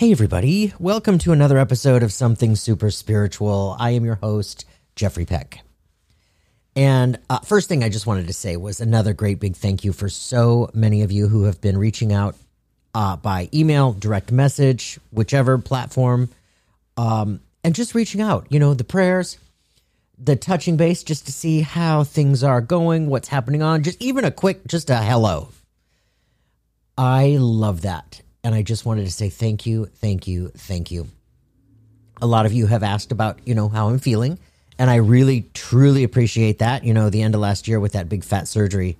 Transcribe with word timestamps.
Hey, 0.00 0.12
everybody. 0.12 0.72
Welcome 0.78 1.18
to 1.18 1.32
another 1.32 1.58
episode 1.58 2.02
of 2.02 2.10
Something 2.10 2.56
Super 2.56 2.90
Spiritual. 2.90 3.76
I 3.78 3.90
am 3.90 4.02
your 4.02 4.14
host, 4.14 4.64
Jeffrey 4.96 5.26
Peck. 5.26 5.60
And 6.74 7.18
uh, 7.28 7.40
first 7.40 7.68
thing 7.68 7.84
I 7.84 7.90
just 7.90 8.06
wanted 8.06 8.26
to 8.28 8.32
say 8.32 8.56
was 8.56 8.80
another 8.80 9.12
great 9.12 9.40
big 9.40 9.56
thank 9.56 9.84
you 9.84 9.92
for 9.92 10.08
so 10.08 10.70
many 10.72 11.02
of 11.02 11.12
you 11.12 11.28
who 11.28 11.42
have 11.42 11.60
been 11.60 11.76
reaching 11.76 12.14
out 12.14 12.34
uh, 12.94 13.16
by 13.16 13.50
email, 13.52 13.92
direct 13.92 14.32
message, 14.32 14.98
whichever 15.12 15.58
platform, 15.58 16.30
um, 16.96 17.40
and 17.62 17.74
just 17.74 17.94
reaching 17.94 18.22
out. 18.22 18.46
You 18.48 18.58
know, 18.58 18.72
the 18.72 18.84
prayers, 18.84 19.36
the 20.18 20.34
touching 20.34 20.78
base, 20.78 21.02
just 21.02 21.26
to 21.26 21.32
see 21.32 21.60
how 21.60 22.04
things 22.04 22.42
are 22.42 22.62
going, 22.62 23.08
what's 23.10 23.28
happening 23.28 23.60
on, 23.60 23.82
just 23.82 24.00
even 24.00 24.24
a 24.24 24.30
quick, 24.30 24.66
just 24.66 24.88
a 24.88 24.96
hello. 24.96 25.50
I 26.96 27.36
love 27.38 27.82
that. 27.82 28.22
And 28.42 28.54
I 28.54 28.62
just 28.62 28.86
wanted 28.86 29.04
to 29.04 29.10
say 29.10 29.28
thank 29.28 29.66
you, 29.66 29.86
thank 29.86 30.26
you, 30.26 30.48
thank 30.48 30.90
you. 30.90 31.08
A 32.22 32.26
lot 32.26 32.46
of 32.46 32.52
you 32.52 32.66
have 32.66 32.82
asked 32.82 33.12
about, 33.12 33.38
you 33.46 33.54
know, 33.54 33.68
how 33.68 33.88
I'm 33.88 33.98
feeling. 33.98 34.38
And 34.78 34.88
I 34.88 34.96
really, 34.96 35.42
truly 35.52 36.04
appreciate 36.04 36.60
that. 36.60 36.84
You 36.84 36.94
know, 36.94 37.10
the 37.10 37.22
end 37.22 37.34
of 37.34 37.40
last 37.40 37.68
year 37.68 37.78
with 37.80 37.92
that 37.92 38.08
big 38.08 38.24
fat 38.24 38.48
surgery, 38.48 38.96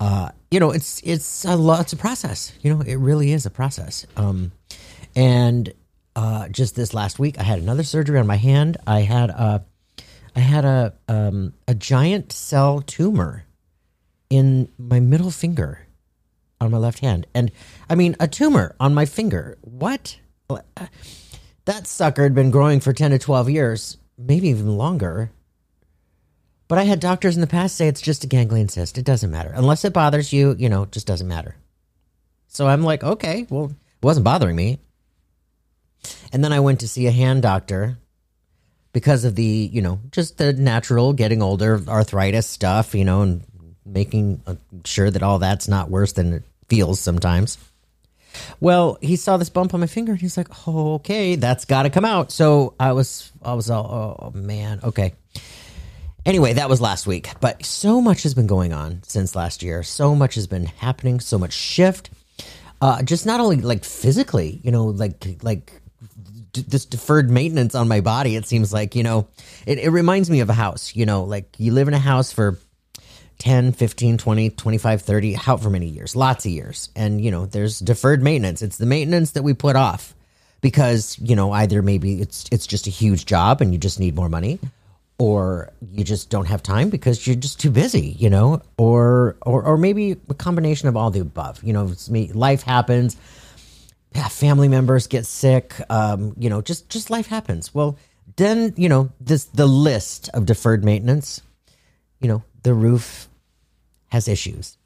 uh, 0.00 0.30
you 0.50 0.58
know, 0.58 0.72
it's 0.72 1.00
it's 1.04 1.44
a 1.44 1.54
lot. 1.54 1.82
It's 1.82 1.92
a 1.92 1.96
process. 1.96 2.52
You 2.60 2.74
know, 2.74 2.80
it 2.80 2.96
really 2.96 3.30
is 3.30 3.46
a 3.46 3.50
process. 3.50 4.04
Um, 4.16 4.50
and 5.14 5.72
uh, 6.16 6.48
just 6.48 6.74
this 6.74 6.92
last 6.92 7.20
week, 7.20 7.38
I 7.38 7.44
had 7.44 7.60
another 7.60 7.84
surgery 7.84 8.18
on 8.18 8.26
my 8.26 8.36
hand. 8.36 8.78
I 8.84 9.00
had 9.00 9.30
a, 9.30 9.64
I 10.34 10.40
had 10.40 10.64
a 10.64 10.92
um, 11.06 11.54
a 11.68 11.74
giant 11.74 12.32
cell 12.32 12.80
tumor 12.80 13.44
in 14.28 14.68
my 14.76 14.98
middle 14.98 15.30
finger 15.30 15.86
on 16.64 16.70
my 16.70 16.78
left 16.78 17.00
hand. 17.00 17.26
And 17.34 17.50
I 17.88 17.94
mean, 17.94 18.16
a 18.20 18.28
tumor 18.28 18.74
on 18.80 18.94
my 18.94 19.04
finger. 19.04 19.58
What? 19.60 20.18
Uh, 20.48 20.58
that 21.64 21.86
sucker 21.86 22.22
had 22.22 22.34
been 22.34 22.50
growing 22.50 22.80
for 22.80 22.92
10 22.92 23.12
to 23.12 23.18
12 23.18 23.50
years, 23.50 23.96
maybe 24.18 24.48
even 24.48 24.76
longer. 24.76 25.30
But 26.68 26.78
I 26.78 26.84
had 26.84 27.00
doctors 27.00 27.36
in 27.36 27.40
the 27.40 27.46
past 27.46 27.76
say 27.76 27.88
it's 27.88 28.00
just 28.00 28.24
a 28.24 28.26
ganglion 28.26 28.68
cyst. 28.68 28.98
It 28.98 29.04
doesn't 29.04 29.30
matter. 29.30 29.52
Unless 29.54 29.84
it 29.84 29.92
bothers 29.92 30.32
you, 30.32 30.56
you 30.58 30.68
know, 30.68 30.84
it 30.84 30.92
just 30.92 31.06
doesn't 31.06 31.28
matter. 31.28 31.56
So 32.48 32.66
I'm 32.66 32.82
like, 32.82 33.04
okay, 33.04 33.46
well, 33.50 33.66
it 33.66 34.04
wasn't 34.04 34.24
bothering 34.24 34.56
me. 34.56 34.78
And 36.32 36.42
then 36.42 36.52
I 36.52 36.60
went 36.60 36.80
to 36.80 36.88
see 36.88 37.06
a 37.06 37.12
hand 37.12 37.42
doctor 37.42 37.98
because 38.92 39.24
of 39.24 39.34
the, 39.34 39.70
you 39.72 39.82
know, 39.82 40.00
just 40.10 40.38
the 40.38 40.52
natural 40.52 41.12
getting 41.12 41.42
older 41.42 41.80
arthritis 41.88 42.46
stuff, 42.46 42.94
you 42.94 43.04
know, 43.04 43.22
and 43.22 43.44
making 43.84 44.42
uh, 44.46 44.54
sure 44.84 45.10
that 45.10 45.22
all 45.22 45.38
that's 45.38 45.68
not 45.68 45.90
worse 45.90 46.12
than 46.12 46.34
it 46.34 46.42
feels 46.72 47.00
sometimes. 47.00 47.58
Well, 48.58 48.96
he 49.02 49.16
saw 49.16 49.36
this 49.36 49.50
bump 49.50 49.74
on 49.74 49.80
my 49.80 49.86
finger 49.86 50.12
and 50.12 50.20
he's 50.22 50.38
like, 50.38 50.48
oh, 50.66 50.94
"Okay, 50.94 51.36
that's 51.36 51.66
got 51.66 51.82
to 51.82 51.90
come 51.90 52.06
out." 52.06 52.32
So 52.32 52.74
I 52.80 52.92
was, 52.92 53.30
I 53.42 53.52
was 53.52 53.68
all, 53.68 54.22
"Oh 54.22 54.30
man, 54.30 54.80
okay." 54.82 55.12
Anyway, 56.24 56.54
that 56.54 56.70
was 56.70 56.80
last 56.80 57.06
week, 57.06 57.28
but 57.40 57.62
so 57.62 58.00
much 58.00 58.22
has 58.22 58.32
been 58.32 58.46
going 58.46 58.72
on 58.72 59.02
since 59.02 59.36
last 59.36 59.62
year. 59.62 59.82
So 59.82 60.14
much 60.14 60.34
has 60.36 60.46
been 60.46 60.64
happening. 60.64 61.20
So 61.20 61.38
much 61.38 61.52
shift. 61.52 62.08
Uh, 62.80 63.02
just 63.02 63.26
not 63.26 63.38
only 63.38 63.56
like 63.56 63.84
physically, 63.84 64.58
you 64.64 64.70
know, 64.70 64.86
like 64.86 65.42
like 65.42 65.72
this 66.54 66.86
deferred 66.86 67.30
maintenance 67.30 67.74
on 67.74 67.86
my 67.86 68.00
body. 68.00 68.34
It 68.34 68.46
seems 68.46 68.72
like 68.72 68.94
you 68.94 69.02
know, 69.02 69.28
it, 69.66 69.78
it 69.78 69.90
reminds 69.90 70.30
me 70.30 70.40
of 70.40 70.48
a 70.48 70.54
house. 70.54 70.96
You 70.96 71.04
know, 71.04 71.24
like 71.24 71.54
you 71.58 71.72
live 71.74 71.88
in 71.88 71.92
a 71.92 71.98
house 71.98 72.32
for 72.32 72.58
10, 73.42 73.72
15, 73.72 74.18
20, 74.18 74.50
25, 74.50 75.02
30, 75.02 75.32
how 75.32 75.56
for 75.56 75.68
many 75.68 75.88
years? 75.88 76.14
Lots 76.14 76.46
of 76.46 76.52
years. 76.52 76.90
And, 76.94 77.20
you 77.20 77.32
know, 77.32 77.44
there's 77.44 77.80
deferred 77.80 78.22
maintenance. 78.22 78.62
It's 78.62 78.78
the 78.78 78.86
maintenance 78.86 79.32
that 79.32 79.42
we 79.42 79.52
put 79.52 79.74
off 79.74 80.14
because, 80.60 81.18
you 81.20 81.34
know, 81.34 81.50
either 81.50 81.82
maybe 81.82 82.20
it's 82.20 82.44
it's 82.52 82.68
just 82.68 82.86
a 82.86 82.90
huge 82.90 83.26
job 83.26 83.60
and 83.60 83.72
you 83.72 83.80
just 83.80 83.98
need 83.98 84.14
more 84.14 84.28
money 84.28 84.60
or 85.18 85.72
you 85.90 86.04
just 86.04 86.30
don't 86.30 86.44
have 86.44 86.62
time 86.62 86.88
because 86.88 87.26
you're 87.26 87.34
just 87.34 87.58
too 87.58 87.72
busy, 87.72 88.14
you 88.16 88.30
know, 88.30 88.62
or 88.78 89.36
or 89.42 89.64
or 89.64 89.76
maybe 89.76 90.12
a 90.28 90.34
combination 90.34 90.86
of 90.86 90.96
all 90.96 91.10
the 91.10 91.18
above. 91.18 91.64
You 91.64 91.72
know, 91.72 91.92
life 92.34 92.62
happens, 92.62 93.16
family 94.30 94.68
members 94.68 95.08
get 95.08 95.26
sick, 95.26 95.74
um, 95.90 96.32
you 96.38 96.48
know, 96.48 96.62
just 96.62 96.88
just 96.88 97.10
life 97.10 97.26
happens. 97.26 97.74
Well, 97.74 97.98
then, 98.36 98.72
you 98.76 98.88
know, 98.88 99.10
this 99.20 99.46
the 99.46 99.66
list 99.66 100.28
of 100.32 100.46
deferred 100.46 100.84
maintenance, 100.84 101.42
you 102.20 102.28
know, 102.28 102.44
the 102.62 102.72
roof 102.72 103.28
has 104.12 104.28
issues. 104.28 104.76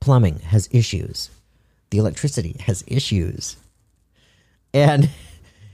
Plumbing 0.00 0.38
has 0.38 0.66
issues. 0.72 1.28
The 1.90 1.98
electricity 1.98 2.56
has 2.60 2.82
issues. 2.86 3.58
And 4.72 5.10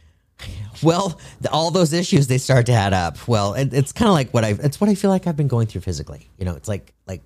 well, 0.83 1.21
all 1.53 1.71
those 1.71 1.93
issues 1.93 2.27
they 2.27 2.39
start 2.39 2.67
to 2.67 2.73
add 2.73 2.93
up. 2.93 3.29
Well, 3.29 3.55
it, 3.55 3.73
it's 3.73 3.93
kind 3.93 4.09
of 4.09 4.15
like 4.15 4.35
what 4.35 4.45
I 4.45 4.57
it's 4.61 4.81
what 4.81 4.91
I 4.91 4.97
feel 4.97 5.11
like 5.11 5.29
I've 5.29 5.37
been 5.37 5.47
going 5.47 5.69
through 5.69 5.83
physically. 5.83 6.29
You 6.37 6.45
know, 6.45 6.57
it's 6.57 6.67
like 6.67 6.93
like 7.07 7.23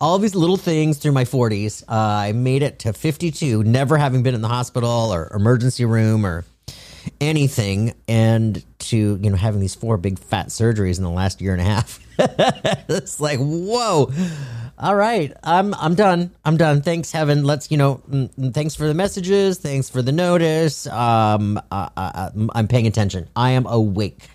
all 0.00 0.16
these 0.20 0.36
little 0.36 0.56
things 0.56 0.98
through 0.98 1.12
my 1.12 1.24
40s. 1.24 1.82
Uh, 1.88 2.28
I 2.28 2.32
made 2.32 2.62
it 2.62 2.78
to 2.80 2.92
52, 2.92 3.64
never 3.64 3.98
having 3.98 4.22
been 4.22 4.36
in 4.36 4.42
the 4.42 4.48
hospital 4.48 5.12
or 5.12 5.28
emergency 5.34 5.84
room 5.84 6.24
or 6.24 6.44
anything, 7.20 7.94
and 8.08 8.64
to 8.80 9.18
you 9.20 9.30
know 9.30 9.36
having 9.36 9.60
these 9.60 9.74
four 9.74 9.96
big 9.96 10.18
fat 10.18 10.48
surgeries 10.48 10.98
in 10.98 11.04
the 11.04 11.10
last 11.10 11.40
year 11.40 11.52
and 11.52 11.60
a 11.60 11.64
half. 11.64 12.00
it's 12.88 13.20
like, 13.20 13.38
whoa. 13.38 14.12
All 14.78 14.94
right, 14.94 15.32
I'm 15.42 15.74
I'm 15.74 15.94
done. 15.94 16.30
I'm 16.44 16.56
done. 16.56 16.80
Thanks, 16.80 17.12
heaven. 17.12 17.44
Let's 17.44 17.70
you 17.70 17.76
know. 17.76 17.96
Mm, 18.10 18.34
mm, 18.34 18.54
thanks 18.54 18.74
for 18.74 18.86
the 18.86 18.94
messages. 18.94 19.58
Thanks 19.58 19.90
for 19.90 20.00
the 20.00 20.12
notice. 20.12 20.86
Um, 20.86 21.58
uh, 21.70 21.88
uh, 21.96 22.30
I'm 22.54 22.66
paying 22.66 22.86
attention. 22.86 23.28
I 23.36 23.50
am 23.50 23.66
awake. 23.66 24.26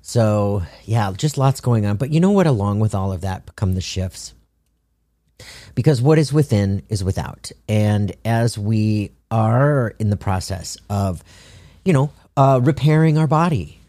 So 0.00 0.62
yeah, 0.84 1.12
just 1.16 1.38
lots 1.38 1.60
going 1.60 1.86
on. 1.86 1.96
But 1.96 2.10
you 2.10 2.20
know 2.20 2.30
what? 2.30 2.46
Along 2.46 2.78
with 2.78 2.94
all 2.94 3.12
of 3.12 3.22
that, 3.22 3.56
come 3.56 3.74
the 3.74 3.80
shifts. 3.80 4.34
Because 5.74 6.00
what 6.00 6.18
is 6.18 6.32
within 6.32 6.82
is 6.88 7.02
without, 7.02 7.50
and 7.68 8.12
as 8.24 8.56
we 8.56 9.10
are 9.30 9.94
in 9.98 10.10
the 10.10 10.16
process 10.16 10.76
of, 10.88 11.24
you 11.84 11.92
know, 11.92 12.10
uh, 12.36 12.60
repairing 12.62 13.18
our 13.18 13.26
body, 13.26 13.80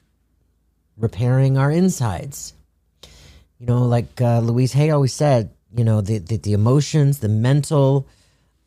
repairing 0.97 1.57
our 1.57 1.71
insides, 1.71 2.53
you 3.59 3.67
know, 3.67 3.83
like 3.83 4.19
uh, 4.21 4.39
Louise 4.39 4.73
Hay 4.73 4.89
always 4.89 5.13
said, 5.13 5.49
you 5.75 5.83
know, 5.83 6.01
the, 6.01 6.17
the, 6.17 6.37
the 6.37 6.53
emotions, 6.53 7.19
the 7.19 7.29
mental, 7.29 8.07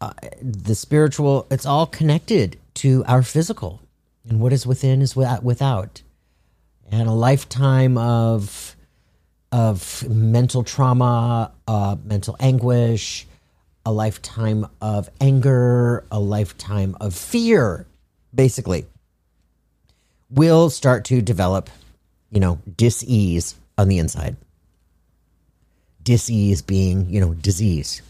uh, 0.00 0.12
the 0.40 0.74
spiritual, 0.74 1.46
it's 1.50 1.66
all 1.66 1.86
connected 1.86 2.58
to 2.74 3.04
our 3.06 3.22
physical. 3.22 3.80
And 4.28 4.40
what 4.40 4.52
is 4.52 4.66
within 4.66 5.02
is 5.02 5.14
without. 5.14 6.02
And 6.90 7.08
a 7.08 7.12
lifetime 7.12 7.96
of 7.98 8.76
of 9.52 10.06
mental 10.08 10.64
trauma, 10.64 11.52
uh, 11.68 11.96
mental 12.04 12.36
anguish, 12.40 13.26
a 13.84 13.92
lifetime 13.92 14.66
of 14.80 15.08
anger, 15.20 16.04
a 16.10 16.18
lifetime 16.18 16.96
of 17.00 17.14
fear, 17.14 17.86
basically, 18.34 18.86
will 20.30 20.70
start 20.70 21.04
to 21.06 21.22
develop, 21.22 21.70
you 22.30 22.40
know, 22.40 22.60
dis-ease 22.76 23.54
on 23.78 23.88
the 23.88 23.98
inside 23.98 24.36
disease 26.06 26.62
being, 26.62 27.10
you 27.10 27.20
know, 27.20 27.34
disease. 27.34 28.00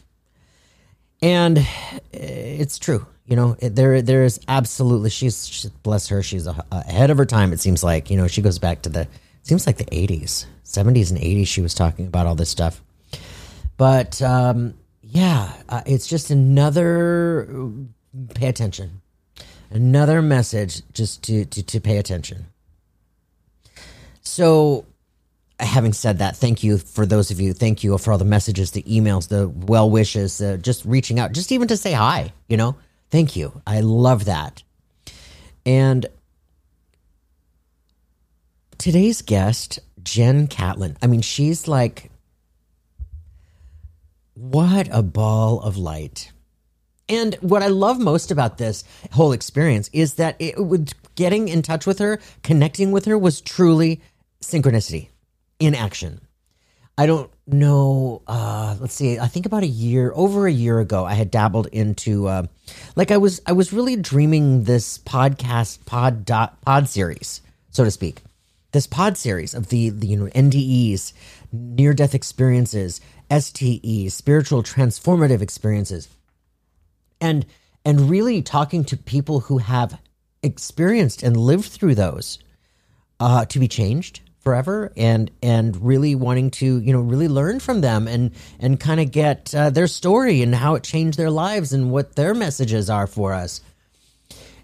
And 1.22 1.66
it's 2.12 2.78
true. 2.78 3.06
You 3.24 3.34
know, 3.34 3.54
there 3.54 4.02
there 4.02 4.22
is 4.22 4.38
absolutely 4.46 5.10
she's, 5.10 5.48
she's 5.48 5.70
bless 5.70 6.06
her, 6.08 6.22
she's 6.22 6.46
ahead 6.46 7.10
of 7.10 7.18
her 7.18 7.26
time 7.26 7.52
it 7.52 7.58
seems 7.58 7.82
like. 7.82 8.08
You 8.08 8.16
know, 8.16 8.28
she 8.28 8.42
goes 8.42 8.60
back 8.60 8.82
to 8.82 8.88
the 8.88 9.08
seems 9.42 9.66
like 9.66 9.78
the 9.78 9.84
80s, 9.86 10.46
70s 10.64 11.10
and 11.10 11.20
80s 11.20 11.48
she 11.48 11.60
was 11.60 11.74
talking 11.74 12.06
about 12.06 12.26
all 12.26 12.36
this 12.36 12.50
stuff. 12.50 12.80
But 13.76 14.22
um 14.22 14.74
yeah, 15.02 15.52
uh, 15.68 15.82
it's 15.86 16.06
just 16.06 16.30
another 16.30 17.48
pay 18.34 18.48
attention. 18.48 19.00
Another 19.70 20.22
message 20.22 20.82
just 20.92 21.22
to 21.24 21.44
to, 21.46 21.62
to 21.62 21.80
pay 21.80 21.98
attention. 21.98 22.46
So 24.22 24.86
having 25.58 25.92
said 25.92 26.18
that, 26.18 26.36
thank 26.36 26.62
you 26.62 26.78
for 26.78 27.06
those 27.06 27.30
of 27.30 27.40
you. 27.40 27.52
Thank 27.52 27.82
you 27.82 27.96
for 27.98 28.12
all 28.12 28.18
the 28.18 28.24
messages, 28.24 28.72
the 28.72 28.82
emails, 28.82 29.28
the 29.28 29.48
well 29.48 29.90
wishes, 29.90 30.40
uh, 30.40 30.58
just 30.58 30.84
reaching 30.84 31.18
out, 31.18 31.32
just 31.32 31.52
even 31.52 31.68
to 31.68 31.76
say 31.76 31.92
hi. 31.92 32.32
You 32.48 32.56
know, 32.56 32.76
thank 33.10 33.36
you. 33.36 33.60
I 33.66 33.80
love 33.80 34.26
that. 34.26 34.62
And 35.64 36.06
today's 38.78 39.22
guest, 39.22 39.78
Jen 40.02 40.46
Catlin. 40.46 40.96
I 41.02 41.06
mean, 41.06 41.22
she's 41.22 41.66
like, 41.66 42.10
what 44.34 44.88
a 44.92 45.02
ball 45.02 45.60
of 45.60 45.76
light. 45.76 46.30
And 47.08 47.34
what 47.36 47.62
I 47.62 47.68
love 47.68 48.00
most 48.00 48.30
about 48.30 48.58
this 48.58 48.84
whole 49.12 49.32
experience 49.32 49.88
is 49.92 50.14
that 50.14 50.36
it 50.38 50.58
would 50.58 50.92
getting 51.14 51.48
in 51.48 51.62
touch 51.62 51.86
with 51.86 51.98
her, 51.98 52.20
connecting 52.42 52.92
with 52.92 53.04
her 53.06 53.16
was 53.16 53.40
truly 53.40 54.00
synchronicity 54.42 55.08
in 55.58 55.74
action. 55.74 56.20
I 56.98 57.06
don't 57.06 57.30
know. 57.46 58.22
Uh, 58.26 58.76
let's 58.80 58.94
see. 58.94 59.18
I 59.18 59.26
think 59.26 59.44
about 59.44 59.62
a 59.62 59.68
year, 59.68 60.12
over 60.14 60.46
a 60.46 60.52
year 60.52 60.80
ago, 60.80 61.04
I 61.04 61.14
had 61.14 61.30
dabbled 61.30 61.66
into, 61.68 62.26
uh, 62.26 62.46
like, 62.96 63.10
I 63.10 63.18
was, 63.18 63.40
I 63.46 63.52
was 63.52 63.72
really 63.72 63.96
dreaming 63.96 64.64
this 64.64 64.98
podcast 64.98 65.84
pod 65.84 66.24
dot 66.24 66.60
pod 66.62 66.88
series, 66.88 67.42
so 67.70 67.84
to 67.84 67.90
speak, 67.90 68.22
this 68.72 68.86
pod 68.86 69.18
series 69.18 69.52
of 69.52 69.68
the, 69.68 69.90
the 69.90 70.06
you 70.06 70.16
know 70.16 70.26
NDEs, 70.26 71.12
near 71.52 71.92
death 71.92 72.14
experiences, 72.14 73.00
STEs, 73.30 74.14
spiritual 74.14 74.62
transformative 74.62 75.42
experiences, 75.42 76.08
and 77.20 77.46
and 77.84 78.10
really 78.10 78.42
talking 78.42 78.84
to 78.84 78.96
people 78.96 79.40
who 79.40 79.58
have 79.58 79.98
experienced 80.42 81.22
and 81.22 81.36
lived 81.36 81.66
through 81.66 81.94
those 81.94 82.38
uh, 83.20 83.44
to 83.46 83.58
be 83.58 83.68
changed 83.68 84.20
forever 84.40 84.92
and 84.96 85.28
and 85.42 85.84
really 85.84 86.14
wanting 86.14 86.52
to 86.52 86.78
you 86.78 86.92
know 86.92 87.00
really 87.00 87.26
learn 87.26 87.58
from 87.58 87.80
them 87.80 88.06
and 88.06 88.30
and 88.60 88.78
kind 88.78 89.00
of 89.00 89.10
get 89.10 89.52
uh, 89.54 89.70
their 89.70 89.88
story 89.88 90.40
and 90.40 90.54
how 90.54 90.76
it 90.76 90.84
changed 90.84 91.18
their 91.18 91.32
lives 91.32 91.72
and 91.72 91.90
what 91.90 92.14
their 92.14 92.32
messages 92.32 92.88
are 92.88 93.08
for 93.08 93.32
us. 93.32 93.60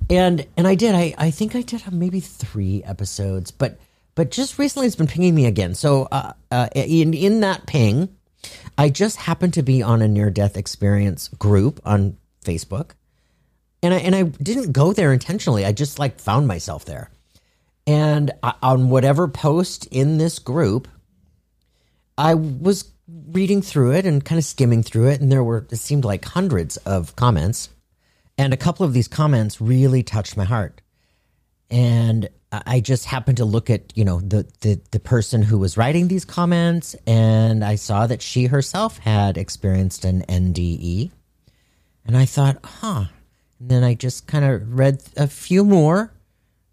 And 0.08 0.46
and 0.56 0.68
i 0.68 0.76
did 0.76 0.94
i 0.94 1.14
i 1.18 1.30
think 1.32 1.56
i 1.56 1.62
did 1.62 1.82
maybe 1.90 2.20
three 2.20 2.84
episodes 2.84 3.50
but 3.50 3.80
but 4.14 4.30
just 4.30 4.56
recently 4.56 4.86
it's 4.86 4.94
been 4.94 5.08
pinging 5.08 5.34
me 5.34 5.46
again. 5.46 5.74
So 5.74 6.06
uh, 6.12 6.34
uh 6.52 6.68
in 6.74 7.12
in 7.12 7.40
that 7.40 7.66
ping 7.66 8.16
i 8.78 8.88
just 8.88 9.16
happened 9.16 9.54
to 9.54 9.62
be 9.62 9.82
on 9.82 10.00
a 10.00 10.06
near 10.06 10.30
death 10.30 10.56
experience 10.56 11.26
group 11.26 11.80
on 11.84 12.16
facebook 12.44 12.90
and 13.82 13.94
i 13.94 13.98
and 13.98 14.14
i 14.14 14.22
didn't 14.22 14.72
go 14.72 14.92
there 14.92 15.12
intentionally 15.12 15.64
i 15.64 15.72
just 15.72 15.98
like 15.98 16.20
found 16.20 16.46
myself 16.46 16.84
there 16.84 17.10
and 17.86 18.30
on 18.62 18.90
whatever 18.90 19.26
post 19.28 19.86
in 19.90 20.18
this 20.18 20.38
group, 20.38 20.86
I 22.16 22.34
was 22.34 22.92
reading 23.08 23.62
through 23.62 23.92
it 23.92 24.06
and 24.06 24.24
kind 24.24 24.38
of 24.38 24.44
skimming 24.44 24.82
through 24.82 25.08
it. 25.08 25.20
And 25.20 25.32
there 25.32 25.42
were, 25.42 25.66
it 25.70 25.76
seemed 25.76 26.04
like 26.04 26.24
hundreds 26.24 26.76
of 26.78 27.16
comments. 27.16 27.70
And 28.38 28.54
a 28.54 28.56
couple 28.56 28.86
of 28.86 28.92
these 28.92 29.08
comments 29.08 29.60
really 29.60 30.02
touched 30.02 30.36
my 30.36 30.44
heart. 30.44 30.80
And 31.70 32.28
I 32.52 32.80
just 32.80 33.06
happened 33.06 33.38
to 33.38 33.44
look 33.44 33.70
at, 33.70 33.96
you 33.96 34.04
know, 34.04 34.20
the, 34.20 34.46
the, 34.60 34.80
the 34.90 35.00
person 35.00 35.42
who 35.42 35.58
was 35.58 35.76
writing 35.76 36.08
these 36.08 36.24
comments. 36.24 36.94
And 37.06 37.64
I 37.64 37.74
saw 37.74 38.06
that 38.06 38.22
she 38.22 38.46
herself 38.46 38.98
had 38.98 39.36
experienced 39.36 40.04
an 40.04 40.22
NDE. 40.28 41.10
And 42.04 42.16
I 42.16 42.24
thought, 42.24 42.58
huh. 42.64 43.04
And 43.58 43.70
then 43.70 43.84
I 43.84 43.94
just 43.94 44.26
kind 44.26 44.44
of 44.44 44.78
read 44.78 45.02
a 45.16 45.26
few 45.26 45.64
more 45.64 46.12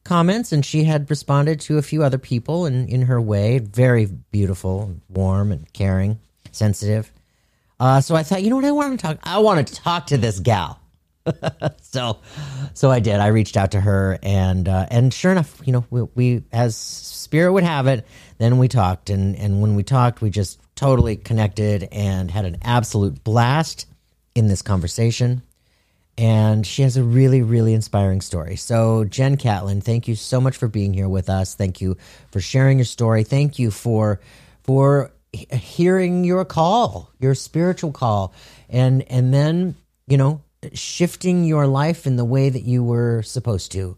comments, 0.04 0.52
and 0.52 0.66
she 0.66 0.86
had 0.86 1.10
responded 1.10 1.60
to 1.62 1.78
a 1.78 1.82
few 1.82 2.04
other 2.04 2.18
people 2.18 2.66
in, 2.66 2.88
in 2.88 3.04
her 3.04 3.22
way. 3.22 3.60
Very 3.60 4.06
beautiful, 4.06 4.96
warm, 5.08 5.52
and 5.52 5.72
caring, 5.74 6.20
sensitive. 6.52 7.12
Uh, 7.80 8.02
so 8.02 8.16
I 8.16 8.24
thought, 8.24 8.44
you 8.44 8.50
know 8.50 8.56
what, 8.56 8.66
I 8.66 8.72
want 8.72 9.00
to 9.00 9.06
talk. 9.06 9.20
I 9.24 9.38
want 9.40 9.68
to 9.68 9.74
talk 9.76 10.08
to 10.08 10.18
this 10.18 10.40
gal. 10.40 10.80
so, 11.82 12.20
so 12.74 12.90
I 12.90 13.00
did. 13.00 13.20
I 13.20 13.28
reached 13.28 13.56
out 13.56 13.72
to 13.72 13.82
her, 13.82 14.18
and 14.24 14.68
uh, 14.68 14.88
and 14.90 15.14
sure 15.14 15.32
enough, 15.32 15.62
you 15.64 15.74
know, 15.74 15.86
we, 15.90 16.02
we, 16.16 16.44
as 16.52 16.76
spirit 16.76 17.54
would 17.54 17.64
have 17.64 17.88
it, 17.88 18.06
then 18.40 18.58
we 18.58 18.68
talked, 18.68 19.10
and 19.10 19.36
and 19.36 19.62
when 19.62 19.76
we 19.76 19.84
talked, 19.84 20.22
we 20.22 20.30
just 20.30 20.60
totally 20.76 21.16
connected 21.16 21.88
and 21.92 22.32
had 22.32 22.46
an 22.46 22.58
absolute 22.64 23.24
blast 23.24 23.86
in 24.36 24.48
this 24.48 24.62
conversation 24.62 25.42
and 26.20 26.68
she 26.68 26.82
has 26.82 26.98
a 26.98 27.04
really, 27.04 27.42
really 27.42 27.74
inspiring 27.74 28.20
story. 28.20 28.58
So, 28.58 29.06
Jen 29.06 29.38
Catlin, 29.38 29.80
thank 29.80 30.06
you 30.06 30.16
so 30.16 30.42
much 30.42 30.58
for 30.58 30.68
being 30.68 30.94
here 30.94 31.08
with 31.08 31.30
us. 31.30 31.56
Thank 31.56 31.80
you 31.80 31.96
for 32.30 32.42
sharing 32.42 32.78
your 32.78 32.86
story. 32.86 33.24
Thank 33.24 33.58
you 33.58 33.72
for 33.72 34.20
for 34.64 35.14
hearing 35.32 36.26
your 36.26 36.44
call, 36.44 37.10
your 37.22 37.36
spiritual 37.36 37.94
call, 37.94 38.34
and 38.68 39.10
and 39.10 39.34
then 39.34 39.78
you 40.08 40.18
know 40.18 40.42
shifting 40.74 41.46
your 41.46 41.68
life 41.68 42.06
in 42.06 42.18
the 42.18 42.26
way 42.26 42.50
that 42.50 42.64
you 42.64 42.84
were 42.84 43.22
supposed 43.22 43.72
to. 43.72 43.96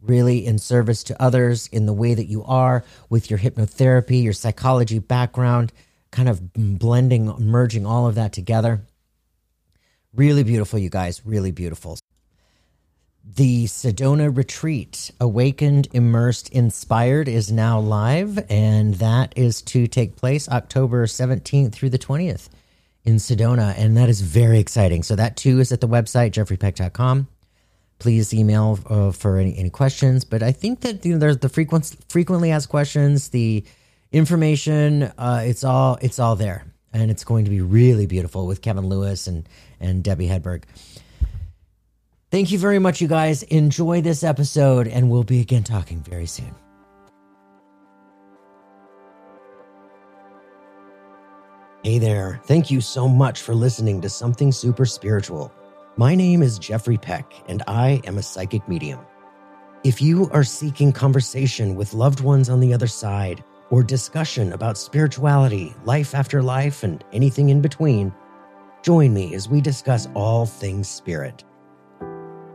Really 0.00 0.46
in 0.46 0.58
service 0.58 1.02
to 1.04 1.20
others 1.20 1.66
in 1.72 1.86
the 1.86 1.92
way 1.92 2.14
that 2.14 2.26
you 2.26 2.44
are 2.44 2.84
with 3.10 3.30
your 3.30 3.38
hypnotherapy, 3.40 4.22
your 4.22 4.32
psychology 4.32 5.00
background, 5.00 5.72
kind 6.12 6.28
of 6.28 6.52
blending, 6.52 7.34
merging 7.40 7.84
all 7.84 8.06
of 8.06 8.14
that 8.14 8.32
together 8.32 8.82
Really 10.16 10.44
beautiful, 10.44 10.78
you 10.78 10.90
guys. 10.90 11.22
Really 11.24 11.50
beautiful. 11.50 11.98
The 13.24 13.64
Sedona 13.64 14.34
Retreat, 14.36 15.10
Awakened, 15.18 15.88
Immersed, 15.92 16.50
Inspired, 16.50 17.26
is 17.26 17.50
now 17.50 17.80
live, 17.80 18.44
and 18.50 18.94
that 18.96 19.32
is 19.36 19.62
to 19.62 19.86
take 19.88 20.14
place 20.14 20.48
October 20.48 21.06
17th 21.06 21.72
through 21.72 21.90
the 21.90 21.98
20th 21.98 22.48
in 23.04 23.16
Sedona, 23.16 23.74
and 23.76 23.96
that 23.96 24.08
is 24.08 24.20
very 24.20 24.58
exciting. 24.58 25.02
So, 25.02 25.16
that 25.16 25.36
too 25.36 25.58
is 25.58 25.72
at 25.72 25.80
the 25.80 25.88
website, 25.88 26.32
jeffreypeck.com. 26.32 27.26
Please 27.98 28.32
email 28.34 28.78
uh, 28.86 29.10
for 29.10 29.38
any, 29.38 29.56
any 29.56 29.70
questions. 29.70 30.24
But 30.24 30.42
I 30.42 30.52
think 30.52 30.82
that 30.82 31.04
you 31.04 31.14
know, 31.14 31.18
there's 31.18 31.38
the 31.38 31.48
frequent, 31.48 31.96
frequently 32.08 32.50
asked 32.50 32.68
questions, 32.68 33.30
the 33.30 33.64
information, 34.12 35.04
uh, 35.18 35.42
it's 35.44 35.64
all 35.64 35.98
it's 36.02 36.18
all 36.18 36.36
there 36.36 36.66
and 36.94 37.10
it's 37.10 37.24
going 37.24 37.44
to 37.44 37.50
be 37.50 37.60
really 37.60 38.06
beautiful 38.06 38.46
with 38.46 38.62
Kevin 38.62 38.86
Lewis 38.86 39.26
and 39.26 39.46
and 39.84 40.02
Debbie 40.02 40.28
Hedberg. 40.28 40.64
Thank 42.30 42.50
you 42.50 42.58
very 42.58 42.80
much, 42.80 43.00
you 43.00 43.06
guys. 43.06 43.44
Enjoy 43.44 44.00
this 44.00 44.24
episode, 44.24 44.88
and 44.88 45.08
we'll 45.08 45.22
be 45.22 45.40
again 45.40 45.62
talking 45.62 46.02
very 46.02 46.26
soon. 46.26 46.54
Hey 51.84 51.98
there. 51.98 52.40
Thank 52.46 52.70
you 52.70 52.80
so 52.80 53.06
much 53.06 53.42
for 53.42 53.54
listening 53.54 54.00
to 54.00 54.08
Something 54.08 54.50
Super 54.50 54.86
Spiritual. 54.86 55.52
My 55.96 56.14
name 56.14 56.42
is 56.42 56.58
Jeffrey 56.58 56.96
Peck, 56.96 57.30
and 57.46 57.62
I 57.68 58.00
am 58.04 58.18
a 58.18 58.22
psychic 58.22 58.66
medium. 58.66 59.00
If 59.84 60.00
you 60.00 60.30
are 60.30 60.44
seeking 60.44 60.92
conversation 60.92 61.74
with 61.76 61.92
loved 61.92 62.20
ones 62.20 62.48
on 62.48 62.58
the 62.58 62.72
other 62.72 62.86
side, 62.86 63.44
or 63.70 63.82
discussion 63.82 64.52
about 64.52 64.78
spirituality, 64.78 65.74
life 65.84 66.14
after 66.14 66.42
life, 66.42 66.82
and 66.82 67.04
anything 67.12 67.50
in 67.50 67.60
between, 67.60 68.14
join 68.84 69.14
me 69.14 69.34
as 69.34 69.48
we 69.48 69.62
discuss 69.62 70.08
all 70.14 70.44
things 70.44 70.86
spirit. 70.88 71.42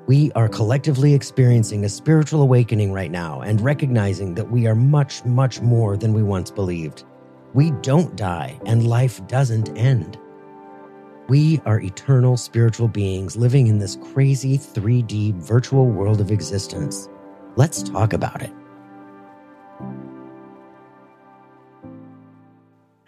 We 0.06 0.32
are 0.34 0.48
collectively 0.48 1.16
experiencing 1.16 1.86
a 1.86 1.90
spiritual 1.90 2.44
awakening 2.44 2.94
right 2.94 3.10
now 3.10 3.42
and 3.42 3.60
recognizing 3.60 4.36
that 4.36 4.50
we 4.50 4.68
are 4.68 4.76
much, 4.76 5.26
much 5.26 5.60
more 5.60 5.98
than 5.98 6.14
we 6.14 6.22
once 6.22 6.52
believed. 6.52 7.04
We 7.56 7.72
don't 7.82 8.16
die, 8.16 8.60
and 8.68 8.88
life 8.88 9.26
doesn't 9.28 9.76
end. 9.76 10.20
We 11.28 11.62
are 11.66 11.82
eternal 11.82 12.38
spiritual 12.38 12.88
beings 12.88 13.36
living 13.36 13.66
in 13.66 13.80
this 13.80 13.98
crazy 14.14 14.56
3D 14.56 15.34
virtual 15.34 15.88
world 15.88 16.22
of 16.22 16.32
existence. 16.32 17.10
Let's 17.56 17.82
talk 17.82 18.14
about 18.14 18.44
it. 18.44 18.52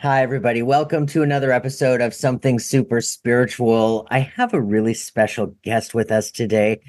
Hi, 0.02 0.24
everybody. 0.24 0.64
Welcome 0.64 1.06
to 1.08 1.22
another 1.22 1.52
episode 1.52 2.02
of 2.02 2.16
Something 2.16 2.58
Super 2.58 3.02
Spiritual. 3.02 4.08
I 4.10 4.18
have 4.36 4.52
a 4.52 4.60
really 4.60 4.96
special 4.96 5.56
guest 5.62 5.94
with 5.94 6.12
us 6.12 6.32
today. 6.32 6.82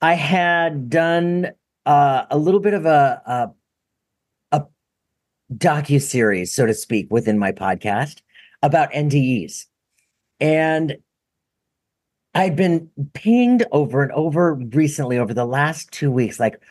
I 0.00 0.14
had 0.14 0.88
done 0.88 1.50
uh, 1.84 2.24
a 2.30 2.38
little 2.38 2.60
bit 2.60 2.72
of 2.72 2.86
a, 2.86 3.20
a, 3.26 4.58
a 4.58 4.66
docu 5.54 6.00
series, 6.00 6.50
so 6.50 6.64
to 6.64 6.72
speak, 6.72 7.08
within 7.10 7.38
my 7.38 7.52
podcast 7.52 8.22
about 8.62 8.90
NDEs, 8.90 9.66
and 10.40 10.96
I've 12.34 12.56
been 12.56 12.88
pinged 13.12 13.66
over 13.70 14.02
and 14.02 14.12
over 14.12 14.54
recently 14.54 15.18
over 15.18 15.34
the 15.34 15.44
last 15.44 15.92
two 15.92 16.10
weeks. 16.10 16.40
Like, 16.40 16.62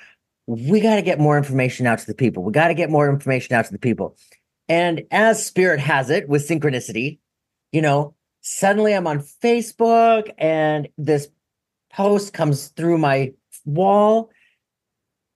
we 0.48 0.80
got 0.80 0.96
to 0.96 1.04
get 1.04 1.20
more 1.20 1.38
information 1.38 1.86
out 1.86 2.00
to 2.00 2.08
the 2.08 2.16
people. 2.16 2.42
We 2.42 2.54
got 2.54 2.70
to 2.70 2.74
get 2.74 2.90
more 2.90 3.08
information 3.08 3.56
out 3.56 3.66
to 3.66 3.72
the 3.72 3.78
people. 3.78 4.18
And 4.68 5.04
as 5.12 5.46
spirit 5.46 5.80
has 5.80 6.10
it 6.10 6.28
with 6.28 6.48
synchronicity, 6.48 7.20
you 7.72 7.82
know, 7.82 8.16
suddenly 8.42 8.94
I'm 8.94 9.08
on 9.08 9.20
Facebook 9.20 10.32
and 10.38 10.88
this 10.98 11.28
post 11.92 12.34
comes 12.34 12.68
through 12.70 12.98
my 12.98 13.34
wall. 13.66 14.30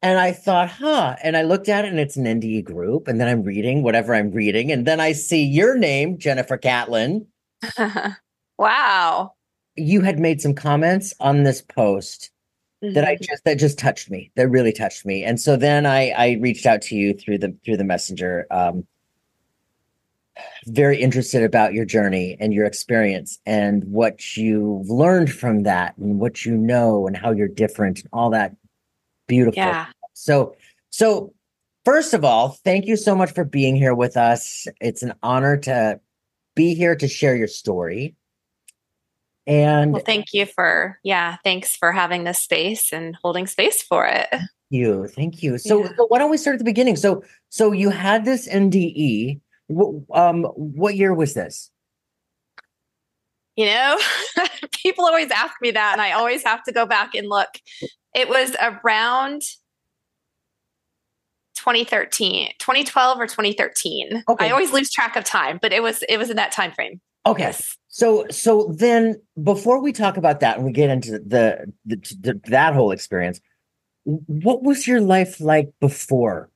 And 0.01 0.17
I 0.17 0.31
thought, 0.31 0.69
huh. 0.69 1.17
And 1.21 1.35
I 1.35 1.41
looked 1.43 1.67
at 1.67 1.83
it 1.83 1.89
and 1.89 1.99
it's 1.99 2.15
an 2.15 2.23
NDE 2.23 2.63
group. 2.63 3.07
And 3.07 3.19
then 3.19 3.27
I'm 3.27 3.43
reading 3.43 3.83
whatever 3.83 4.15
I'm 4.15 4.31
reading. 4.31 4.71
And 4.71 4.87
then 4.87 5.01
I 5.01 5.11
see 5.11 5.43
your 5.43 5.77
name, 5.77 6.17
Jennifer 6.17 6.57
Catlin. 6.57 7.27
wow. 8.57 9.33
You 9.75 10.01
had 10.01 10.19
made 10.19 10.41
some 10.41 10.53
comments 10.53 11.13
on 11.19 11.43
this 11.43 11.61
post 11.61 12.31
mm-hmm. 12.83 12.93
that 12.93 13.03
I 13.03 13.15
mm-hmm. 13.15 13.23
just 13.23 13.43
that 13.43 13.55
just 13.55 13.77
touched 13.77 14.09
me. 14.09 14.31
That 14.35 14.49
really 14.49 14.71
touched 14.71 15.05
me. 15.05 15.23
And 15.23 15.39
so 15.39 15.57
then 15.57 15.85
I 15.85 16.09
I 16.11 16.37
reached 16.39 16.65
out 16.65 16.81
to 16.83 16.95
you 16.95 17.13
through 17.13 17.39
the 17.39 17.55
through 17.65 17.77
the 17.77 17.83
messenger. 17.83 18.47
Um, 18.51 18.85
very 20.67 21.01
interested 21.01 21.43
about 21.43 21.73
your 21.73 21.85
journey 21.85 22.37
and 22.39 22.53
your 22.53 22.65
experience 22.65 23.39
and 23.45 23.83
what 23.85 24.37
you've 24.37 24.89
learned 24.89 25.31
from 25.31 25.63
that 25.63 25.97
and 25.97 26.19
what 26.19 26.45
you 26.45 26.55
know 26.55 27.07
and 27.07 27.15
how 27.15 27.31
you're 27.31 27.47
different 27.47 27.99
and 27.99 28.09
all 28.13 28.29
that 28.29 28.55
beautiful. 29.27 29.57
Yeah. 29.57 29.87
So, 30.13 30.55
so 30.89 31.33
first 31.85 32.13
of 32.13 32.25
all, 32.25 32.49
thank 32.63 32.85
you 32.85 32.97
so 32.97 33.15
much 33.15 33.31
for 33.31 33.45
being 33.45 33.75
here 33.75 33.95
with 33.95 34.17
us. 34.17 34.67
It's 34.81 35.03
an 35.03 35.13
honor 35.23 35.57
to 35.57 35.99
be 36.55 36.75
here 36.75 36.95
to 36.95 37.07
share 37.07 37.35
your 37.35 37.47
story. 37.47 38.15
And 39.47 39.93
well, 39.93 40.03
thank 40.05 40.33
you 40.33 40.45
for, 40.45 40.99
yeah, 41.03 41.37
thanks 41.43 41.75
for 41.75 41.91
having 41.91 42.23
this 42.23 42.39
space 42.39 42.93
and 42.93 43.17
holding 43.23 43.47
space 43.47 43.81
for 43.81 44.05
it. 44.05 44.27
Thank 44.29 44.43
you. 44.69 45.07
Thank 45.07 45.41
you. 45.41 45.57
So, 45.57 45.83
yeah. 45.83 45.91
so 45.97 46.05
why 46.07 46.19
don't 46.19 46.29
we 46.29 46.37
start 46.37 46.55
at 46.55 46.59
the 46.59 46.65
beginning? 46.65 46.95
So, 46.95 47.23
so 47.49 47.71
you 47.71 47.89
had 47.89 48.25
this 48.25 48.47
NDE. 48.47 49.39
Um, 50.13 50.43
what 50.43 50.95
year 50.95 51.13
was 51.13 51.33
this? 51.33 51.71
You 53.55 53.65
know, 53.65 53.99
people 54.71 55.05
always 55.05 55.31
ask 55.31 55.53
me 55.61 55.71
that, 55.71 55.91
and 55.91 56.01
I 56.01 56.13
always 56.13 56.43
have 56.43 56.63
to 56.63 56.71
go 56.71 56.85
back 56.85 57.13
and 57.13 57.27
look. 57.27 57.49
It 58.15 58.29
was 58.29 58.55
around 58.61 59.41
2013, 61.55 62.53
2012 62.57 63.19
or 63.19 63.27
2013. 63.27 64.23
Okay. 64.27 64.47
I 64.47 64.51
always 64.51 64.71
lose 64.71 64.89
track 64.89 65.15
of 65.15 65.25
time, 65.25 65.59
but 65.61 65.73
it 65.73 65.83
was 65.83 66.03
it 66.07 66.17
was 66.17 66.29
in 66.29 66.37
that 66.37 66.51
time 66.51 66.71
frame. 66.71 67.01
Okay. 67.25 67.43
Yes. 67.43 67.77
So 67.89 68.25
so 68.29 68.73
then 68.73 69.21
before 69.43 69.81
we 69.81 69.91
talk 69.91 70.15
about 70.15 70.39
that 70.39 70.55
and 70.55 70.65
we 70.65 70.71
get 70.71 70.89
into 70.89 71.11
the, 71.11 71.71
the, 71.85 71.95
the 72.21 72.41
that 72.45 72.73
whole 72.73 72.91
experience, 72.91 73.41
what 74.05 74.63
was 74.63 74.87
your 74.87 75.01
life 75.01 75.41
like 75.41 75.69
before 75.81 76.49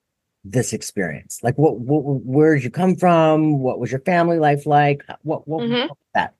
this 0.43 0.73
experience? 0.73 1.39
Like 1.43 1.57
what, 1.57 1.79
what 1.79 2.01
where 2.01 2.55
did 2.55 2.63
you 2.63 2.71
come 2.71 2.95
from? 2.95 3.59
What 3.59 3.79
was 3.79 3.91
your 3.91 4.01
family 4.01 4.39
life 4.39 4.65
like? 4.65 5.03
What 5.21 5.47
what, 5.47 5.63
mm-hmm. 5.63 5.87
what 5.87 5.97
that? 6.13 6.33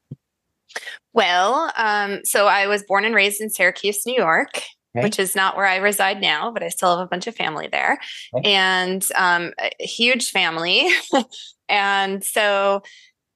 Well, 1.13 1.71
um, 1.77 2.21
so 2.23 2.47
I 2.47 2.67
was 2.67 2.83
born 2.83 3.05
and 3.05 3.13
raised 3.13 3.41
in 3.41 3.49
Syracuse, 3.49 4.05
New 4.05 4.15
York, 4.15 4.61
okay. 4.95 5.03
which 5.03 5.19
is 5.19 5.35
not 5.35 5.55
where 5.55 5.65
I 5.65 5.77
reside 5.77 6.19
now, 6.21 6.51
but 6.51 6.63
I 6.63 6.69
still 6.69 6.97
have 6.97 7.05
a 7.05 7.09
bunch 7.09 7.27
of 7.27 7.35
family 7.35 7.69
there 7.71 7.99
okay. 8.33 8.53
and 8.53 9.05
um, 9.15 9.51
a 9.59 9.71
huge 9.85 10.31
family. 10.31 10.87
and 11.69 12.23
so 12.23 12.81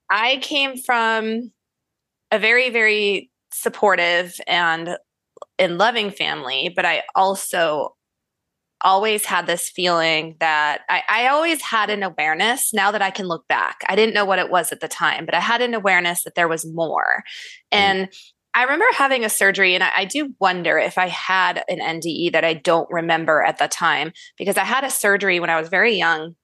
I 0.09 0.37
came 0.37 0.77
from 0.77 1.51
a 2.31 2.39
very, 2.39 2.69
very 2.69 3.29
supportive 3.51 4.39
and 4.47 4.97
and 5.59 5.77
loving 5.77 6.11
family, 6.11 6.71
but 6.75 6.85
I 6.85 7.03
also 7.15 7.95
always 8.81 9.25
had 9.25 9.47
this 9.47 9.69
feeling 9.69 10.35
that 10.39 10.81
I, 10.89 11.03
I, 11.09 11.27
always 11.27 11.61
had 11.61 11.89
an 11.89 12.03
awareness 12.03 12.73
now 12.73 12.91
that 12.91 13.01
I 13.01 13.09
can 13.09 13.27
look 13.27 13.47
back. 13.47 13.81
I 13.87 13.95
didn't 13.95 14.13
know 14.13 14.25
what 14.25 14.39
it 14.39 14.51
was 14.51 14.71
at 14.71 14.81
the 14.81 14.87
time, 14.87 15.25
but 15.25 15.33
I 15.33 15.39
had 15.39 15.61
an 15.61 15.73
awareness 15.73 16.23
that 16.23 16.35
there 16.35 16.47
was 16.47 16.65
more. 16.65 17.23
Mm. 17.73 17.77
And 17.77 18.09
I 18.53 18.63
remember 18.63 18.85
having 18.93 19.25
a 19.25 19.29
surgery, 19.29 19.75
and 19.75 19.83
I, 19.83 19.91
I, 19.95 20.05
do 20.05 20.33
wonder 20.39 20.77
if 20.77 20.97
I 20.97 21.07
had 21.07 21.63
an 21.67 21.79
NDE 21.79 22.31
that 22.31 22.43
I 22.43 22.53
don't 22.53 22.89
remember 22.89 23.43
at 23.43 23.59
the 23.59 23.67
time 23.67 24.13
because 24.37 24.57
I 24.57 24.63
had 24.63 24.83
a 24.83 24.89
surgery 24.89 25.39
when 25.39 25.49
I 25.49 25.59
was 25.59 25.69
very 25.69 25.95
young. 25.95 26.35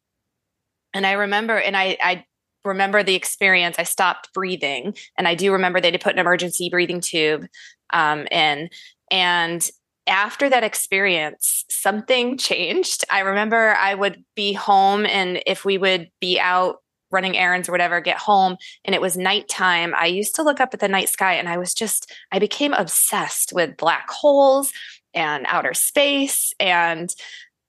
And 0.93 1.07
I 1.07 1.13
remember, 1.13 1.57
and 1.57 1.75
I, 1.75 1.97
I 2.01 2.25
remember 2.65 3.01
the 3.01 3.15
experience. 3.15 3.77
I 3.79 3.83
stopped 3.83 4.33
breathing, 4.33 4.95
and 5.17 5.27
I 5.27 5.35
do 5.35 5.53
remember 5.53 5.81
they 5.81 5.91
had 5.91 6.01
put 6.01 6.13
an 6.13 6.19
emergency 6.19 6.69
breathing 6.69 7.01
tube 7.01 7.47
um, 7.91 8.27
in. 8.31 8.69
And 9.09 9.67
after 10.07 10.49
that 10.49 10.63
experience, 10.63 11.65
something 11.69 12.37
changed. 12.37 13.05
I 13.09 13.19
remember 13.21 13.75
I 13.75 13.95
would 13.95 14.23
be 14.35 14.53
home, 14.53 15.05
and 15.05 15.41
if 15.45 15.65
we 15.65 15.77
would 15.77 16.09
be 16.19 16.39
out 16.39 16.77
running 17.13 17.37
errands 17.37 17.69
or 17.69 17.71
whatever, 17.71 18.01
get 18.01 18.17
home 18.17 18.57
and 18.83 18.93
it 18.95 18.99
was 18.99 19.15
nighttime, 19.15 19.93
I 19.95 20.07
used 20.07 20.35
to 20.35 20.43
look 20.43 20.59
up 20.59 20.73
at 20.73 20.79
the 20.79 20.87
night 20.87 21.09
sky 21.09 21.33
and 21.33 21.47
I 21.47 21.57
was 21.57 21.73
just, 21.73 22.11
I 22.31 22.39
became 22.39 22.73
obsessed 22.73 23.53
with 23.53 23.77
black 23.77 24.09
holes 24.09 24.73
and 25.13 25.45
outer 25.47 25.75
space. 25.75 26.53
And 26.59 27.13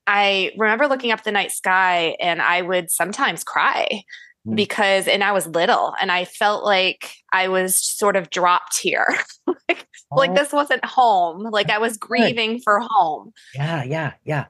I 0.07 0.53
remember 0.57 0.89
looking 0.89 1.13
up 1.13 1.23
the 1.23 1.31
night 1.31 1.53
sky 1.53 2.17
and 2.21 2.41
I 2.41 2.63
would 2.63 2.91
sometimes 2.91 3.45
cry 3.45 4.05
mm. 4.47 4.57
because, 4.57 5.09
and 5.09 5.25
I 5.25 5.33
was 5.33 5.47
little 5.47 5.95
and 6.01 6.11
I 6.11 6.25
felt 6.25 6.65
like 6.65 7.15
I 7.33 7.49
was 7.49 7.77
sort 7.77 8.17
of 8.17 8.31
dropped 8.31 8.79
here. 8.79 9.09
like, 9.47 9.87
oh. 10.11 10.17
like 10.17 10.35
this 10.35 10.53
wasn't 10.53 10.85
home. 10.85 11.49
Like 11.51 11.71
I 11.71 11.79
was 11.79 11.97
grieving 11.97 12.61
for 12.61 12.81
home. 12.81 13.33
Yeah, 13.55 13.85
yeah, 13.85 14.13
yeah 14.25 14.47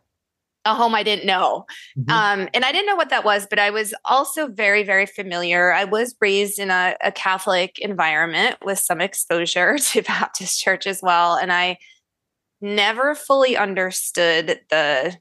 a 0.64 0.74
home 0.74 0.94
I 0.94 1.02
didn't 1.02 1.26
know. 1.26 1.66
Mm-hmm. 1.98 2.10
Um, 2.10 2.48
and 2.54 2.64
I 2.64 2.72
didn't 2.72 2.86
know 2.86 2.96
what 2.96 3.10
that 3.10 3.24
was, 3.24 3.46
but 3.48 3.58
I 3.58 3.70
was 3.70 3.94
also 4.04 4.48
very, 4.48 4.82
very 4.82 5.06
familiar. 5.06 5.72
I 5.72 5.84
was 5.84 6.14
raised 6.20 6.58
in 6.58 6.70
a, 6.70 6.96
a, 7.02 7.12
Catholic 7.12 7.78
environment 7.78 8.56
with 8.64 8.78
some 8.78 9.00
exposure 9.00 9.78
to 9.92 10.02
Baptist 10.02 10.60
church 10.60 10.86
as 10.86 11.00
well. 11.02 11.36
And 11.36 11.52
I 11.52 11.78
never 12.60 13.14
fully 13.14 13.56
understood 13.56 14.60
the 14.70 15.16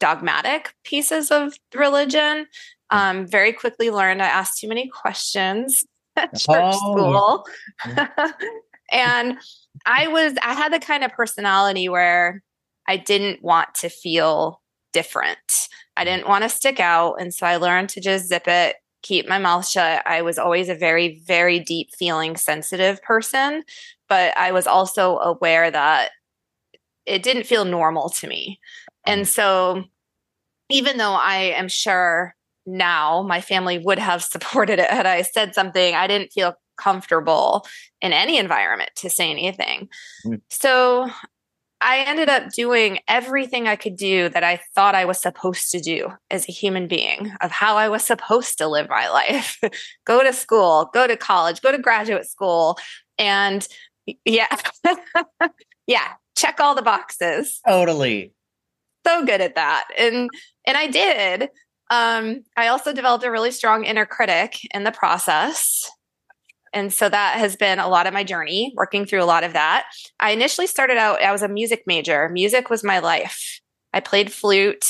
dogmatic 0.00 0.74
pieces 0.84 1.30
of 1.30 1.54
religion. 1.74 2.46
Mm. 2.92 2.96
Um, 2.96 3.26
very 3.26 3.52
quickly 3.52 3.90
learned 3.90 4.22
I 4.22 4.26
asked 4.26 4.60
too 4.60 4.68
many 4.68 4.88
questions 4.88 5.84
at 6.16 6.32
church 6.32 6.74
oh. 6.82 7.44
school. 7.44 7.46
Mm. 8.90 9.00
and 9.02 9.38
I 9.84 10.08
was, 10.08 10.32
I 10.42 10.54
had 10.54 10.72
the 10.72 10.78
kind 10.78 11.04
of 11.04 11.12
personality 11.12 11.90
where 11.90 12.42
I 12.88 12.96
didn't 12.96 13.42
want 13.42 13.74
to 13.76 13.90
feel 13.90 14.62
different. 14.94 15.68
I 15.94 16.04
didn't 16.04 16.26
want 16.26 16.42
to 16.44 16.48
stick 16.48 16.80
out. 16.80 17.16
And 17.20 17.34
so 17.34 17.46
I 17.46 17.56
learned 17.56 17.90
to 17.90 18.00
just 18.00 18.28
zip 18.28 18.44
it, 18.46 18.76
keep 19.02 19.28
my 19.28 19.38
mouth 19.38 19.68
shut. 19.68 20.02
I 20.06 20.22
was 20.22 20.38
always 20.38 20.70
a 20.70 20.74
very, 20.74 21.20
very 21.26 21.60
deep 21.60 21.90
feeling 21.94 22.36
sensitive 22.36 23.02
person, 23.02 23.62
but 24.08 24.36
I 24.38 24.52
was 24.52 24.66
also 24.66 25.18
aware 25.18 25.70
that 25.70 26.12
it 27.04 27.22
didn't 27.22 27.46
feel 27.46 27.64
normal 27.64 28.08
to 28.10 28.26
me. 28.26 28.58
And 29.04 29.28
so 29.28 29.84
even 30.70 30.98
though 30.98 31.14
I 31.14 31.52
am 31.56 31.68
sure 31.68 32.34
now 32.68 33.22
my 33.22 33.40
family 33.40 33.78
would 33.78 33.98
have 33.98 34.22
supported 34.34 34.78
it 34.78 34.90
had 34.90 35.06
I 35.06 35.22
said 35.22 35.54
something, 35.54 35.94
I 35.94 36.06
didn't 36.06 36.32
feel 36.32 36.54
comfortable 36.76 37.66
in 38.00 38.12
any 38.12 38.38
environment 38.38 38.90
to 38.96 39.10
say 39.10 39.30
anything. 39.30 39.88
Mm. 40.24 40.40
So 40.48 41.10
I 41.80 41.98
ended 42.00 42.28
up 42.28 42.50
doing 42.50 42.98
everything 43.06 43.68
I 43.68 43.76
could 43.76 43.96
do 43.96 44.28
that 44.30 44.42
I 44.42 44.60
thought 44.74 44.94
I 44.94 45.04
was 45.04 45.20
supposed 45.20 45.70
to 45.70 45.80
do 45.80 46.08
as 46.30 46.48
a 46.48 46.52
human 46.52 46.88
being, 46.88 47.32
of 47.40 47.50
how 47.50 47.76
I 47.76 47.88
was 47.88 48.04
supposed 48.04 48.58
to 48.58 48.66
live 48.66 48.88
my 48.88 49.08
life 49.10 49.60
go 50.04 50.22
to 50.22 50.32
school, 50.32 50.90
go 50.92 51.06
to 51.06 51.16
college, 51.16 51.60
go 51.60 51.70
to 51.70 51.78
graduate 51.78 52.26
school. 52.26 52.78
And 53.18 53.66
yeah, 54.24 54.56
yeah, 55.86 56.12
check 56.36 56.60
all 56.60 56.74
the 56.74 56.82
boxes. 56.82 57.60
Totally. 57.66 58.32
So 59.06 59.24
good 59.24 59.40
at 59.40 59.54
that. 59.54 59.88
And 59.96 60.28
and 60.66 60.76
I 60.76 60.88
did. 60.88 61.48
Um, 61.90 62.44
I 62.56 62.68
also 62.68 62.92
developed 62.92 63.24
a 63.24 63.30
really 63.30 63.50
strong 63.50 63.84
inner 63.84 64.06
critic 64.06 64.58
in 64.74 64.84
the 64.84 64.92
process. 64.92 65.90
And 66.72 66.92
so 66.92 67.08
that 67.08 67.38
has 67.38 67.56
been 67.56 67.78
a 67.78 67.88
lot 67.88 68.06
of 68.06 68.12
my 68.12 68.24
journey, 68.24 68.74
working 68.76 69.06
through 69.06 69.22
a 69.22 69.24
lot 69.24 69.44
of 69.44 69.54
that. 69.54 69.86
I 70.20 70.32
initially 70.32 70.66
started 70.66 70.98
out, 70.98 71.22
I 71.22 71.32
was 71.32 71.42
a 71.42 71.48
music 71.48 71.84
major. 71.86 72.28
Music 72.28 72.68
was 72.68 72.84
my 72.84 72.98
life. 72.98 73.60
I 73.94 74.00
played 74.00 74.32
flute. 74.32 74.84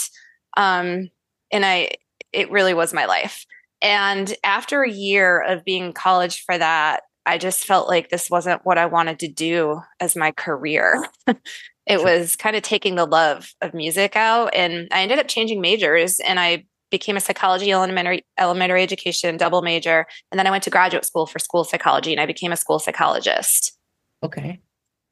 Um, 0.57 1.11
and 1.52 1.64
I, 1.64 1.90
it 2.33 2.50
really 2.50 2.75
was 2.75 2.93
my 2.93 3.07
life. 3.07 3.47
And 3.81 4.35
after 4.43 4.83
a 4.83 4.90
year 4.90 5.40
of 5.40 5.64
being 5.64 5.85
in 5.85 5.93
college 5.93 6.45
for 6.45 6.59
that, 6.59 7.02
I 7.25 7.38
just 7.38 7.64
felt 7.64 7.88
like 7.88 8.09
this 8.09 8.31
wasn't 8.31 8.64
what 8.64 8.78
I 8.78 8.87
wanted 8.87 9.21
to 9.21 9.28
do 9.28 9.81
as 10.00 10.17
my 10.17 10.33
career. 10.33 11.07
it 11.87 12.02
was 12.02 12.37
kind 12.37 12.57
of 12.57 12.62
taking 12.62 12.97
the 12.97 13.05
love 13.05 13.52
of 13.61 13.75
music 13.75 14.17
out. 14.17 14.55
And 14.55 14.88
I 14.90 15.02
ended 15.02 15.19
up 15.19 15.28
changing 15.28 15.61
majors 15.61 16.21
and 16.21 16.40
I 16.40 16.64
became 16.90 17.16
a 17.16 17.21
psychology 17.21 17.73
elementary 17.73 18.25
elementary 18.38 18.83
education 18.83 19.37
double 19.37 19.62
major 19.62 20.07
and 20.30 20.38
then 20.38 20.47
i 20.47 20.50
went 20.50 20.64
to 20.64 20.71
graduate 20.71 21.04
school 21.04 21.26
for 21.26 21.38
school 21.38 21.64
psychology 21.64 22.12
and 22.12 22.21
i 22.21 22.26
became 22.26 22.52
a 22.52 22.57
school 22.57 22.78
psychologist. 22.78 23.76
Okay. 24.23 24.61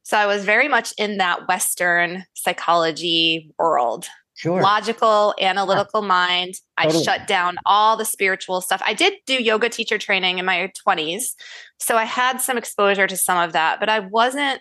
So 0.03 0.17
i 0.17 0.27
was 0.27 0.45
very 0.45 0.69
much 0.69 0.93
in 0.99 1.19
that 1.19 1.49
western 1.49 2.25
psychology 2.35 3.53
world. 3.59 4.07
Sure. 4.35 4.61
Logical 4.61 5.35
analytical 5.41 6.03
yeah. 6.03 6.09
mind. 6.09 6.55
Totally. 6.79 7.01
i 7.01 7.03
shut 7.03 7.27
down 7.27 7.57
all 7.65 7.97
the 7.97 8.05
spiritual 8.05 8.61
stuff. 8.61 8.83
I 8.85 8.93
did 8.93 9.15
do 9.27 9.35
yoga 9.35 9.71
teacher 9.71 9.97
training 9.97 10.39
in 10.39 10.45
my 10.45 10.71
20s 10.87 11.35
so 11.79 11.97
i 11.97 12.05
had 12.05 12.41
some 12.41 12.59
exposure 12.59 13.07
to 13.07 13.17
some 13.17 13.39
of 13.39 13.53
that 13.53 13.81
but 13.81 13.89
i 13.89 14.01
wasn't 14.01 14.61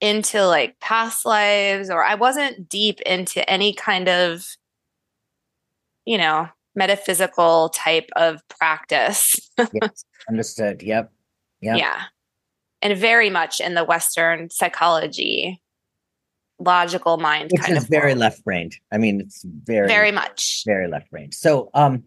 into 0.00 0.44
like 0.46 0.78
past 0.80 1.24
lives 1.24 1.88
or 1.88 2.04
i 2.04 2.14
wasn't 2.14 2.68
deep 2.68 3.00
into 3.02 3.48
any 3.48 3.72
kind 3.72 4.08
of 4.08 4.46
you 6.06 6.16
know, 6.16 6.48
metaphysical 6.74 7.70
type 7.70 8.08
of 8.16 8.40
practice. 8.48 9.34
yes, 9.58 10.04
understood. 10.28 10.82
Yep. 10.82 11.12
Yep. 11.60 11.78
Yeah. 11.78 12.02
And 12.80 12.96
very 12.96 13.28
much 13.30 13.60
in 13.60 13.74
the 13.74 13.84
Western 13.84 14.48
psychology, 14.50 15.60
logical 16.58 17.16
mind 17.16 17.50
Which 17.50 17.62
kind 17.62 17.76
is 17.76 17.84
of 17.84 17.90
very 17.90 18.14
left 18.14 18.44
brained. 18.44 18.76
I 18.92 18.98
mean, 18.98 19.20
it's 19.20 19.44
very 19.44 19.88
very 19.88 20.12
much 20.12 20.62
very 20.64 20.86
left 20.86 21.10
brained. 21.10 21.34
So 21.34 21.70
um 21.74 22.04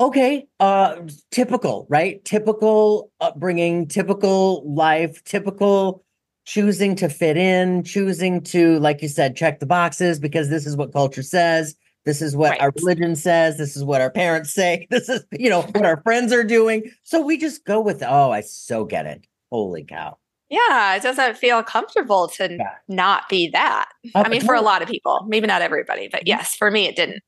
okay, 0.00 0.46
uh 0.58 0.96
typical, 1.30 1.86
right? 1.88 2.22
Typical 2.24 3.10
upbringing, 3.20 3.86
typical 3.86 4.62
life, 4.70 5.24
typical 5.24 6.04
choosing 6.44 6.96
to 6.96 7.08
fit 7.08 7.36
in, 7.36 7.84
choosing 7.84 8.42
to, 8.42 8.78
like 8.80 9.02
you 9.02 9.08
said, 9.08 9.36
check 9.36 9.60
the 9.60 9.66
boxes 9.66 10.18
because 10.18 10.48
this 10.48 10.66
is 10.66 10.76
what 10.76 10.92
culture 10.92 11.22
says 11.22 11.76
This 12.04 12.22
is 12.22 12.34
what 12.34 12.52
right. 12.52 12.60
our 12.60 12.72
religion 12.76 13.14
says. 13.14 13.58
This 13.58 13.76
is 13.76 13.84
what 13.84 14.00
our 14.00 14.10
parents 14.10 14.52
say. 14.52 14.86
This 14.90 15.08
is, 15.08 15.24
you 15.32 15.50
know, 15.50 15.62
what 15.62 15.84
our 15.84 16.00
friends 16.02 16.32
are 16.32 16.44
doing. 16.44 16.90
So 17.04 17.20
we 17.20 17.36
just 17.36 17.64
go 17.64 17.80
with, 17.80 18.02
oh, 18.02 18.30
I 18.30 18.40
so 18.40 18.84
get 18.84 19.06
it. 19.06 19.26
Holy 19.50 19.84
cow. 19.84 20.16
Yeah, 20.48 20.96
it 20.96 21.02
doesn't 21.02 21.36
feel 21.36 21.62
comfortable 21.62 22.26
to 22.28 22.56
yeah. 22.56 22.74
not 22.88 23.28
be 23.28 23.48
that. 23.50 23.88
Uh, 24.14 24.22
I 24.24 24.28
mean, 24.28 24.40
for 24.40 24.54
a 24.54 24.60
lot 24.60 24.82
of 24.82 24.88
people, 24.88 25.24
maybe 25.28 25.46
not 25.46 25.62
everybody, 25.62 26.08
but 26.08 26.20
mm-hmm. 26.20 26.28
yes, 26.28 26.56
for 26.56 26.70
me, 26.70 26.86
it 26.86 26.96
didn't. 26.96 27.22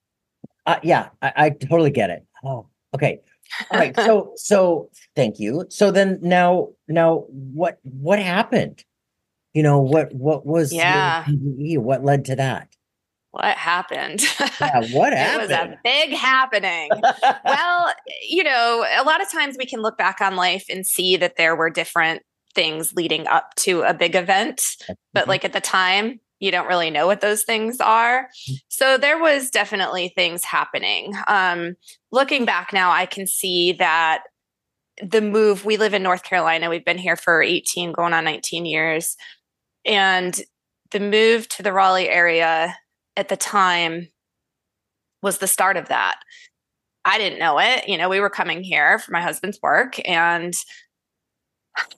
Uh, 0.67 0.81
yeah, 0.83 1.09
I, 1.21 1.33
I 1.37 1.51
totally 1.51 1.91
get 1.91 2.11
it. 2.11 2.27
Oh, 2.45 2.67
okay. 2.95 3.21
All 3.71 3.79
right. 3.79 3.95
So, 3.95 4.33
so 4.37 4.91
thank 5.15 5.39
you. 5.39 5.67
So 5.69 5.91
then 5.91 6.19
now, 6.21 6.71
now 6.89 7.25
what, 7.29 7.79
what 7.83 8.19
happened? 8.19 8.85
You 9.55 9.63
know, 9.63 9.79
what, 9.81 10.13
what 10.15 10.47
was, 10.47 10.73
yeah, 10.73 11.25
what 11.29 12.05
led 12.05 12.25
to 12.27 12.37
that? 12.37 12.69
What 13.33 13.57
happened? 13.57 14.23
Yeah, 14.61 14.83
what 14.93 15.15
happened? 15.15 15.17
it 15.17 15.41
was 15.41 15.51
a 15.51 15.79
big 15.83 16.11
happening. 16.11 16.91
well, 17.45 17.93
you 18.29 18.45
know, 18.45 18.87
a 18.95 19.03
lot 19.05 19.23
of 19.23 19.31
times 19.31 19.57
we 19.59 19.65
can 19.65 19.81
look 19.81 19.97
back 19.97 20.21
on 20.21 20.37
life 20.37 20.67
and 20.69 20.87
see 20.87 21.17
that 21.17 21.37
there 21.37 21.57
were 21.57 21.71
different 21.71 22.23
things 22.55 22.93
leading 22.93 23.27
up 23.27 23.55
to 23.57 23.81
a 23.83 23.95
big 23.95 24.15
event, 24.15 24.77
but 25.15 25.23
mm-hmm. 25.23 25.31
like 25.31 25.45
at 25.47 25.55
the 25.55 25.63
time, 25.63 26.21
you 26.41 26.51
don't 26.51 26.67
really 26.67 26.91
know 26.91 27.07
what 27.07 27.23
those 27.23 27.45
things 27.45 27.81
are. 27.81 28.29
Mm. 28.51 28.57
So 28.69 28.99
there 28.99 29.19
was 29.19 29.49
definitely 29.49 30.13
things 30.15 30.45
happening. 30.45 31.15
Um, 31.29 31.77
looking 32.11 32.45
back 32.45 32.73
now, 32.73 32.91
I 32.91 33.07
can 33.07 33.27
see 33.27 33.73
that 33.75 34.25
the 35.03 35.23
move, 35.23 35.65
we 35.65 35.77
live 35.77 35.95
in 35.95 36.03
North 36.03 36.25
Carolina, 36.25 36.69
we've 36.69 36.85
been 36.85 36.99
here 36.99 37.17
for 37.17 37.43
18, 37.43 37.93
going 37.93 38.13
on 38.13 38.25
19 38.25 38.67
years. 38.67 39.17
And 39.87 40.39
the 40.91 41.01
move 41.01 41.49
to 41.51 41.63
the 41.63 41.73
Raleigh 41.73 42.11
area 42.11 42.77
at 43.17 43.29
the 43.29 43.37
time 43.37 44.09
was 45.23 45.39
the 45.39 45.47
start 45.47 45.77
of 45.77 45.89
that. 45.89 46.17
I 47.05 47.19
didn't 47.19 47.39
know 47.39 47.59
it. 47.59 47.89
You 47.89 47.99
know, 47.99 48.09
we 48.09 48.21
were 48.21 48.31
coming 48.31 48.63
here 48.63 48.99
for 48.99 49.13
my 49.13 49.21
husband's 49.21 49.59
work 49.63 49.97
and 50.09 50.55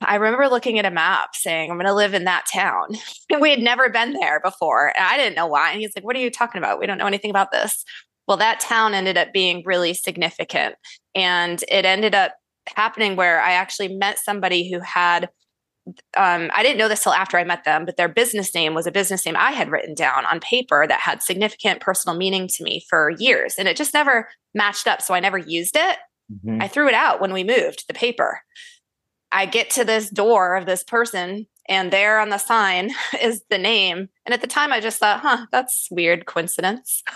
I 0.01 0.17
remember 0.17 0.49
looking 0.49 0.79
at 0.79 0.85
a 0.85 0.91
map 0.91 1.35
saying, 1.35 1.71
I'm 1.71 1.77
going 1.77 1.87
to 1.87 1.95
live 1.95 2.15
in 2.15 2.25
that 2.25 2.47
town. 2.53 2.89
And 3.31 3.41
we 3.41 3.51
had 3.51 3.61
never 3.61 3.89
been 3.89 4.13
there 4.13 4.41
before. 4.41 4.93
And 4.97 5.05
I 5.05 5.17
didn't 5.17 5.37
know 5.37 5.47
why. 5.47 5.73
And 5.73 5.81
he's 5.81 5.93
like, 5.97 6.05
What 6.05 6.17
are 6.17 6.21
you 6.21 6.31
talking 6.31 6.59
about? 6.59 6.79
We 6.79 6.87
don't 6.87 6.99
know 6.99 7.07
anything 7.07 7.31
about 7.31 7.51
this. 7.51 7.85
Well, 8.27 8.37
that 8.39 8.61
town 8.61 8.95
ended 8.95 9.19
up 9.19 9.33
being 9.33 9.63
really 9.67 9.93
significant. 9.93 10.77
And 11.15 11.63
it 11.69 11.85
ended 11.85 12.15
up 12.15 12.35
happening 12.75 13.17
where 13.17 13.41
I 13.41 13.53
actually 13.53 13.89
met 13.89 14.19
somebody 14.19 14.71
who 14.71 14.81
had, 14.81 15.29
um, 16.17 16.51
I 16.55 16.63
didn't 16.63 16.79
know 16.79 16.89
this 16.89 17.03
till 17.03 17.13
after 17.13 17.37
I 17.37 17.45
met 17.45 17.65
them, 17.65 17.85
but 17.85 17.97
their 17.97 18.09
business 18.09 18.55
name 18.55 18.75
was 18.75 18.87
a 18.87 18.93
business 18.93 19.27
name 19.27 19.37
I 19.37 19.51
had 19.51 19.71
written 19.71 19.95
down 19.95 20.25
on 20.25 20.41
paper 20.41 20.87
that 20.87 21.01
had 21.01 21.23
significant 21.23 21.81
personal 21.81 22.17
meaning 22.17 22.49
to 22.49 22.65
me 22.65 22.85
for 22.89 23.11
years. 23.19 23.57
And 23.59 23.69
it 23.69 23.77
just 23.77 23.95
never 23.95 24.29
matched 24.55 24.87
up. 24.87 25.03
So 25.03 25.15
I 25.15 25.21
never 25.21 25.39
used 25.39 25.77
it. 25.77 25.99
Mm-hmm. 26.33 26.63
I 26.63 26.69
threw 26.69 26.89
it 26.89 26.95
out 26.95 27.21
when 27.21 27.33
we 27.33 27.45
moved 27.45 27.87
the 27.87 27.95
paper. 27.95 28.41
I 29.31 29.47
get 29.47 29.71
to 29.71 29.85
this 29.85 30.09
door 30.09 30.57
of 30.57 30.65
this 30.65 30.83
person 30.83 31.47
and 31.69 31.93
there 31.93 32.21
on 32.21 32.31
the 32.31 32.39
sign 32.39 32.91
is 33.21 33.43
the 33.51 33.59
name. 33.59 34.09
And 34.25 34.33
at 34.33 34.41
the 34.41 34.47
time 34.47 34.73
I 34.73 34.81
just 34.81 34.99
thought, 34.99 35.21
huh, 35.21 35.47
that's 35.53 35.89
weird 35.91 36.27
coincidence. 36.27 37.03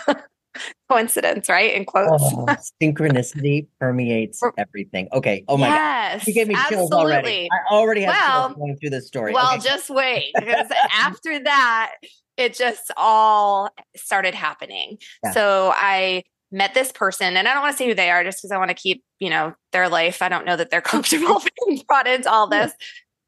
coincidence, 0.89 1.49
right? 1.49 1.73
In 1.73 1.85
quotes. 1.85 2.23
Oh, 2.23 2.45
synchronicity 2.81 3.67
permeates 3.79 4.41
everything. 4.57 5.07
Okay. 5.13 5.43
Oh 5.47 5.57
my 5.57 5.67
yes, 5.67 6.19
god. 6.19 6.27
You 6.27 6.33
gave 6.33 6.47
me 6.47 6.55
chills 6.67 6.91
already. 6.91 7.47
I 7.51 7.73
already 7.73 8.01
have 8.01 8.15
well, 8.15 8.53
going 8.55 8.77
through 8.77 8.91
this 8.91 9.07
story. 9.07 9.33
Well, 9.33 9.53
okay. 9.55 9.67
just 9.67 9.89
wait. 9.89 10.31
Because 10.35 10.67
after 10.93 11.39
that, 11.43 11.95
it 12.37 12.53
just 12.53 12.91
all 12.97 13.69
started 13.95 14.33
happening. 14.33 14.97
Yeah. 15.23 15.31
So 15.31 15.73
I 15.75 16.23
met 16.51 16.73
this 16.73 16.91
person 16.91 17.37
and 17.37 17.47
I 17.47 17.53
don't 17.53 17.61
want 17.61 17.73
to 17.73 17.77
say 17.77 17.87
who 17.87 17.93
they 17.93 18.09
are 18.09 18.23
just 18.23 18.39
because 18.39 18.51
I 18.51 18.57
want 18.57 18.69
to 18.69 18.75
keep, 18.75 19.03
you 19.19 19.29
know, 19.29 19.53
their 19.71 19.87
life. 19.87 20.21
I 20.21 20.29
don't 20.29 20.45
know 20.45 20.55
that 20.55 20.71
they're 20.71 20.81
comfortable 20.81 21.41
being 21.67 21.83
brought 21.87 22.07
into 22.07 22.31
all 22.31 22.47
this 22.47 22.73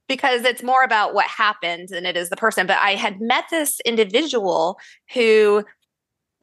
because 0.07 0.43
it's 0.43 0.63
more 0.63 0.83
about 0.83 1.13
what 1.13 1.27
happened 1.27 1.89
than 1.89 2.05
it 2.05 2.17
is 2.17 2.29
the 2.29 2.35
person. 2.35 2.67
But 2.67 2.79
I 2.79 2.95
had 2.95 3.21
met 3.21 3.45
this 3.49 3.79
individual 3.85 4.79
who 5.13 5.63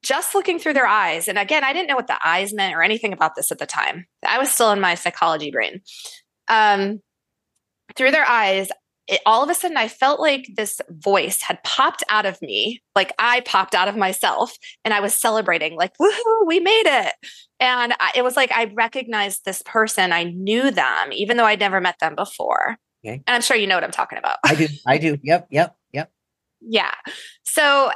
just 0.02 0.35
looking 0.35 0.59
through 0.59 0.75
their 0.75 0.87
eyes, 0.87 1.28
and 1.28 1.39
again, 1.39 1.65
I 1.65 1.73
didn't 1.73 1.89
know 1.89 1.97
what 1.97 2.06
the 2.06 2.26
eyes 2.26 2.52
meant 2.52 2.75
or 2.75 2.82
anything 2.82 3.13
about 3.13 3.34
this 3.34 3.50
at 3.52 3.58
the 3.58 3.67
time. 3.67 4.06
I 4.26 4.39
was 4.39 4.50
still 4.50 4.73
in 4.73 4.80
my 4.80 4.95
psychology 4.95 5.50
brain. 5.50 5.80
Um, 6.49 7.00
through 7.97 8.11
their 8.11 8.26
eyes, 8.26 8.69
it, 9.08 9.21
all 9.25 9.43
of 9.43 9.50
a 9.50 9.54
sudden 9.54 9.76
I 9.76 9.89
felt 9.89 10.21
like 10.21 10.47
this 10.54 10.80
voice 10.91 11.41
had 11.41 11.63
popped 11.65 12.04
out 12.11 12.26
of 12.26 12.41
me, 12.43 12.82
like 12.95 13.13
I 13.19 13.41
popped 13.41 13.75
out 13.75 13.89
of 13.89 13.97
myself, 13.97 14.56
and 14.84 14.93
I 14.93 15.00
was 15.00 15.15
celebrating, 15.15 15.76
like, 15.76 15.93
woohoo, 15.99 16.47
we 16.47 16.61
made 16.61 16.87
it. 16.87 17.15
And 17.58 17.95
I, 17.99 18.13
it 18.15 18.23
was 18.23 18.37
like 18.37 18.52
I 18.52 18.73
recognized 18.75 19.45
this 19.45 19.63
person. 19.65 20.13
I 20.13 20.25
knew 20.25 20.71
them, 20.71 21.13
even 21.13 21.37
though 21.37 21.47
I'd 21.47 21.61
never 21.61 21.80
met 21.80 21.99
them 22.00 22.15
before. 22.15 22.76
Okay. 23.04 23.23
And 23.26 23.34
I'm 23.34 23.43
sure 23.43 23.56
you 23.56 23.67
know 23.67 23.76
what 23.76 23.84
I'm 23.84 23.91
talking 23.91 24.19
about. 24.19 24.39
I 24.45 24.54
do. 24.54 24.69
I 24.87 24.99
do. 24.99 25.17
Yep. 25.23 25.49
Yep. 25.50 25.76
Yep. 25.93 26.13
yeah. 26.61 26.95
So 27.45 27.91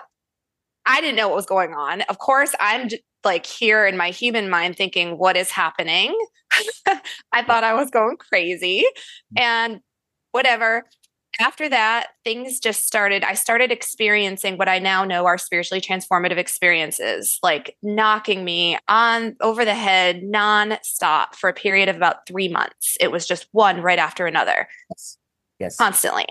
I 0.86 1.00
didn't 1.00 1.16
know 1.16 1.28
what 1.28 1.36
was 1.36 1.46
going 1.46 1.74
on. 1.74 2.02
Of 2.02 2.18
course, 2.18 2.54
I'm 2.60 2.88
like 3.24 3.46
here 3.46 3.86
in 3.86 3.96
my 3.96 4.10
human 4.10 4.50
mind 4.50 4.76
thinking, 4.76 5.18
what 5.18 5.36
is 5.36 5.50
happening? 5.50 6.16
I 7.32 7.42
thought 7.42 7.64
I 7.64 7.74
was 7.74 7.90
going 7.90 8.16
crazy 8.16 8.84
and 9.36 9.80
whatever 10.32 10.84
after 11.40 11.68
that, 11.68 12.08
things 12.24 12.60
just 12.60 12.86
started. 12.86 13.24
I 13.24 13.34
started 13.34 13.72
experiencing 13.72 14.58
what 14.58 14.68
I 14.68 14.78
now 14.78 15.04
know 15.04 15.24
are 15.26 15.38
spiritually 15.38 15.80
transformative 15.80 16.36
experiences, 16.36 17.38
like 17.42 17.76
knocking 17.82 18.44
me 18.44 18.78
on 18.88 19.36
over 19.40 19.64
the 19.64 19.74
head 19.74 20.22
nonstop 20.22 21.34
for 21.34 21.48
a 21.48 21.54
period 21.54 21.88
of 21.88 21.96
about 21.96 22.26
three 22.26 22.48
months. 22.48 22.96
It 23.00 23.10
was 23.10 23.26
just 23.26 23.48
one 23.52 23.80
right 23.80 23.98
after 23.98 24.26
another. 24.26 24.68
Yes. 24.90 25.18
Yes. 25.58 25.76
Constantly. 25.76 26.26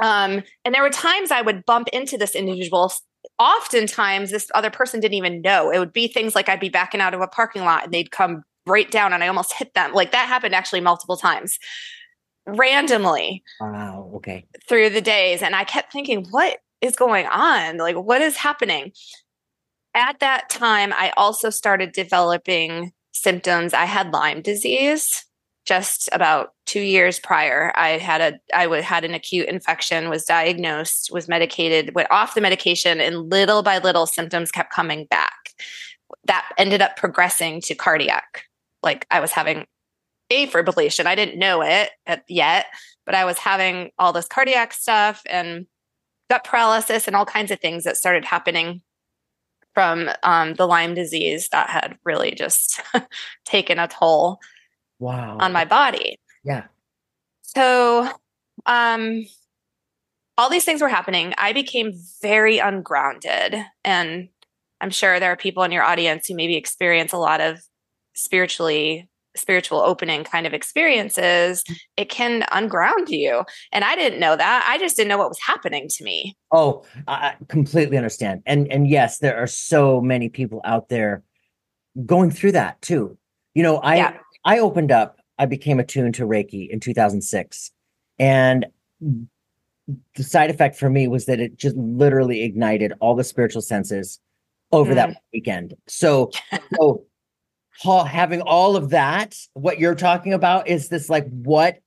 Um, 0.00 0.42
and 0.64 0.74
there 0.74 0.82
were 0.82 0.90
times 0.90 1.30
I 1.30 1.42
would 1.42 1.66
bump 1.66 1.88
into 1.92 2.16
this 2.16 2.34
individual. 2.34 2.92
Oftentimes, 3.38 4.30
this 4.30 4.50
other 4.54 4.70
person 4.70 5.00
didn't 5.00 5.14
even 5.14 5.40
know. 5.40 5.70
It 5.70 5.78
would 5.78 5.92
be 5.92 6.08
things 6.08 6.34
like 6.34 6.48
I'd 6.48 6.60
be 6.60 6.68
backing 6.68 7.00
out 7.00 7.14
of 7.14 7.20
a 7.20 7.28
parking 7.28 7.64
lot 7.64 7.84
and 7.84 7.92
they'd 7.92 8.10
come 8.10 8.42
right 8.66 8.90
down 8.90 9.12
and 9.12 9.22
I 9.22 9.28
almost 9.28 9.52
hit 9.52 9.74
them. 9.74 9.92
Like 9.92 10.12
that 10.12 10.28
happened 10.28 10.54
actually 10.54 10.80
multiple 10.80 11.16
times 11.16 11.58
randomly. 12.46 13.42
Wow. 13.60 14.10
Okay. 14.16 14.46
Through 14.68 14.90
the 14.90 15.00
days. 15.00 15.42
And 15.42 15.54
I 15.54 15.64
kept 15.64 15.92
thinking, 15.92 16.26
what 16.30 16.58
is 16.80 16.96
going 16.96 17.26
on? 17.26 17.78
Like, 17.78 17.96
what 17.96 18.22
is 18.22 18.36
happening? 18.36 18.92
At 19.94 20.20
that 20.20 20.50
time, 20.50 20.92
I 20.92 21.12
also 21.16 21.50
started 21.50 21.92
developing 21.92 22.92
symptoms. 23.12 23.72
I 23.72 23.84
had 23.84 24.12
Lyme 24.12 24.42
disease 24.42 25.24
just 25.64 26.08
about 26.12 26.52
two 26.66 26.80
years 26.80 27.18
prior. 27.18 27.72
I 27.74 27.90
had 27.98 28.20
a 28.20 28.56
I 28.56 28.80
had 28.80 29.04
an 29.04 29.14
acute 29.14 29.48
infection, 29.48 30.08
was 30.08 30.24
diagnosed, 30.24 31.10
was 31.12 31.28
medicated, 31.28 31.94
went 31.94 32.10
off 32.10 32.34
the 32.34 32.40
medication, 32.40 33.00
and 33.00 33.30
little 33.30 33.62
by 33.62 33.78
little 33.78 34.06
symptoms 34.06 34.50
kept 34.50 34.72
coming 34.72 35.06
back. 35.06 35.54
That 36.26 36.50
ended 36.58 36.82
up 36.82 36.96
progressing 36.96 37.60
to 37.62 37.74
cardiac. 37.74 38.44
Like 38.82 39.06
I 39.10 39.20
was 39.20 39.32
having 39.32 39.66
fibrillation. 40.30 41.06
I 41.06 41.14
didn't 41.14 41.38
know 41.38 41.62
it 41.62 41.90
yet, 42.28 42.66
but 43.06 43.14
I 43.14 43.24
was 43.24 43.38
having 43.38 43.90
all 43.98 44.12
this 44.12 44.28
cardiac 44.28 44.72
stuff 44.72 45.22
and 45.26 45.66
gut 46.30 46.44
paralysis 46.44 47.06
and 47.06 47.16
all 47.16 47.26
kinds 47.26 47.50
of 47.50 47.60
things 47.60 47.84
that 47.84 47.96
started 47.96 48.24
happening 48.24 48.82
from 49.74 50.08
um, 50.22 50.54
the 50.54 50.66
Lyme 50.66 50.94
disease 50.94 51.48
that 51.50 51.68
had 51.68 51.98
really 52.04 52.32
just 52.32 52.80
taken 53.44 53.78
a 53.78 53.88
toll 53.88 54.38
wow. 55.04 55.36
on 55.38 55.52
my 55.52 55.64
body. 55.64 56.18
Yeah. 56.44 56.64
So, 57.42 58.08
um, 58.66 59.24
all 60.36 60.50
these 60.50 60.64
things 60.64 60.82
were 60.82 60.88
happening. 60.88 61.32
I 61.38 61.52
became 61.52 61.92
very 62.20 62.58
ungrounded. 62.58 63.56
And 63.84 64.28
I'm 64.80 64.90
sure 64.90 65.20
there 65.20 65.30
are 65.30 65.36
people 65.36 65.62
in 65.62 65.70
your 65.70 65.84
audience 65.84 66.26
who 66.26 66.34
maybe 66.34 66.56
experience 66.56 67.12
a 67.12 67.18
lot 67.18 67.40
of 67.40 67.60
spiritually 68.14 69.08
spiritual 69.36 69.80
opening 69.80 70.24
kind 70.24 70.46
of 70.46 70.54
experiences, 70.54 71.64
mm. 71.64 71.76
it 71.96 72.08
can 72.08 72.44
unground 72.52 73.08
you. 73.08 73.44
And 73.72 73.84
I 73.84 73.96
didn't 73.96 74.20
know 74.20 74.36
that. 74.36 74.64
I 74.68 74.78
just 74.78 74.96
didn't 74.96 75.08
know 75.08 75.18
what 75.18 75.28
was 75.28 75.40
happening 75.40 75.88
to 75.88 76.04
me. 76.04 76.36
Oh, 76.52 76.84
I 77.08 77.34
completely 77.48 77.96
understand. 77.96 78.42
And 78.46 78.70
and 78.70 78.88
yes, 78.88 79.18
there 79.18 79.36
are 79.36 79.46
so 79.46 80.00
many 80.00 80.28
people 80.28 80.60
out 80.64 80.88
there 80.88 81.22
going 82.06 82.30
through 82.30 82.52
that 82.52 82.80
too. 82.80 83.18
You 83.54 83.62
know, 83.62 83.78
I 83.78 83.96
yeah. 83.96 84.16
I 84.44 84.58
opened 84.58 84.92
up, 84.92 85.18
I 85.38 85.46
became 85.46 85.80
attuned 85.80 86.14
to 86.16 86.24
Reiki 86.24 86.68
in 86.68 86.80
2006. 86.80 87.70
And 88.18 88.66
the 89.00 90.22
side 90.22 90.50
effect 90.50 90.76
for 90.76 90.88
me 90.88 91.08
was 91.08 91.26
that 91.26 91.40
it 91.40 91.56
just 91.56 91.76
literally 91.76 92.42
ignited 92.42 92.92
all 93.00 93.14
the 93.14 93.24
spiritual 93.24 93.62
senses 93.62 94.20
over 94.72 94.92
mm. 94.92 94.96
that 94.96 95.16
weekend. 95.32 95.74
So, 95.88 96.30
so 96.78 97.04
having 97.82 98.40
all 98.42 98.76
of 98.76 98.90
that, 98.90 99.36
what 99.54 99.78
you're 99.78 99.94
talking 99.94 100.32
about 100.32 100.68
is 100.68 100.88
this 100.88 101.08
like, 101.08 101.26
what 101.28 101.78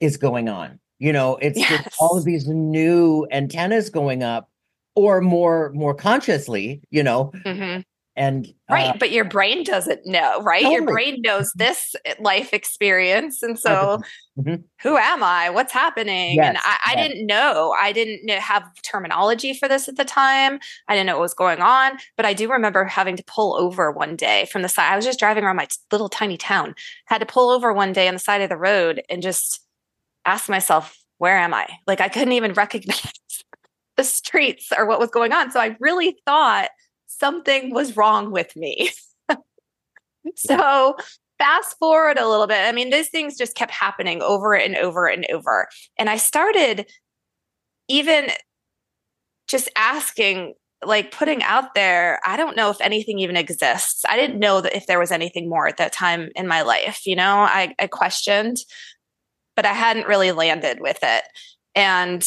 is 0.00 0.16
going 0.16 0.48
on? 0.48 0.78
You 0.98 1.12
know, 1.12 1.36
it's 1.36 1.58
yes. 1.58 1.94
all 1.98 2.16
of 2.16 2.24
these 2.24 2.46
new 2.46 3.26
antennas 3.30 3.90
going 3.90 4.22
up 4.22 4.48
or 4.96 5.20
more 5.20 5.70
more 5.74 5.94
consciously 5.94 6.80
you 6.90 7.02
know 7.02 7.30
mm-hmm. 7.44 7.80
And 8.16 8.52
right 8.70 8.94
uh, 8.94 8.96
but 8.98 9.10
your 9.10 9.24
brain 9.24 9.62
doesn't 9.62 10.04
know 10.06 10.40
right 10.42 10.62
totally. 10.62 10.74
your 10.74 10.84
brain 10.84 11.20
knows 11.22 11.50
mm-hmm. 11.50 11.58
this 11.58 11.94
life 12.18 12.52
experience 12.54 13.42
and 13.42 13.58
so 13.58 14.00
mm-hmm. 14.38 14.62
who 14.82 14.96
am 14.96 15.22
i 15.22 15.50
what's 15.50 15.72
happening 15.72 16.36
yes. 16.36 16.48
and 16.48 16.58
I, 16.58 16.78
I 16.86 16.94
yes. 16.96 17.08
didn't 17.08 17.26
know 17.26 17.74
i 17.80 17.92
didn't 17.92 18.28
have 18.30 18.64
terminology 18.82 19.52
for 19.52 19.68
this 19.68 19.86
at 19.86 19.96
the 19.96 20.04
time 20.04 20.58
i 20.88 20.94
didn't 20.94 21.06
know 21.06 21.16
what 21.16 21.22
was 21.22 21.34
going 21.34 21.60
on 21.60 21.98
but 22.16 22.24
i 22.24 22.32
do 22.32 22.50
remember 22.50 22.84
having 22.84 23.16
to 23.16 23.24
pull 23.24 23.54
over 23.54 23.92
one 23.92 24.16
day 24.16 24.46
from 24.50 24.62
the 24.62 24.68
side 24.68 24.92
i 24.92 24.96
was 24.96 25.04
just 25.04 25.18
driving 25.18 25.44
around 25.44 25.56
my 25.56 25.68
little 25.92 26.08
tiny 26.08 26.38
town 26.38 26.74
had 27.04 27.18
to 27.18 27.26
pull 27.26 27.50
over 27.50 27.72
one 27.72 27.92
day 27.92 28.08
on 28.08 28.14
the 28.14 28.20
side 28.20 28.40
of 28.40 28.48
the 28.48 28.56
road 28.56 29.02
and 29.10 29.22
just 29.22 29.62
ask 30.24 30.48
myself 30.48 30.96
where 31.18 31.36
am 31.36 31.52
i 31.52 31.66
like 31.86 32.00
i 32.00 32.08
couldn't 32.08 32.32
even 32.32 32.52
recognize 32.54 33.12
the 33.96 34.04
streets 34.04 34.72
or 34.76 34.86
what 34.86 34.98
was 34.98 35.10
going 35.10 35.32
on 35.32 35.50
so 35.50 35.60
i 35.60 35.76
really 35.80 36.16
thought 36.24 36.68
something 37.18 37.72
was 37.72 37.96
wrong 37.96 38.30
with 38.30 38.54
me. 38.56 38.90
so 40.36 40.96
fast 41.38 41.78
forward 41.78 42.18
a 42.18 42.28
little 42.28 42.46
bit. 42.46 42.64
I 42.64 42.72
mean, 42.72 42.90
these 42.90 43.08
things 43.08 43.36
just 43.36 43.54
kept 43.54 43.72
happening 43.72 44.22
over 44.22 44.54
and 44.54 44.76
over 44.76 45.06
and 45.06 45.26
over. 45.30 45.68
And 45.98 46.08
I 46.08 46.16
started 46.16 46.86
even 47.88 48.28
just 49.48 49.68
asking, 49.76 50.54
like 50.84 51.10
putting 51.10 51.42
out 51.42 51.74
there, 51.74 52.20
I 52.24 52.36
don't 52.36 52.56
know 52.56 52.70
if 52.70 52.80
anything 52.80 53.18
even 53.18 53.36
exists. 53.36 54.04
I 54.08 54.16
didn't 54.16 54.38
know 54.38 54.60
that 54.60 54.76
if 54.76 54.86
there 54.86 54.98
was 54.98 55.12
anything 55.12 55.48
more 55.48 55.66
at 55.68 55.76
that 55.78 55.92
time 55.92 56.30
in 56.34 56.46
my 56.46 56.62
life. 56.62 57.06
You 57.06 57.16
know, 57.16 57.40
I, 57.40 57.74
I 57.78 57.86
questioned, 57.86 58.58
but 59.54 59.66
I 59.66 59.72
hadn't 59.72 60.06
really 60.06 60.32
landed 60.32 60.80
with 60.80 60.98
it. 61.02 61.24
And 61.74 62.26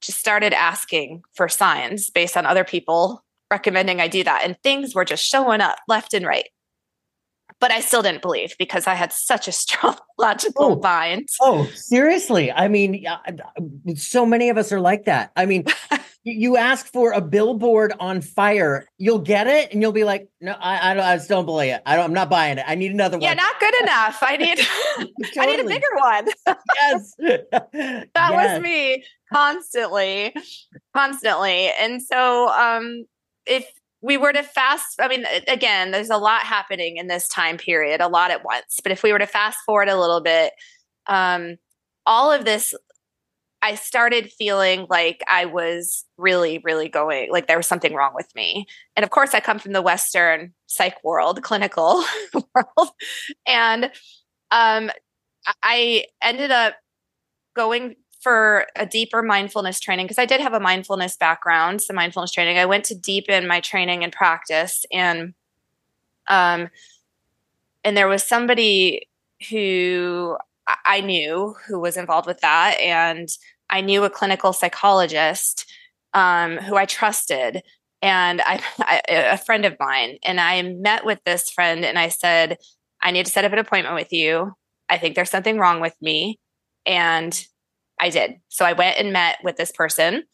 just 0.00 0.18
started 0.18 0.52
asking 0.52 1.22
for 1.34 1.48
signs 1.48 2.10
based 2.10 2.36
on 2.36 2.44
other 2.44 2.64
people 2.64 3.24
recommending 3.52 4.00
I 4.00 4.08
do 4.08 4.24
that. 4.24 4.42
And 4.44 4.56
things 4.64 4.94
were 4.94 5.04
just 5.04 5.24
showing 5.24 5.60
up 5.60 5.78
left 5.86 6.14
and 6.14 6.26
right. 6.26 6.48
But 7.60 7.70
I 7.70 7.80
still 7.80 8.02
didn't 8.02 8.22
believe 8.22 8.56
because 8.58 8.88
I 8.88 8.94
had 8.94 9.12
such 9.12 9.46
a 9.46 9.52
strong 9.62 9.96
logical 10.18 10.64
oh, 10.64 10.80
mind. 10.80 11.28
Oh, 11.40 11.66
seriously. 11.74 12.50
I 12.50 12.66
mean, 12.66 13.04
so 13.94 14.26
many 14.26 14.48
of 14.48 14.58
us 14.58 14.72
are 14.72 14.80
like 14.80 15.04
that. 15.04 15.30
I 15.36 15.46
mean, 15.46 15.66
you 16.24 16.56
ask 16.56 16.86
for 16.86 17.12
a 17.12 17.20
billboard 17.20 17.92
on 17.98 18.20
fire, 18.20 18.86
you'll 18.98 19.18
get 19.18 19.46
it, 19.46 19.72
and 19.72 19.82
you'll 19.82 19.92
be 19.92 20.04
like, 20.04 20.28
"No, 20.40 20.52
I, 20.52 20.90
I 20.90 20.94
don't. 20.94 21.04
I 21.04 21.16
just 21.16 21.28
don't 21.28 21.46
believe 21.46 21.74
it. 21.74 21.82
I 21.84 21.96
don't. 21.96 22.06
I'm 22.06 22.12
not 22.12 22.30
buying 22.30 22.58
it. 22.58 22.64
I 22.66 22.74
need 22.74 22.92
another 22.92 23.16
one." 23.16 23.22
Yeah, 23.22 23.34
not 23.34 23.58
good 23.58 23.74
enough. 23.82 24.18
I 24.22 24.36
need. 24.36 24.58
totally. 24.58 25.38
I 25.38 25.46
need 25.46 25.60
a 25.60 25.68
bigger 25.68 25.86
one. 25.96 26.28
yes, 26.46 27.14
that 27.18 28.14
yes. 28.14 28.54
was 28.54 28.62
me 28.62 29.04
constantly, 29.32 30.34
constantly, 30.94 31.70
and 31.78 32.00
so 32.00 32.48
um, 32.48 33.04
if 33.46 33.66
we 34.02 34.16
were 34.16 34.32
to 34.32 34.42
fast 34.42 35.00
i 35.00 35.08
mean 35.08 35.24
again 35.48 35.90
there's 35.90 36.10
a 36.10 36.16
lot 36.16 36.42
happening 36.42 36.96
in 36.96 37.06
this 37.06 37.28
time 37.28 37.56
period 37.56 38.00
a 38.00 38.08
lot 38.08 38.30
at 38.30 38.44
once 38.44 38.78
but 38.82 38.92
if 38.92 39.02
we 39.02 39.12
were 39.12 39.18
to 39.18 39.26
fast 39.26 39.58
forward 39.64 39.88
a 39.88 39.98
little 39.98 40.20
bit 40.20 40.52
um 41.06 41.56
all 42.06 42.32
of 42.32 42.44
this 42.44 42.74
i 43.62 43.74
started 43.74 44.30
feeling 44.32 44.86
like 44.90 45.22
i 45.28 45.44
was 45.44 46.04
really 46.18 46.58
really 46.64 46.88
going 46.88 47.30
like 47.30 47.46
there 47.46 47.56
was 47.56 47.66
something 47.66 47.94
wrong 47.94 48.12
with 48.14 48.28
me. 48.34 48.66
And 48.96 49.04
of 49.04 49.10
course 49.10 49.34
i 49.34 49.40
come 49.40 49.58
from 49.58 49.72
the 49.72 49.82
western 49.82 50.52
psych 50.66 51.02
world 51.04 51.42
clinical 51.42 52.04
world. 52.34 52.90
And 53.46 53.90
um 54.50 54.90
i 55.62 56.04
ended 56.22 56.50
up 56.50 56.74
going 57.54 57.96
for 58.22 58.66
a 58.76 58.86
deeper 58.86 59.22
mindfulness 59.22 59.80
training 59.80 60.06
because 60.06 60.18
I 60.18 60.26
did 60.26 60.40
have 60.40 60.52
a 60.52 60.60
mindfulness 60.60 61.16
background, 61.16 61.82
some 61.82 61.96
mindfulness 61.96 62.32
training. 62.32 62.58
I 62.58 62.66
went 62.66 62.84
to 62.86 62.94
deepen 62.94 63.48
my 63.48 63.60
training 63.60 64.04
and 64.04 64.12
practice 64.12 64.84
and 64.92 65.34
um 66.28 66.68
and 67.84 67.96
there 67.96 68.08
was 68.08 68.22
somebody 68.22 69.08
who 69.50 70.36
I 70.86 71.00
knew 71.00 71.56
who 71.66 71.80
was 71.80 71.96
involved 71.96 72.26
with 72.26 72.40
that 72.40 72.78
and 72.78 73.28
I 73.68 73.80
knew 73.80 74.04
a 74.04 74.10
clinical 74.10 74.52
psychologist 74.52 75.66
um, 76.14 76.58
who 76.58 76.76
I 76.76 76.84
trusted 76.84 77.62
and 78.00 78.40
I, 78.42 78.62
I, 78.78 79.02
a 79.08 79.38
friend 79.38 79.64
of 79.64 79.76
mine 79.80 80.18
and 80.22 80.40
I 80.40 80.62
met 80.62 81.04
with 81.04 81.20
this 81.24 81.50
friend 81.50 81.84
and 81.84 81.98
I 81.98 82.08
said 82.08 82.58
I 83.00 83.10
need 83.10 83.26
to 83.26 83.32
set 83.32 83.44
up 83.44 83.52
an 83.52 83.58
appointment 83.58 83.96
with 83.96 84.12
you. 84.12 84.52
I 84.88 84.98
think 84.98 85.16
there's 85.16 85.30
something 85.30 85.58
wrong 85.58 85.80
with 85.80 85.96
me 86.00 86.38
and 86.86 87.46
I 88.02 88.10
did. 88.10 88.34
So 88.48 88.64
I 88.64 88.72
went 88.72 88.98
and 88.98 89.12
met 89.12 89.38
with 89.44 89.56
this 89.56 89.70
person 89.70 90.24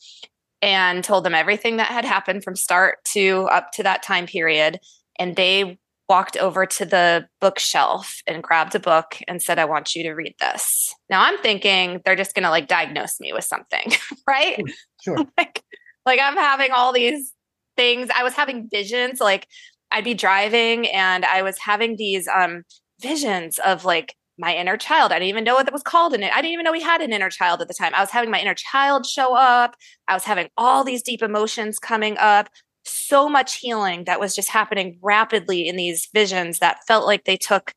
and 0.62 1.04
told 1.04 1.22
them 1.22 1.34
everything 1.34 1.76
that 1.76 1.88
had 1.88 2.06
happened 2.06 2.42
from 2.42 2.56
start 2.56 3.04
to 3.12 3.46
up 3.52 3.72
to 3.72 3.82
that 3.82 4.02
time 4.02 4.26
period. 4.26 4.80
And 5.18 5.36
they 5.36 5.78
walked 6.08 6.38
over 6.38 6.64
to 6.64 6.86
the 6.86 7.28
bookshelf 7.42 8.22
and 8.26 8.42
grabbed 8.42 8.74
a 8.74 8.80
book 8.80 9.18
and 9.28 9.42
said, 9.42 9.58
I 9.58 9.66
want 9.66 9.94
you 9.94 10.02
to 10.04 10.12
read 10.12 10.34
this. 10.40 10.94
Now 11.10 11.20
I'm 11.22 11.36
thinking 11.38 12.00
they're 12.04 12.16
just 12.16 12.34
going 12.34 12.44
to 12.44 12.50
like 12.50 12.68
diagnose 12.68 13.20
me 13.20 13.34
with 13.34 13.44
something, 13.44 13.92
right? 14.26 14.58
Sure. 15.02 15.18
like, 15.38 15.62
like 16.06 16.20
I'm 16.22 16.38
having 16.38 16.72
all 16.72 16.94
these 16.94 17.34
things. 17.76 18.08
I 18.16 18.22
was 18.22 18.32
having 18.32 18.70
visions, 18.70 19.20
like 19.20 19.46
I'd 19.90 20.04
be 20.04 20.14
driving 20.14 20.88
and 20.88 21.26
I 21.26 21.42
was 21.42 21.58
having 21.58 21.96
these 21.96 22.26
um 22.28 22.62
visions 23.02 23.58
of 23.58 23.84
like 23.84 24.14
my 24.38 24.54
inner 24.54 24.76
child. 24.76 25.12
I 25.12 25.16
didn't 25.16 25.28
even 25.28 25.44
know 25.44 25.54
what 25.54 25.66
that 25.66 25.72
was 25.72 25.82
called 25.82 26.14
in 26.14 26.22
it. 26.22 26.32
I 26.32 26.36
didn't 26.36 26.52
even 26.52 26.64
know 26.64 26.72
we 26.72 26.80
had 26.80 27.00
an 27.00 27.12
inner 27.12 27.30
child 27.30 27.60
at 27.60 27.68
the 27.68 27.74
time. 27.74 27.92
I 27.94 28.00
was 28.00 28.10
having 28.10 28.30
my 28.30 28.40
inner 28.40 28.54
child 28.54 29.04
show 29.06 29.34
up. 29.34 29.74
I 30.06 30.14
was 30.14 30.24
having 30.24 30.48
all 30.56 30.84
these 30.84 31.02
deep 31.02 31.22
emotions 31.22 31.78
coming 31.78 32.16
up. 32.18 32.48
So 32.84 33.28
much 33.28 33.56
healing 33.56 34.04
that 34.04 34.20
was 34.20 34.34
just 34.34 34.48
happening 34.48 34.98
rapidly 35.02 35.68
in 35.68 35.76
these 35.76 36.08
visions 36.14 36.60
that 36.60 36.78
felt 36.86 37.06
like 37.06 37.24
they 37.24 37.36
took 37.36 37.74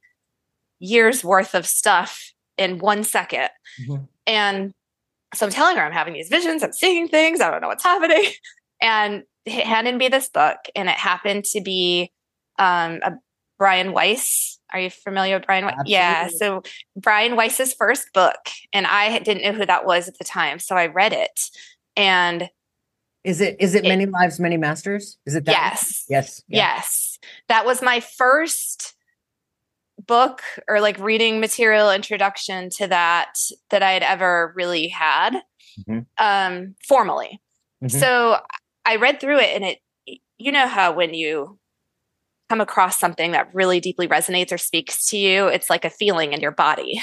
years 0.80 1.24
worth 1.24 1.54
of 1.54 1.65
stuff 1.65 2.32
in 2.58 2.80
one 2.80 3.04
second. 3.04 3.50
mm-hmm. 3.82 4.04
And 4.28 4.71
so 5.34 5.45
I'm 5.45 5.52
telling 5.52 5.78
her 5.78 5.84
I'm 5.84 5.91
having 5.91 6.13
these 6.13 6.30
visions, 6.30 6.63
I'm 6.63 6.74
seeing 6.74 7.08
things, 7.08 7.41
I 7.41 7.50
don't 7.50 7.62
know 7.62 7.67
what's 7.67 7.84
happening. 7.84 8.26
And 8.84 9.26
it 9.45 9.63
handed 9.63 9.95
me 9.95 10.08
this 10.08 10.28
book, 10.28 10.58
and 10.76 10.89
it 10.89 10.95
happened 10.95 11.45
to 11.45 11.62
be 11.62 12.12
um, 12.58 13.00
a 13.04 13.13
Brian 13.60 13.93
Weiss 13.93 14.60
are 14.72 14.80
you 14.80 14.90
familiar 14.90 15.38
with 15.38 15.46
Brian? 15.46 15.66
Absolutely. 15.66 15.92
Yeah. 15.92 16.28
So 16.28 16.64
Brian 16.96 17.36
Weiss's 17.36 17.74
first 17.74 18.14
book, 18.14 18.50
and 18.74 18.88
I 18.88 19.20
didn't 19.20 19.44
know 19.44 19.58
who 19.58 19.66
that 19.66 19.86
was 19.86 20.08
at 20.08 20.18
the 20.18 20.24
time, 20.24 20.60
so 20.60 20.76
I 20.76 20.88
read 20.88 21.14
it. 21.14 21.50
And 21.96 22.50
is 23.24 23.42
it 23.42 23.58
is 23.60 23.76
it, 23.76 23.86
it 23.86 23.90
Many 23.90 24.06
Lives, 24.06 24.40
Many 24.40 24.58
Masters? 24.58 25.18
Is 25.26 25.36
it 25.36 25.46
that? 25.46 25.52
Yes. 25.52 26.06
Yes. 26.10 26.44
Yeah. 26.48 26.76
Yes. 26.76 27.20
That 27.48 27.66
was 27.66 27.82
my 27.82 28.00
first 28.00 28.96
book 30.08 30.42
or 30.68 30.82
like 30.82 30.98
reading 31.00 31.40
material 31.40 31.92
introduction 31.92 32.70
to 32.72 32.88
that 32.88 33.36
that 33.70 33.84
I 33.84 33.92
had 33.92 34.04
ever 34.04 34.52
really 34.56 34.88
had 34.88 35.42
mm-hmm. 35.80 36.00
um 36.18 36.76
formally. 36.88 37.40
Mm-hmm. 37.84 38.00
So 38.00 38.40
I 38.86 38.96
read 38.96 39.20
through 39.20 39.40
it 39.40 39.56
and 39.56 39.64
it 39.64 39.80
you 40.38 40.52
know 40.52 40.68
how 40.68 40.94
when 40.94 41.14
you 41.14 41.60
come 42.52 42.60
across 42.60 43.00
something 43.00 43.32
that 43.32 43.48
really 43.54 43.80
deeply 43.80 44.10
resonates 44.10 44.52
or 44.52 44.58
speaks 44.58 45.08
to 45.08 45.18
you, 45.18 45.48
it's 45.48 45.70
like 45.70 45.86
a 45.86 45.90
feeling 45.90 46.34
in 46.34 46.42
your 46.42 46.52
body. 46.52 47.00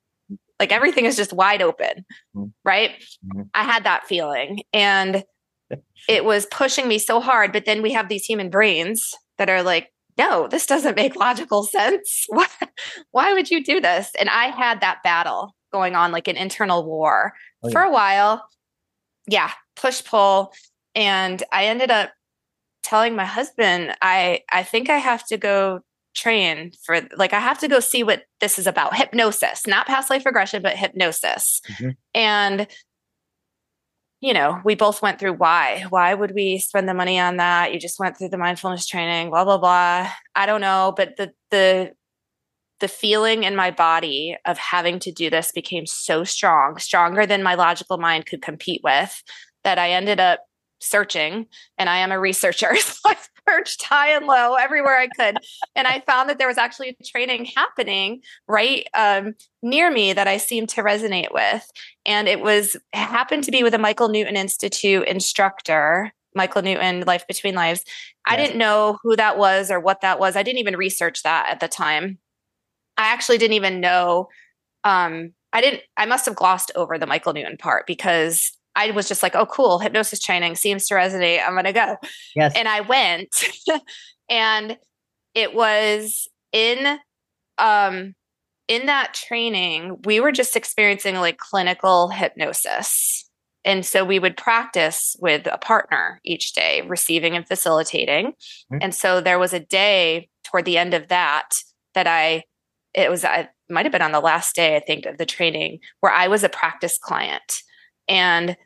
like 0.58 0.72
everything 0.72 1.04
is 1.04 1.16
just 1.16 1.34
wide 1.34 1.60
open, 1.60 2.06
mm-hmm. 2.34 2.46
right? 2.64 2.92
Mm-hmm. 3.26 3.42
I 3.52 3.62
had 3.62 3.84
that 3.84 4.06
feeling 4.06 4.62
and 4.72 5.22
it 6.08 6.24
was 6.24 6.46
pushing 6.46 6.88
me 6.88 6.98
so 6.98 7.20
hard. 7.20 7.52
But 7.52 7.66
then 7.66 7.82
we 7.82 7.92
have 7.92 8.08
these 8.08 8.24
human 8.24 8.48
brains 8.48 9.14
that 9.36 9.50
are 9.50 9.62
like, 9.62 9.92
no, 10.16 10.48
this 10.48 10.64
doesn't 10.64 10.96
make 10.96 11.14
logical 11.14 11.64
sense. 11.64 12.24
Why, 12.28 12.46
why 13.10 13.34
would 13.34 13.50
you 13.50 13.62
do 13.62 13.82
this? 13.82 14.10
And 14.18 14.30
I 14.30 14.46
had 14.46 14.80
that 14.80 15.02
battle 15.04 15.54
going 15.74 15.94
on, 15.94 16.10
like 16.10 16.26
an 16.26 16.38
internal 16.38 16.86
war 16.86 17.34
oh, 17.62 17.68
yeah. 17.68 17.72
for 17.72 17.82
a 17.82 17.92
while. 17.92 18.48
Yeah, 19.26 19.50
push 19.74 20.02
pull. 20.02 20.54
And 20.94 21.42
I 21.52 21.66
ended 21.66 21.90
up 21.90 22.12
telling 22.86 23.16
my 23.16 23.24
husband, 23.24 23.96
I 24.00 24.40
I 24.50 24.62
think 24.62 24.88
I 24.88 24.98
have 24.98 25.26
to 25.26 25.36
go 25.36 25.80
train 26.14 26.72
for 26.84 27.00
like 27.16 27.32
I 27.32 27.40
have 27.40 27.58
to 27.58 27.68
go 27.68 27.80
see 27.80 28.02
what 28.02 28.22
this 28.40 28.58
is 28.58 28.66
about. 28.66 28.96
Hypnosis, 28.96 29.66
not 29.66 29.86
past 29.86 30.08
life 30.08 30.24
regression, 30.24 30.62
but 30.62 30.76
hypnosis. 30.76 31.60
Mm-hmm. 31.68 31.90
And 32.14 32.66
you 34.22 34.32
know, 34.32 34.60
we 34.64 34.74
both 34.74 35.02
went 35.02 35.18
through 35.18 35.34
why. 35.34 35.84
Why 35.90 36.14
would 36.14 36.32
we 36.34 36.58
spend 36.58 36.88
the 36.88 36.94
money 36.94 37.18
on 37.18 37.36
that? 37.36 37.74
You 37.74 37.78
just 37.78 38.00
went 38.00 38.16
through 38.16 38.30
the 38.30 38.38
mindfulness 38.38 38.86
training, 38.86 39.30
blah 39.30 39.44
blah 39.44 39.58
blah. 39.58 40.10
I 40.34 40.46
don't 40.46 40.60
know, 40.60 40.94
but 40.96 41.16
the 41.16 41.32
the 41.50 41.92
the 42.80 42.88
feeling 42.88 43.42
in 43.42 43.56
my 43.56 43.70
body 43.70 44.36
of 44.44 44.58
having 44.58 44.98
to 45.00 45.10
do 45.10 45.30
this 45.30 45.50
became 45.52 45.86
so 45.86 46.24
strong, 46.24 46.78
stronger 46.78 47.26
than 47.26 47.42
my 47.42 47.54
logical 47.54 47.98
mind 47.98 48.26
could 48.26 48.42
compete 48.42 48.82
with, 48.84 49.22
that 49.64 49.78
I 49.78 49.90
ended 49.90 50.20
up 50.20 50.40
searching 50.80 51.46
and 51.78 51.88
I 51.88 51.98
am 51.98 52.12
a 52.12 52.18
researcher. 52.18 52.74
So 52.76 53.10
I 53.10 53.16
searched 53.48 53.84
high 53.84 54.10
and 54.10 54.26
low 54.26 54.54
everywhere 54.54 54.98
I 54.98 55.06
could. 55.06 55.38
and 55.76 55.86
I 55.86 56.00
found 56.00 56.28
that 56.28 56.38
there 56.38 56.48
was 56.48 56.58
actually 56.58 56.96
a 57.00 57.04
training 57.04 57.44
happening 57.56 58.22
right 58.48 58.88
um, 58.94 59.34
near 59.62 59.90
me 59.90 60.12
that 60.12 60.26
I 60.26 60.38
seemed 60.38 60.68
to 60.70 60.82
resonate 60.82 61.32
with. 61.32 61.70
And 62.04 62.26
it 62.26 62.40
was 62.40 62.76
happened 62.92 63.44
to 63.44 63.52
be 63.52 63.62
with 63.62 63.74
a 63.74 63.78
Michael 63.78 64.08
Newton 64.08 64.36
Institute 64.36 65.06
instructor 65.06 66.12
Michael 66.36 66.62
Newton, 66.62 67.00
Life 67.00 67.26
Between 67.26 67.54
Lives. 67.54 67.82
Yes. 67.86 67.96
I 68.26 68.36
didn't 68.36 68.58
know 68.58 68.98
who 69.02 69.16
that 69.16 69.38
was 69.38 69.70
or 69.70 69.80
what 69.80 70.02
that 70.02 70.20
was. 70.20 70.36
I 70.36 70.42
didn't 70.42 70.60
even 70.60 70.76
research 70.76 71.22
that 71.22 71.48
at 71.50 71.60
the 71.60 71.66
time. 71.66 72.18
I 72.96 73.12
actually 73.12 73.38
didn't 73.38 73.54
even 73.54 73.80
know. 73.80 74.28
Um, 74.84 75.32
I 75.52 75.60
didn't, 75.60 75.82
I 75.96 76.06
must 76.06 76.26
have 76.26 76.36
glossed 76.36 76.70
over 76.76 76.98
the 76.98 77.06
Michael 77.06 77.32
Newton 77.32 77.56
part 77.56 77.86
because 77.86 78.52
I 78.76 78.90
was 78.90 79.08
just 79.08 79.22
like, 79.22 79.34
oh, 79.34 79.46
cool, 79.46 79.78
hypnosis 79.78 80.20
training 80.20 80.54
seems 80.54 80.86
to 80.88 80.94
resonate. 80.94 81.40
I'm 81.44 81.54
going 81.54 81.64
to 81.64 81.72
go. 81.72 81.96
Yes. 82.36 82.52
And 82.54 82.68
I 82.68 82.82
went 82.82 83.34
and 84.30 84.76
it 85.34 85.54
was 85.54 86.28
in, 86.52 86.98
um, 87.58 88.14
in 88.68 88.86
that 88.86 89.14
training, 89.14 89.96
we 90.04 90.20
were 90.20 90.32
just 90.32 90.56
experiencing 90.56 91.16
like 91.16 91.38
clinical 91.38 92.10
hypnosis. 92.10 93.28
And 93.64 93.84
so 93.84 94.04
we 94.04 94.18
would 94.18 94.36
practice 94.36 95.16
with 95.20 95.48
a 95.50 95.58
partner 95.58 96.20
each 96.24 96.52
day, 96.52 96.82
receiving 96.82 97.34
and 97.34 97.46
facilitating. 97.46 98.26
Mm-hmm. 98.26 98.78
And 98.80 98.94
so 98.94 99.20
there 99.20 99.38
was 99.38 99.52
a 99.52 99.60
day 99.60 100.28
toward 100.44 100.66
the 100.66 100.78
end 100.78 100.94
of 100.94 101.08
that 101.08 101.56
that 101.94 102.06
I, 102.06 102.44
it 102.94 103.10
was, 103.10 103.24
I 103.24 103.48
might 103.68 103.84
have 103.84 103.92
been 103.92 104.02
on 104.02 104.12
the 104.12 104.20
last 104.20 104.54
day, 104.54 104.76
I 104.76 104.80
think, 104.80 105.06
of 105.06 105.18
the 105.18 105.26
training 105.26 105.80
where 106.00 106.12
I 106.12 106.28
was 106.28 106.44
a 106.44 106.48
practice 106.48 106.98
client. 106.98 107.62
And 108.08 108.56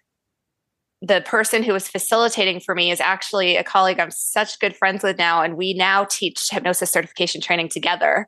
the 1.03 1.23
person 1.23 1.63
who 1.63 1.73
was 1.73 1.89
facilitating 1.89 2.61
for 2.61 2.75
me 2.75 2.91
is 2.91 3.01
actually 3.01 3.57
a 3.57 3.65
colleague 3.65 3.99
I'm 3.99 4.11
such 4.11 4.59
good 4.59 4.77
friends 4.77 5.03
with 5.03 5.17
now, 5.17 5.43
and 5.43 5.57
we 5.57 5.73
now 5.73 6.05
teach 6.05 6.51
hypnosis 6.51 6.91
certification 6.91 7.41
training 7.41 7.71
together. 7.71 8.27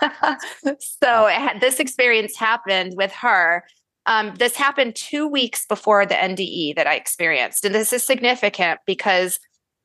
so 0.78 1.26
had, 1.26 1.60
this 1.60 1.80
experience 1.80 2.36
happened 2.38 2.94
with 2.96 3.12
her 3.12 3.64
um, 4.06 4.34
this 4.38 4.56
happened 4.56 4.94
two 4.94 5.26
weeks 5.26 5.64
before 5.66 6.04
the 6.04 6.14
NDE 6.14 6.76
that 6.76 6.86
I 6.86 6.94
experienced. 6.94 7.64
And 7.64 7.74
this 7.74 7.92
is 7.92 8.04
significant 8.04 8.80
because 8.86 9.38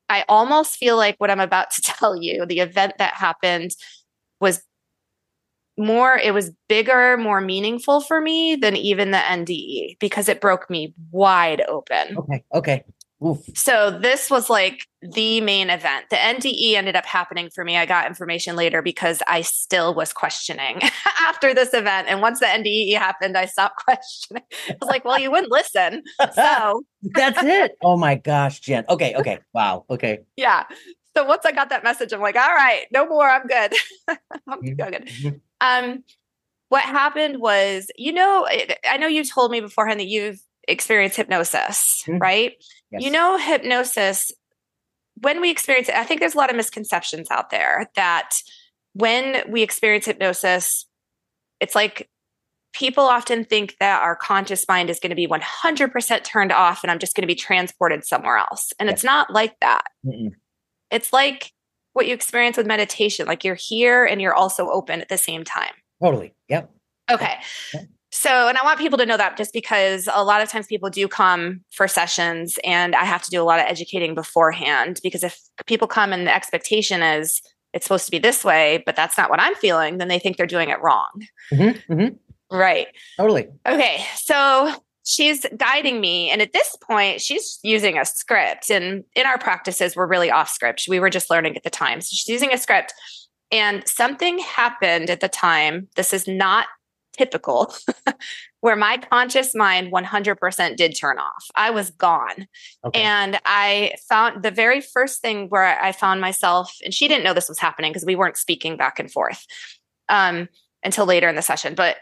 I 0.08 0.24
almost 0.28 0.76
feel 0.76 0.96
like 0.96 1.16
what 1.18 1.30
I'm 1.30 1.40
about 1.40 1.70
to 1.72 1.82
tell 1.82 2.16
you, 2.16 2.44
the 2.46 2.60
event 2.60 2.94
that 2.98 3.14
happened 3.14 3.72
was 4.40 4.62
more, 5.78 6.16
it 6.16 6.34
was 6.34 6.50
bigger, 6.68 7.16
more 7.16 7.40
meaningful 7.40 8.00
for 8.00 8.20
me 8.20 8.56
than 8.56 8.76
even 8.76 9.10
the 9.10 9.18
NDE 9.18 9.98
because 9.98 10.28
it 10.28 10.40
broke 10.40 10.68
me 10.68 10.94
wide 11.10 11.62
open. 11.68 12.18
Okay. 12.18 12.44
Okay. 12.54 12.84
Oof. 13.22 13.38
So 13.54 13.90
this 13.90 14.30
was 14.30 14.48
like 14.48 14.86
the 15.02 15.42
main 15.42 15.68
event. 15.68 16.06
The 16.08 16.16
NDE 16.16 16.72
ended 16.72 16.96
up 16.96 17.04
happening 17.04 17.50
for 17.50 17.64
me. 17.64 17.76
I 17.76 17.84
got 17.84 18.06
information 18.06 18.56
later 18.56 18.80
because 18.80 19.22
I 19.28 19.42
still 19.42 19.94
was 19.94 20.12
questioning 20.14 20.80
after 21.20 21.52
this 21.52 21.74
event. 21.74 22.08
And 22.08 22.22
once 22.22 22.40
the 22.40 22.46
NDE 22.46 22.96
happened, 22.96 23.36
I 23.36 23.44
stopped 23.44 23.76
questioning. 23.84 24.42
I 24.70 24.76
was 24.80 24.88
like, 24.88 25.04
well, 25.04 25.18
you 25.18 25.30
wouldn't 25.30 25.52
listen. 25.52 26.02
So 26.34 26.82
that's 27.02 27.42
it. 27.42 27.76
Oh 27.82 27.98
my 27.98 28.14
gosh, 28.14 28.60
Jen. 28.60 28.84
Okay. 28.88 29.14
Okay. 29.14 29.38
Wow. 29.52 29.84
Okay. 29.90 30.20
Yeah. 30.36 30.64
So 31.14 31.24
once 31.24 31.44
I 31.44 31.52
got 31.52 31.68
that 31.70 31.84
message, 31.84 32.12
I'm 32.14 32.20
like, 32.20 32.36
all 32.36 32.54
right, 32.54 32.86
no 32.90 33.06
more. 33.06 33.28
I'm 33.28 33.46
good. 33.46 33.74
I'm 34.08 34.62
mm-hmm. 34.62 35.28
good. 35.28 35.40
Um, 35.60 36.04
what 36.68 36.82
happened 36.82 37.40
was, 37.40 37.90
you 37.96 38.12
know, 38.12 38.46
I 38.88 38.96
know 38.96 39.08
you 39.08 39.24
told 39.24 39.50
me 39.50 39.60
beforehand 39.60 40.00
that 40.00 40.06
you've 40.06 40.40
experienced 40.68 41.16
hypnosis, 41.16 42.04
mm-hmm. 42.06 42.18
right? 42.18 42.52
Yes. 42.92 43.02
You 43.02 43.10
know, 43.10 43.36
hypnosis, 43.38 44.32
when 45.20 45.40
we 45.40 45.50
experience 45.50 45.88
it, 45.88 45.96
I 45.96 46.04
think 46.04 46.20
there's 46.20 46.34
a 46.34 46.38
lot 46.38 46.50
of 46.50 46.56
misconceptions 46.56 47.28
out 47.30 47.50
there 47.50 47.90
that 47.96 48.30
when 48.94 49.42
we 49.50 49.62
experience 49.62 50.06
hypnosis, 50.06 50.86
it's 51.60 51.74
like 51.74 52.08
people 52.72 53.04
often 53.04 53.44
think 53.44 53.76
that 53.80 54.02
our 54.02 54.14
conscious 54.16 54.64
mind 54.68 54.90
is 54.90 55.00
going 55.00 55.10
to 55.10 55.16
be 55.16 55.26
100% 55.26 56.24
turned 56.24 56.52
off 56.52 56.84
and 56.84 56.90
I'm 56.90 56.98
just 56.98 57.16
going 57.16 57.22
to 57.22 57.26
be 57.26 57.34
transported 57.34 58.04
somewhere 58.04 58.36
else. 58.36 58.72
And 58.78 58.88
yes. 58.88 58.98
it's 58.98 59.04
not 59.04 59.30
like 59.32 59.58
that. 59.60 59.84
Mm-mm. 60.06 60.30
It's 60.90 61.12
like 61.12 61.52
what 61.92 62.06
you 62.06 62.14
experience 62.14 62.56
with 62.56 62.66
meditation, 62.66 63.26
like 63.26 63.44
you're 63.44 63.54
here 63.54 64.04
and 64.04 64.20
you're 64.20 64.34
also 64.34 64.70
open 64.70 65.00
at 65.00 65.08
the 65.08 65.18
same 65.18 65.44
time. 65.44 65.72
Totally. 66.02 66.32
Yep. 66.48 66.70
Okay. 67.10 67.34
Yep. 67.74 67.84
So, 68.12 68.48
and 68.48 68.58
I 68.58 68.64
want 68.64 68.78
people 68.78 68.98
to 68.98 69.06
know 69.06 69.16
that 69.16 69.36
just 69.36 69.52
because 69.52 70.08
a 70.12 70.24
lot 70.24 70.42
of 70.42 70.48
times 70.48 70.66
people 70.66 70.90
do 70.90 71.06
come 71.06 71.60
for 71.70 71.86
sessions 71.86 72.58
and 72.64 72.96
I 72.96 73.04
have 73.04 73.22
to 73.22 73.30
do 73.30 73.40
a 73.40 73.44
lot 73.44 73.60
of 73.60 73.66
educating 73.66 74.14
beforehand 74.14 74.98
because 75.02 75.22
if 75.22 75.40
people 75.66 75.86
come 75.86 76.12
and 76.12 76.26
the 76.26 76.34
expectation 76.34 77.02
is 77.02 77.40
it's 77.72 77.84
supposed 77.84 78.06
to 78.06 78.10
be 78.10 78.18
this 78.18 78.44
way, 78.44 78.82
but 78.84 78.96
that's 78.96 79.16
not 79.16 79.30
what 79.30 79.40
I'm 79.40 79.54
feeling, 79.54 79.98
then 79.98 80.08
they 80.08 80.18
think 80.18 80.36
they're 80.36 80.46
doing 80.46 80.70
it 80.70 80.80
wrong. 80.82 81.08
Mm-hmm, 81.52 81.92
mm-hmm. 81.92 82.56
Right. 82.56 82.88
Totally. 83.16 83.46
Okay. 83.64 84.04
So 84.16 84.74
she's 85.04 85.46
guiding 85.56 86.00
me. 86.00 86.30
And 86.30 86.42
at 86.42 86.52
this 86.52 86.76
point, 86.82 87.20
she's 87.20 87.58
using 87.62 87.98
a 87.98 88.04
script. 88.04 88.70
And 88.70 89.04
in 89.14 89.26
our 89.26 89.38
practices, 89.38 89.96
we're 89.96 90.06
really 90.06 90.30
off 90.30 90.48
script. 90.48 90.86
We 90.88 91.00
were 91.00 91.10
just 91.10 91.30
learning 91.30 91.56
at 91.56 91.62
the 91.62 91.70
time. 91.70 92.00
So 92.00 92.08
she's 92.10 92.28
using 92.28 92.52
a 92.52 92.58
script. 92.58 92.92
And 93.52 93.86
something 93.88 94.38
happened 94.38 95.10
at 95.10 95.20
the 95.20 95.28
time. 95.28 95.88
This 95.96 96.12
is 96.12 96.28
not 96.28 96.66
typical 97.12 97.74
where 98.60 98.76
my 98.76 98.98
conscious 98.98 99.54
mind 99.54 99.92
100% 99.92 100.76
did 100.76 100.96
turn 100.96 101.18
off. 101.18 101.46
I 101.56 101.70
was 101.70 101.90
gone. 101.90 102.46
Okay. 102.84 103.02
And 103.02 103.40
I 103.44 103.94
found 104.08 104.42
the 104.42 104.50
very 104.50 104.80
first 104.80 105.20
thing 105.20 105.48
where 105.48 105.82
I 105.82 105.92
found 105.92 106.20
myself, 106.20 106.76
and 106.84 106.94
she 106.94 107.08
didn't 107.08 107.24
know 107.24 107.34
this 107.34 107.48
was 107.48 107.58
happening 107.58 107.90
because 107.90 108.04
we 108.04 108.16
weren't 108.16 108.36
speaking 108.36 108.76
back 108.76 108.98
and 108.98 109.10
forth 109.10 109.44
um, 110.08 110.48
until 110.84 111.06
later 111.06 111.28
in 111.28 111.36
the 111.36 111.42
session. 111.42 111.74
But 111.74 111.96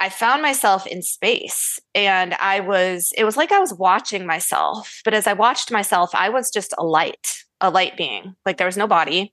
I 0.00 0.08
found 0.08 0.42
myself 0.42 0.86
in 0.86 1.02
space 1.02 1.80
and 1.94 2.34
I 2.34 2.60
was, 2.60 3.12
it 3.16 3.24
was 3.24 3.36
like 3.36 3.50
I 3.50 3.58
was 3.58 3.74
watching 3.74 4.26
myself. 4.26 5.00
But 5.04 5.14
as 5.14 5.26
I 5.26 5.32
watched 5.32 5.72
myself, 5.72 6.14
I 6.14 6.28
was 6.28 6.50
just 6.50 6.72
a 6.78 6.84
light, 6.84 7.44
a 7.60 7.70
light 7.70 7.96
being. 7.96 8.34
Like 8.46 8.58
there 8.58 8.66
was 8.66 8.76
no 8.76 8.86
body. 8.86 9.32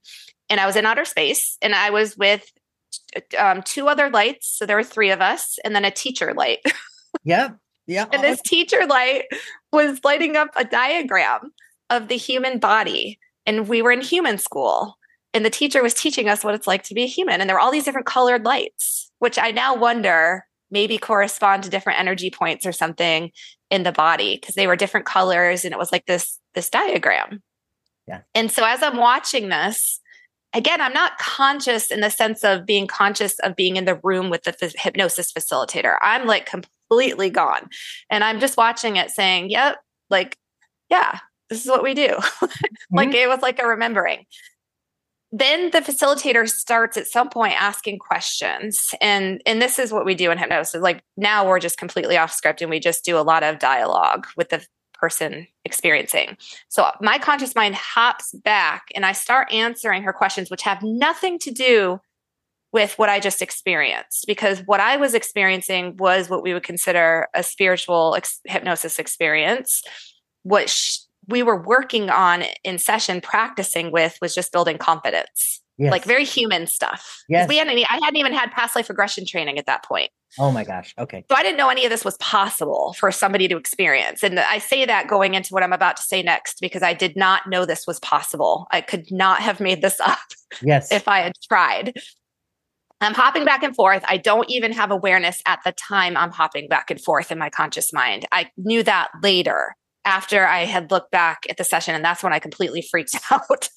And 0.50 0.60
I 0.60 0.66
was 0.66 0.76
in 0.76 0.86
outer 0.86 1.06
space 1.06 1.58
and 1.62 1.76
I 1.76 1.92
was 1.92 2.18
with 2.18 2.52
um, 3.38 3.62
two 3.62 3.88
other 3.88 4.10
lights. 4.10 4.48
So 4.48 4.66
there 4.66 4.78
were 4.78 4.84
three 4.84 5.12
of 5.12 5.22
us, 5.22 5.58
and 5.64 5.76
then 5.76 5.86
a 5.86 5.92
teacher 5.92 6.34
light. 6.34 6.60
yeah. 7.24 7.50
Yeah. 7.88 8.08
and 8.12 8.24
this 8.24 8.42
teacher 8.42 8.88
light 8.88 9.26
was 9.72 10.00
lighting 10.04 10.36
up 10.36 10.50
a 10.56 10.66
diagram 10.66 11.52
of 11.92 12.08
the 12.08 12.18
human 12.18 12.58
body. 12.58 13.20
And 13.46 13.68
we 13.68 13.84
were 13.84 13.92
in 13.92 14.02
human 14.02 14.40
school. 14.40 14.98
And 15.36 15.46
the 15.46 15.52
teacher 15.52 15.84
was 15.84 15.94
teaching 15.94 16.28
us 16.28 16.44
what 16.44 16.56
it's 16.56 16.66
like 16.66 16.82
to 16.84 16.96
be 16.96 17.04
a 17.04 17.08
human. 17.08 17.42
And 17.42 17.50
there 17.50 17.56
were 17.56 17.60
all 17.60 17.72
these 17.72 17.84
different 17.84 18.08
colored 18.08 18.44
lights, 18.44 19.12
which 19.20 19.38
I 19.38 19.52
now 19.52 19.76
wonder 19.76 20.46
maybe 20.72 20.98
correspond 20.98 21.64
to 21.64 21.70
different 21.70 22.00
energy 22.00 22.30
points 22.30 22.66
or 22.66 22.72
something 22.72 23.32
in 23.70 23.84
the 23.84 23.92
body 23.92 24.38
because 24.40 24.56
they 24.56 24.68
were 24.68 24.76
different 24.76 25.06
colors 25.06 25.66
and 25.66 25.74
it 25.74 25.78
was 25.78 25.92
like 25.92 26.06
this 26.06 26.40
this 26.54 26.70
diagram. 26.70 27.42
Yeah. 28.08 28.22
And 28.34 28.52
so 28.52 28.64
as 28.66 28.84
I'm 28.84 28.98
watching 28.98 29.50
this, 29.50 30.00
again, 30.54 30.80
I'm 30.82 30.94
not 30.94 31.18
conscious 31.18 31.92
in 31.92 32.02
the 32.02 32.10
sense 32.10 32.44
of 32.44 32.66
being 32.66 32.88
conscious 32.88 33.38
of 33.40 33.56
being 33.56 33.78
in 33.78 33.86
the 33.86 34.00
room 34.04 34.30
with 34.30 34.44
the 34.44 34.74
hypnosis 34.78 35.32
facilitator. 35.32 35.98
I'm 36.02 36.26
like 36.26 36.46
completely 36.46 37.30
gone. 37.30 37.70
And 38.10 38.24
I'm 38.24 38.40
just 38.40 38.58
watching 38.58 38.96
it 38.96 39.12
saying, 39.12 39.50
yep, 39.50 39.78
like, 40.10 40.38
yeah, 40.90 41.20
this 41.50 41.64
is 41.64 41.70
what 41.70 41.84
we 41.84 41.94
do. 41.94 42.08
like 42.92 43.10
mm-hmm. 43.10 43.16
it 43.16 43.30
was 43.30 43.42
like 43.42 43.62
a 43.62 43.68
remembering. 43.68 44.26
Then 45.32 45.72
the 45.72 45.80
facilitator 45.80 46.48
starts 46.48 46.98
at 46.98 47.08
some 47.08 47.30
point 47.30 47.62
asking 47.62 48.00
questions. 48.00 48.94
And 49.02 49.42
and 49.46 49.62
this 49.62 49.80
is 49.80 49.92
what 49.92 50.06
we 50.06 50.16
do 50.16 50.32
in 50.32 50.38
hypnosis. 50.38 50.82
Like 50.82 51.04
now 51.18 51.48
we're 51.48 51.60
just 51.60 51.78
completely 51.78 52.18
off 52.18 52.32
script 52.32 52.62
and 52.62 52.70
we 52.70 52.80
just 52.80 53.04
do 53.04 53.18
a 53.18 53.22
lot 53.22 53.44
of 53.44 53.60
dialogue 53.60 54.28
with 54.38 54.50
the 54.50 54.66
person 54.94 55.48
experiencing. 55.66 56.38
So 56.70 56.90
my 57.02 57.20
conscious 57.20 57.54
mind 57.54 57.76
hops 57.76 58.34
back 58.44 58.86
and 58.96 59.06
I 59.06 59.12
start 59.12 59.52
answering 59.52 60.04
her 60.04 60.14
questions, 60.14 60.50
which 60.50 60.62
have 60.62 60.82
nothing 60.82 61.38
to 61.40 61.52
do 61.52 62.00
with 62.72 62.98
what 62.98 63.08
I 63.08 63.20
just 63.20 63.42
experienced, 63.42 64.26
because 64.28 64.60
what 64.66 64.82
I 64.82 64.98
was 64.98 65.14
experiencing 65.14 65.96
was 65.98 66.30
what 66.30 66.44
we 66.44 66.54
would 66.54 66.64
consider 66.64 67.28
a 67.34 67.42
spiritual 67.42 68.16
ex- 68.18 68.42
hypnosis 68.46 69.00
experience. 69.00 69.82
What 70.44 70.70
we 71.28 71.44
were 71.44 71.62
working 71.62 72.10
on 72.10 72.44
in 72.64 72.78
session 72.78 73.22
practicing 73.22 73.92
with 73.92 74.18
was 74.22 74.36
just 74.36 74.52
building 74.52 74.78
confidence. 74.78 75.62
Yes. 75.78 75.92
Like 75.92 76.06
very 76.06 76.24
human 76.24 76.68
stuff. 76.68 77.24
Yes. 77.28 77.50
We 77.50 77.58
hadn't 77.58 77.72
any, 77.72 77.86
I 77.86 78.00
hadn't 78.02 78.16
even 78.16 78.34
had 78.34 78.52
past 78.52 78.76
life 78.76 78.88
regression 78.88 79.26
training 79.26 79.58
at 79.60 79.66
that 79.66 79.84
point. 79.84 80.10
Oh 80.40 80.52
my 80.52 80.64
gosh. 80.64 80.94
Okay. 80.98 81.26
So 81.30 81.36
I 81.36 81.44
didn't 81.44 81.58
know 81.58 81.70
any 81.70 81.84
of 81.84 81.90
this 81.90 82.06
was 82.06 82.18
possible 82.18 82.94
for 82.98 83.12
somebody 83.12 83.48
to 83.50 83.58
experience. 83.58 84.24
And 84.24 84.40
I 84.40 84.60
say 84.60 84.86
that 84.86 85.10
going 85.10 85.34
into 85.34 85.54
what 85.54 85.64
I'm 85.64 85.74
about 85.74 85.98
to 85.98 86.04
say 86.04 86.22
next 86.22 86.62
because 86.62 86.82
I 86.82 86.94
did 86.94 87.18
not 87.18 87.48
know 87.48 87.66
this 87.66 87.86
was 87.86 88.00
possible. 88.00 88.68
I 88.72 88.82
could 88.82 89.12
not 89.12 89.42
have 89.42 89.60
made 89.60 89.82
this 89.82 90.00
up. 90.00 90.20
Yes. 90.62 90.92
if 90.92 91.08
I 91.08 91.20
had 91.20 91.34
tried. 91.46 91.94
I'm 93.02 93.14
hopping 93.14 93.44
back 93.44 93.62
and 93.62 93.76
forth. 93.76 94.04
I 94.08 94.16
don't 94.16 94.50
even 94.50 94.72
have 94.72 94.90
awareness 94.90 95.42
at 95.46 95.60
the 95.66 95.74
time 95.74 96.16
I'm 96.16 96.32
hopping 96.32 96.70
back 96.70 96.90
and 96.90 97.02
forth 97.02 97.30
in 97.30 97.38
my 97.38 97.50
conscious 97.50 97.92
mind. 97.92 98.26
I 98.32 98.50
knew 98.56 98.84
that 98.84 99.10
later 99.22 99.76
after 100.06 100.46
I 100.46 100.66
had 100.66 100.92
looked 100.92 101.12
back 101.12 101.44
at 101.50 101.58
the 101.58 101.64
session. 101.64 101.96
And 101.96 102.06
that's 102.06 102.24
when 102.24 102.34
I 102.34 102.40
completely 102.40 102.82
freaked 102.82 103.16
out 103.32 103.70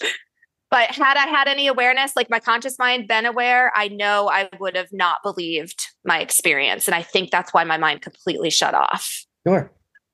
but 0.71 0.91
had 0.91 1.17
I 1.17 1.27
had 1.27 1.49
any 1.49 1.67
awareness, 1.67 2.15
like 2.15 2.29
my 2.29 2.41
conscious 2.41 2.79
mind 2.79 3.09
been 3.09 3.25
aware, 3.25 3.73
I 3.75 3.89
know 3.89 4.29
I 4.29 4.49
would 4.61 4.77
have 4.77 4.93
not 4.93 5.19
believed 5.23 5.89
my 6.05 6.21
experience. 6.21 6.87
And 6.87 6.95
I 6.95 7.03
think 7.03 7.31
that's 7.31 7.55
why 7.55 7.65
my 7.65 7.79
mind 7.79 8.03
completely 8.03 8.51
shut 8.51 8.75
off. 8.75 9.25
Sure. 9.47 9.71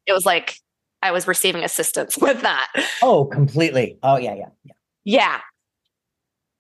It 0.07 0.13
was 0.13 0.25
like, 0.25 0.59
I 1.03 1.11
was 1.11 1.27
receiving 1.27 1.65
assistance 1.65 2.17
with 2.21 2.43
that. 2.43 2.69
Oh, 3.03 3.25
completely. 3.25 3.99
Oh, 4.03 4.17
yeah, 4.17 4.35
yeah, 4.35 4.49
yeah. 4.65 4.73
Yeah. 5.05 5.41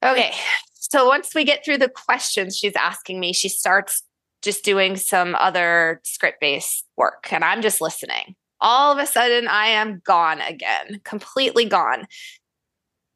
Okay. 0.04 0.32
So 0.72 1.06
once 1.06 1.34
we 1.34 1.44
get 1.44 1.64
through 1.64 1.78
the 1.78 1.88
questions 1.88 2.56
she's 2.56 2.74
asking 2.76 3.20
me, 3.20 3.32
she 3.32 3.48
starts 3.48 4.02
just 4.42 4.64
doing 4.64 4.96
some 4.96 5.34
other 5.36 6.00
script 6.04 6.40
based 6.40 6.84
work, 6.96 7.32
and 7.32 7.42
I'm 7.42 7.62
just 7.62 7.80
listening. 7.80 8.34
All 8.60 8.92
of 8.92 8.98
a 8.98 9.06
sudden, 9.06 9.48
I 9.48 9.66
am 9.68 10.00
gone 10.04 10.40
again, 10.40 11.00
completely 11.04 11.64
gone. 11.64 12.06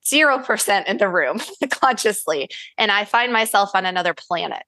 0% 0.09 0.87
in 0.87 0.98
the 0.98 1.09
room 1.09 1.40
consciously. 1.70 2.48
And 2.77 2.90
I 2.90 3.05
find 3.05 3.33
myself 3.33 3.70
on 3.74 3.87
another 3.87 4.14
planet. 4.14 4.66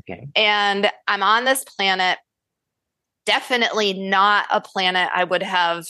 Okay. 0.00 0.26
And 0.34 0.90
I'm 1.06 1.22
on 1.22 1.44
this 1.44 1.64
planet, 1.64 2.18
definitely 3.26 3.92
not 3.92 4.46
a 4.50 4.60
planet 4.60 5.08
I 5.14 5.24
would 5.24 5.42
have. 5.42 5.84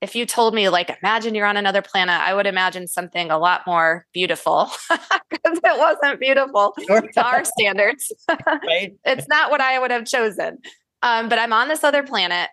If 0.00 0.16
you 0.16 0.26
told 0.26 0.52
me, 0.52 0.68
like, 0.68 0.96
imagine 1.00 1.34
you're 1.34 1.46
on 1.46 1.56
another 1.56 1.80
planet, 1.80 2.20
I 2.20 2.34
would 2.34 2.46
imagine 2.46 2.88
something 2.88 3.30
a 3.30 3.38
lot 3.38 3.62
more 3.68 4.04
beautiful 4.12 4.68
because 5.30 5.60
it 5.62 5.78
wasn't 5.78 6.18
beautiful 6.18 6.74
to 6.88 7.24
our 7.24 7.44
standards. 7.44 8.12
right. 8.46 8.94
it's 9.04 9.28
not 9.28 9.52
what 9.52 9.60
I 9.60 9.78
would 9.78 9.92
have 9.92 10.04
chosen. 10.04 10.58
Um, 11.02 11.28
but 11.28 11.38
I'm 11.38 11.52
on 11.52 11.68
this 11.68 11.84
other 11.84 12.02
planet 12.02 12.48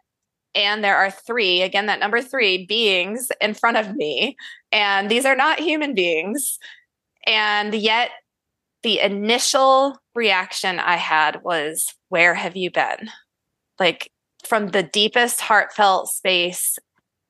and 0.56 0.84
there 0.84 0.98
are 0.98 1.12
three, 1.12 1.62
again, 1.62 1.86
that 1.86 2.00
number 2.00 2.22
three 2.22 2.66
beings 2.66 3.32
in 3.40 3.54
front 3.54 3.78
of 3.78 3.96
me. 3.96 4.36
And 4.72 5.10
these 5.10 5.26
are 5.26 5.36
not 5.36 5.60
human 5.60 5.94
beings. 5.94 6.58
And 7.26 7.74
yet, 7.74 8.12
the 8.82 9.00
initial 9.00 9.98
reaction 10.16 10.80
I 10.80 10.96
had 10.96 11.44
was, 11.44 11.94
Where 12.10 12.34
have 12.34 12.56
you 12.56 12.72
been? 12.72 13.10
Like, 13.80 14.12
from 14.46 14.70
the 14.70 14.84
deepest 14.84 15.42
heartfelt 15.42 16.10
space, 16.10 16.80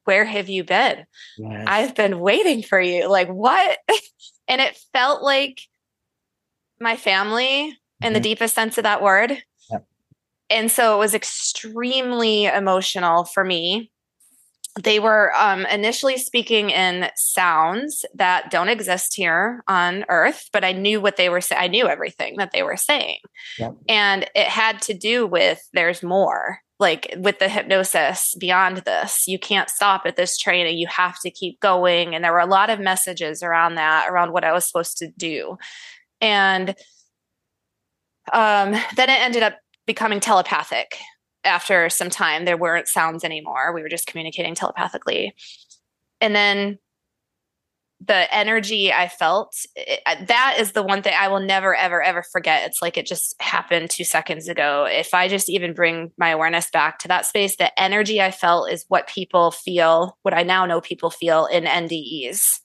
where 0.06 0.26
have 0.26 0.50
you 0.50 0.64
been? 0.64 1.06
Yes. 1.38 1.64
I've 1.68 1.96
been 1.96 2.20
waiting 2.20 2.64
for 2.64 2.80
you. 2.80 3.10
Like, 3.10 3.30
what? 3.30 3.80
and 4.48 4.62
it 4.62 4.80
felt 4.94 5.22
like 5.22 5.62
my 6.80 6.96
family 6.96 7.66
in 7.66 7.74
mm-hmm. 8.02 8.14
the 8.14 8.20
deepest 8.20 8.56
sense 8.56 8.78
of 8.78 8.84
that 8.84 9.02
word 9.02 9.38
and 10.50 10.72
so 10.72 10.96
it 10.96 11.00
was 11.00 11.14
extremely 11.14 12.46
emotional 12.46 13.26
for 13.26 13.44
me. 13.44 13.92
They 14.82 15.00
were 15.00 15.34
um, 15.36 15.66
initially 15.66 16.18
speaking 16.18 16.70
in 16.70 17.10
sounds 17.16 18.06
that 18.14 18.50
don't 18.52 18.70
exist 18.70 19.16
here 19.16 19.64
on 19.68 20.06
earth 20.10 20.48
but 20.54 20.64
i 20.64 20.72
knew 20.72 21.02
what 21.02 21.18
they 21.18 21.28
were 21.28 21.42
saying 21.42 21.62
i 21.62 21.68
knew 21.68 21.88
everything 21.88 22.36
that 22.38 22.52
they 22.52 22.64
were 22.64 22.78
saying. 22.78 23.20
Yep. 23.58 23.76
and 23.90 24.30
it 24.36 24.48
had 24.48 24.82
to 24.84 24.94
do 24.94 25.26
with 25.28 25.60
there's 25.74 26.04
more. 26.04 26.60
Like 26.82 27.14
with 27.18 27.40
the 27.40 27.50
hypnosis 27.50 28.36
beyond 28.40 28.78
this 28.78 29.28
you 29.28 29.38
can't 29.38 29.70
stop 29.70 30.04
at 30.06 30.16
this 30.16 30.38
training 30.38 30.78
you 30.78 30.88
have 30.88 31.20
to 31.22 31.32
keep 31.32 31.60
going. 31.60 32.16
And 32.16 32.24
there 32.24 32.32
were 32.32 32.40
a 32.40 32.46
lot 32.46 32.70
of 32.70 32.80
messages 32.80 33.44
around 33.44 33.76
that 33.76 34.08
around 34.10 34.32
what 34.32 34.46
i 34.46 34.54
was 34.54 34.66
supposed 34.66 34.98
to 35.00 35.10
do. 35.18 35.58
And 36.22 36.70
um, 38.32 38.72
then 38.96 39.10
it 39.10 39.22
ended 39.22 39.44
up 39.44 39.56
becoming 39.90 40.20
telepathic 40.20 41.00
after 41.44 41.90
some 41.90 42.12
time. 42.12 42.46
There 42.46 42.56
weren't 42.56 42.88
sounds 42.88 43.24
anymore. 43.24 43.74
We 43.74 43.82
were 43.82 43.90
just 43.90 44.06
communicating 44.06 44.54
telepathically. 44.54 45.34
And 46.22 46.36
then 46.36 46.78
the 48.00 48.32
energy 48.32 48.94
I 48.94 49.08
felt, 49.08 49.56
it, 49.76 50.28
that 50.28 50.58
is 50.60 50.74
the 50.74 50.84
one 50.84 51.02
thing 51.02 51.16
I 51.20 51.28
will 51.28 51.40
never, 51.40 51.74
ever, 51.74 52.04
ever 52.04 52.22
forget. 52.22 52.68
It's 52.68 52.84
like 52.84 53.00
it 53.00 53.08
just 53.08 53.34
happened 53.42 53.90
two 53.90 54.04
seconds 54.04 54.48
ago. 54.48 54.86
If 54.88 55.16
I 55.16 55.28
just 55.28 55.50
even 55.50 55.74
bring 55.74 56.12
my 56.20 56.30
awareness 56.30 56.70
back 56.70 57.00
to 57.00 57.08
that 57.08 57.26
space, 57.26 57.56
the 57.56 57.78
energy 57.82 58.22
I 58.22 58.30
felt 58.30 58.72
is 58.72 58.86
what 58.90 59.08
people 59.08 59.50
feel, 59.50 60.20
what 60.22 60.36
I 60.36 60.44
now 60.44 60.68
know 60.68 60.82
people 60.82 61.10
feel 61.10 61.48
in 61.48 61.64
NDEs 61.64 62.60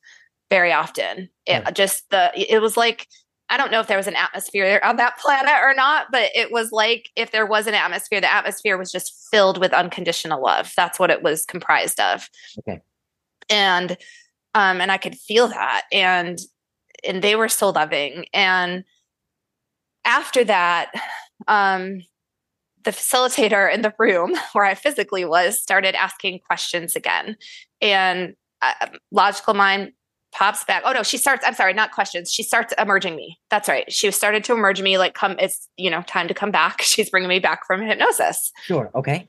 very 0.50 0.74
often. 0.74 1.30
It 1.46 1.66
hmm. 1.66 1.72
just 1.72 2.04
the, 2.10 2.30
it 2.37 2.60
was 2.60 2.76
like, 2.76 3.08
I 3.50 3.57
don't 3.57 3.70
know 3.70 3.80
if 3.80 3.87
there 3.87 3.96
was 3.96 4.07
an 4.07 4.16
atmosphere 4.16 4.80
on 4.83 4.96
that 4.96 5.18
planet 5.20 5.54
or 5.62 5.74
not, 5.74 6.07
but 6.11 6.30
it 6.35 6.50
was 6.50 6.72
like 6.72 7.11
if 7.16 7.30
there 7.30 7.46
was 7.46 7.66
an 7.66 7.74
atmosphere, 7.74 8.20
the 8.20 8.33
atmosphere 8.33 8.78
was 8.78 8.90
just 8.90 9.28
filled 9.30 9.59
with 9.59 9.72
unconditional 9.72 10.42
love. 10.42 10.72
That's 10.76 10.98
what 10.98 11.11
it 11.11 11.22
was 11.22 11.44
comprised 11.44 12.00
of. 12.00 12.28
Okay. 12.61 12.80
And 13.50 13.92
um 14.54 14.80
and 14.80 14.90
I 14.90 14.98
could 14.98 15.16
feel 15.16 15.48
that 15.48 15.83
and 15.92 16.38
and 17.07 17.22
they 17.22 17.37
were 17.37 17.48
so 17.48 17.70
loving 17.70 18.26
and 18.33 18.85
after 20.04 20.44
that 20.44 20.92
um 21.46 22.00
the 22.85 22.90
facilitator 22.90 23.72
in 23.72 23.83
the 23.83 23.94
room 23.98 24.35
where 24.52 24.64
I 24.64 24.74
physically 24.74 25.24
was 25.24 25.61
started 25.61 25.94
asking 25.94 26.40
questions 26.46 26.94
again 26.94 27.37
and 27.80 28.35
uh, 28.62 28.87
logical 29.11 29.54
mind 29.54 29.92
pops 30.35 30.64
back. 30.64 30.83
Oh 30.85 30.92
no, 30.92 31.03
she 31.03 31.16
starts. 31.16 31.44
I'm 31.47 31.55
sorry, 31.55 31.73
not 31.73 31.92
questions. 31.92 32.31
She 32.31 32.42
starts 32.42 32.75
emerging 32.79 33.16
me. 33.16 33.38
That's 33.51 33.68
right. 33.68 33.90
She 33.90 34.11
started 34.11 34.44
to 34.44 34.53
emerge 34.53 34.83
me. 34.83 34.99
Like, 34.99 35.14
come, 35.14 35.37
it's 35.38 35.68
you 35.77 35.90
know 35.90 36.03
time 36.03 36.29
to 36.29 36.35
come 36.35 36.51
back. 36.51 36.83
She's 36.83 37.09
bringing 37.09 37.29
me 37.29 37.38
back 37.38 37.66
from 37.66 37.81
hypnosis. 37.81 38.53
Sure. 38.64 38.90
Okay. 38.94 39.29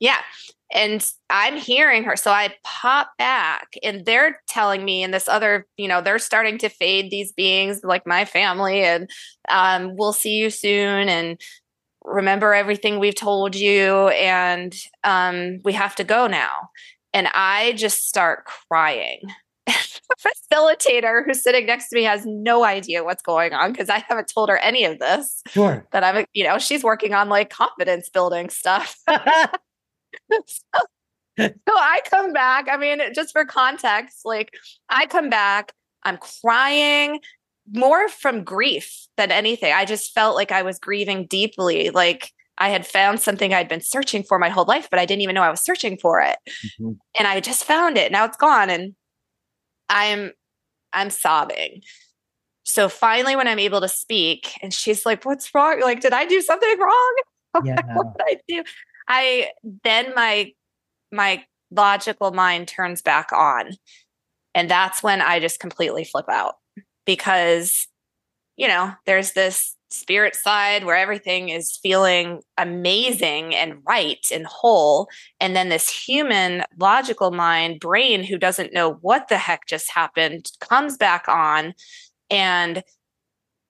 Yeah. 0.00 0.18
And 0.72 1.04
I'm 1.30 1.56
hearing 1.56 2.04
her. 2.04 2.14
So 2.14 2.30
I 2.30 2.54
pop 2.62 3.10
back 3.16 3.68
and 3.82 4.04
they're 4.04 4.38
telling 4.48 4.84
me, 4.84 5.02
and 5.02 5.14
this 5.14 5.26
other, 5.26 5.66
you 5.78 5.88
know, 5.88 6.02
they're 6.02 6.18
starting 6.18 6.58
to 6.58 6.68
fade 6.68 7.10
these 7.10 7.32
beings 7.32 7.80
like 7.82 8.06
my 8.06 8.26
family, 8.26 8.82
and 8.82 9.08
um, 9.48 9.96
we'll 9.96 10.12
see 10.12 10.36
you 10.36 10.50
soon. 10.50 11.08
And 11.08 11.40
remember 12.04 12.54
everything 12.54 12.98
we've 12.98 13.14
told 13.14 13.54
you. 13.54 14.08
And 14.08 14.74
um, 15.04 15.60
we 15.64 15.72
have 15.74 15.94
to 15.96 16.04
go 16.04 16.26
now. 16.26 16.70
And 17.12 17.28
I 17.34 17.72
just 17.72 18.08
start 18.08 18.44
crying 18.44 19.20
facilitator 20.52 21.24
who's 21.24 21.42
sitting 21.42 21.66
next 21.66 21.88
to 21.88 21.96
me 21.96 22.02
has 22.04 22.24
no 22.26 22.64
idea 22.64 23.04
what's 23.04 23.22
going 23.22 23.52
on 23.52 23.72
because 23.72 23.88
I 23.88 23.98
haven't 24.08 24.28
told 24.28 24.48
her 24.48 24.58
any 24.58 24.84
of 24.84 24.98
this. 24.98 25.42
Sure. 25.48 25.86
That 25.92 26.04
I'm, 26.04 26.24
you 26.32 26.44
know, 26.44 26.58
she's 26.58 26.82
working 26.82 27.14
on 27.14 27.28
like 27.28 27.50
confidence 27.50 28.08
building 28.08 28.50
stuff. 28.50 28.96
so, 29.08 30.78
so 31.38 31.48
I 31.68 32.00
come 32.10 32.32
back. 32.32 32.68
I 32.70 32.76
mean, 32.76 33.00
just 33.14 33.32
for 33.32 33.44
context, 33.44 34.20
like 34.24 34.54
I 34.88 35.06
come 35.06 35.30
back, 35.30 35.72
I'm 36.04 36.18
crying 36.18 37.20
more 37.72 38.08
from 38.08 38.44
grief 38.44 39.06
than 39.16 39.30
anything. 39.30 39.72
I 39.72 39.84
just 39.84 40.14
felt 40.14 40.36
like 40.36 40.52
I 40.52 40.62
was 40.62 40.78
grieving 40.78 41.26
deeply. 41.26 41.90
Like, 41.90 42.32
I 42.58 42.70
had 42.70 42.86
found 42.86 43.20
something 43.20 43.54
I'd 43.54 43.68
been 43.68 43.80
searching 43.80 44.24
for 44.24 44.38
my 44.38 44.48
whole 44.48 44.64
life, 44.64 44.88
but 44.90 44.98
I 44.98 45.06
didn't 45.06 45.22
even 45.22 45.34
know 45.34 45.42
I 45.42 45.50
was 45.50 45.60
searching 45.60 45.96
for 45.96 46.20
it. 46.20 46.36
Mm-hmm. 46.80 46.92
And 47.18 47.28
I 47.28 47.40
just 47.40 47.64
found 47.64 47.96
it. 47.96 48.10
Now 48.10 48.24
it's 48.24 48.36
gone. 48.36 48.68
And 48.68 48.94
I'm 49.88 50.32
I'm 50.92 51.10
sobbing. 51.10 51.82
So 52.64 52.88
finally 52.88 53.36
when 53.36 53.48
I'm 53.48 53.58
able 53.58 53.80
to 53.80 53.88
speak 53.88 54.52
and 54.62 54.72
she's 54.72 55.06
like, 55.06 55.24
"What's 55.24 55.54
wrong? 55.54 55.80
Like 55.80 56.00
did 56.00 56.12
I 56.12 56.24
do 56.26 56.40
something 56.40 56.78
wrong?" 56.78 57.14
Yeah. 57.64 57.80
what 57.94 58.16
did 58.16 58.24
I 58.24 58.40
do? 58.46 58.64
I 59.08 59.48
then 59.84 60.12
my 60.14 60.52
my 61.10 61.44
logical 61.70 62.30
mind 62.32 62.68
turns 62.68 63.02
back 63.02 63.32
on. 63.32 63.72
And 64.54 64.70
that's 64.70 65.02
when 65.02 65.20
I 65.20 65.40
just 65.40 65.60
completely 65.60 66.04
flip 66.04 66.28
out 66.28 66.56
because 67.06 67.88
you 68.56 68.68
know, 68.68 68.92
there's 69.06 69.32
this 69.32 69.76
spirit 69.90 70.34
side 70.34 70.84
where 70.84 70.96
everything 70.96 71.48
is 71.48 71.76
feeling 71.76 72.42
amazing 72.56 73.54
and 73.54 73.80
right 73.86 74.24
and 74.32 74.46
whole. 74.46 75.08
And 75.40 75.56
then 75.56 75.68
this 75.68 75.88
human 75.88 76.64
logical 76.78 77.30
mind, 77.30 77.80
brain, 77.80 78.22
who 78.22 78.38
doesn't 78.38 78.72
know 78.72 78.94
what 78.94 79.28
the 79.28 79.38
heck 79.38 79.66
just 79.66 79.90
happened, 79.90 80.50
comes 80.60 80.96
back 80.96 81.28
on. 81.28 81.74
And 82.30 82.82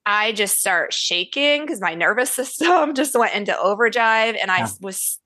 I 0.06 0.32
just 0.32 0.58
start 0.58 0.92
shaking 0.92 1.62
because 1.62 1.80
my 1.80 1.94
nervous 1.94 2.30
system 2.34 2.94
just 2.94 3.16
went 3.16 3.34
into 3.34 3.56
overdrive. 3.56 4.34
And 4.40 4.50
I 4.50 4.58
yeah. 4.58 4.68
was 4.80 5.18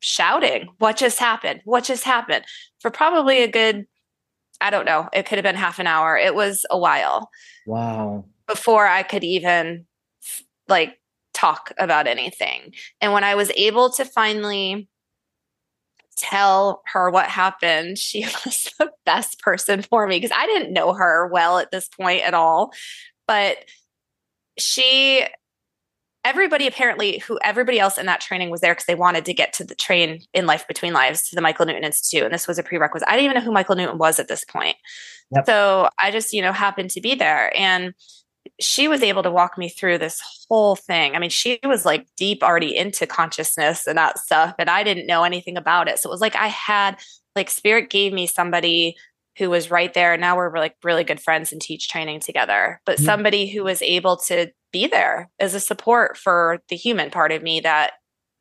shouting, 0.00 0.68
What 0.78 0.96
just 0.96 1.18
happened? 1.18 1.60
What 1.64 1.84
just 1.84 2.04
happened? 2.04 2.44
For 2.80 2.90
probably 2.90 3.42
a 3.42 3.48
good, 3.48 3.86
I 4.60 4.70
don't 4.70 4.84
know, 4.84 5.08
it 5.12 5.24
could 5.24 5.38
have 5.38 5.44
been 5.44 5.54
half 5.54 5.78
an 5.78 5.86
hour. 5.86 6.16
It 6.16 6.34
was 6.34 6.66
a 6.70 6.78
while. 6.78 7.30
Wow. 7.66 8.26
Before 8.46 8.86
I 8.86 9.02
could 9.02 9.24
even 9.24 9.86
like 10.68 10.98
talk 11.34 11.72
about 11.78 12.06
anything. 12.06 12.72
And 13.00 13.12
when 13.12 13.24
I 13.24 13.34
was 13.34 13.50
able 13.56 13.90
to 13.92 14.04
finally 14.04 14.88
tell 16.16 16.82
her 16.86 17.10
what 17.10 17.26
happened, 17.26 17.98
she 17.98 18.24
was 18.24 18.72
the 18.78 18.90
best 19.04 19.40
person 19.40 19.82
for 19.82 20.06
me 20.06 20.16
because 20.16 20.36
I 20.36 20.46
didn't 20.46 20.72
know 20.72 20.94
her 20.94 21.28
well 21.28 21.58
at 21.58 21.70
this 21.70 21.88
point 21.88 22.22
at 22.22 22.34
all. 22.34 22.72
But 23.26 23.58
she, 24.58 25.24
everybody 26.24 26.66
apparently, 26.66 27.18
who 27.18 27.38
everybody 27.42 27.80
else 27.80 27.98
in 27.98 28.06
that 28.06 28.20
training 28.20 28.50
was 28.50 28.60
there 28.60 28.72
because 28.72 28.86
they 28.86 28.94
wanted 28.94 29.24
to 29.24 29.34
get 29.34 29.52
to 29.54 29.64
the 29.64 29.74
train 29.74 30.20
in 30.32 30.46
Life 30.46 30.68
Between 30.68 30.92
Lives 30.92 31.28
to 31.28 31.34
the 31.34 31.42
Michael 31.42 31.66
Newton 31.66 31.84
Institute. 31.84 32.22
And 32.22 32.32
this 32.32 32.46
was 32.46 32.58
a 32.58 32.62
prerequisite. 32.62 33.08
I 33.08 33.12
didn't 33.12 33.24
even 33.24 33.34
know 33.36 33.46
who 33.46 33.52
Michael 33.52 33.76
Newton 33.76 33.98
was 33.98 34.20
at 34.20 34.28
this 34.28 34.44
point. 34.44 34.76
Yep. 35.30 35.46
So 35.46 35.88
I 36.00 36.10
just, 36.10 36.32
you 36.32 36.42
know, 36.42 36.52
happened 36.52 36.90
to 36.90 37.00
be 37.00 37.14
there. 37.14 37.50
And 37.58 37.94
she 38.60 38.88
was 38.88 39.02
able 39.02 39.22
to 39.22 39.30
walk 39.30 39.58
me 39.58 39.68
through 39.68 39.98
this 39.98 40.20
whole 40.48 40.76
thing. 40.76 41.14
I 41.14 41.18
mean, 41.18 41.30
she 41.30 41.58
was 41.64 41.84
like 41.84 42.06
deep 42.16 42.42
already 42.42 42.76
into 42.76 43.06
consciousness 43.06 43.86
and 43.86 43.98
that 43.98 44.18
stuff, 44.18 44.54
and 44.58 44.70
I 44.70 44.82
didn't 44.82 45.06
know 45.06 45.24
anything 45.24 45.56
about 45.56 45.88
it. 45.88 45.98
So 45.98 46.08
it 46.08 46.12
was 46.12 46.20
like 46.20 46.36
I 46.36 46.48
had 46.48 46.98
like 47.34 47.50
spirit 47.50 47.90
gave 47.90 48.12
me 48.12 48.26
somebody 48.26 48.96
who 49.38 49.50
was 49.50 49.70
right 49.70 49.92
there. 49.94 50.12
and 50.12 50.20
Now 50.20 50.36
we're 50.36 50.56
like 50.56 50.76
really 50.84 51.04
good 51.04 51.20
friends 51.20 51.52
and 51.52 51.60
teach 51.60 51.88
training 51.88 52.20
together, 52.20 52.80
but 52.86 52.96
mm-hmm. 52.96 53.04
somebody 53.04 53.46
who 53.48 53.64
was 53.64 53.82
able 53.82 54.16
to 54.28 54.52
be 54.72 54.86
there 54.86 55.30
as 55.40 55.54
a 55.54 55.60
support 55.60 56.16
for 56.16 56.60
the 56.68 56.76
human 56.76 57.10
part 57.10 57.32
of 57.32 57.42
me 57.42 57.60
that 57.60 57.92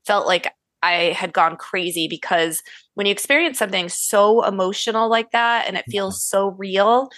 felt 0.06 0.28
like 0.28 0.54
I 0.82 1.14
had 1.14 1.34
gone 1.34 1.56
crazy 1.56 2.08
because 2.08 2.62
when 2.96 3.08
you 3.08 3.12
experience 3.12 3.58
something 3.58 3.88
so 3.88 4.44
emotional 4.46 5.10
like 5.10 5.32
that 5.32 5.66
and 5.68 5.78
it 5.78 5.86
feels 5.90 6.24
so 6.24 6.50
real, 6.50 7.10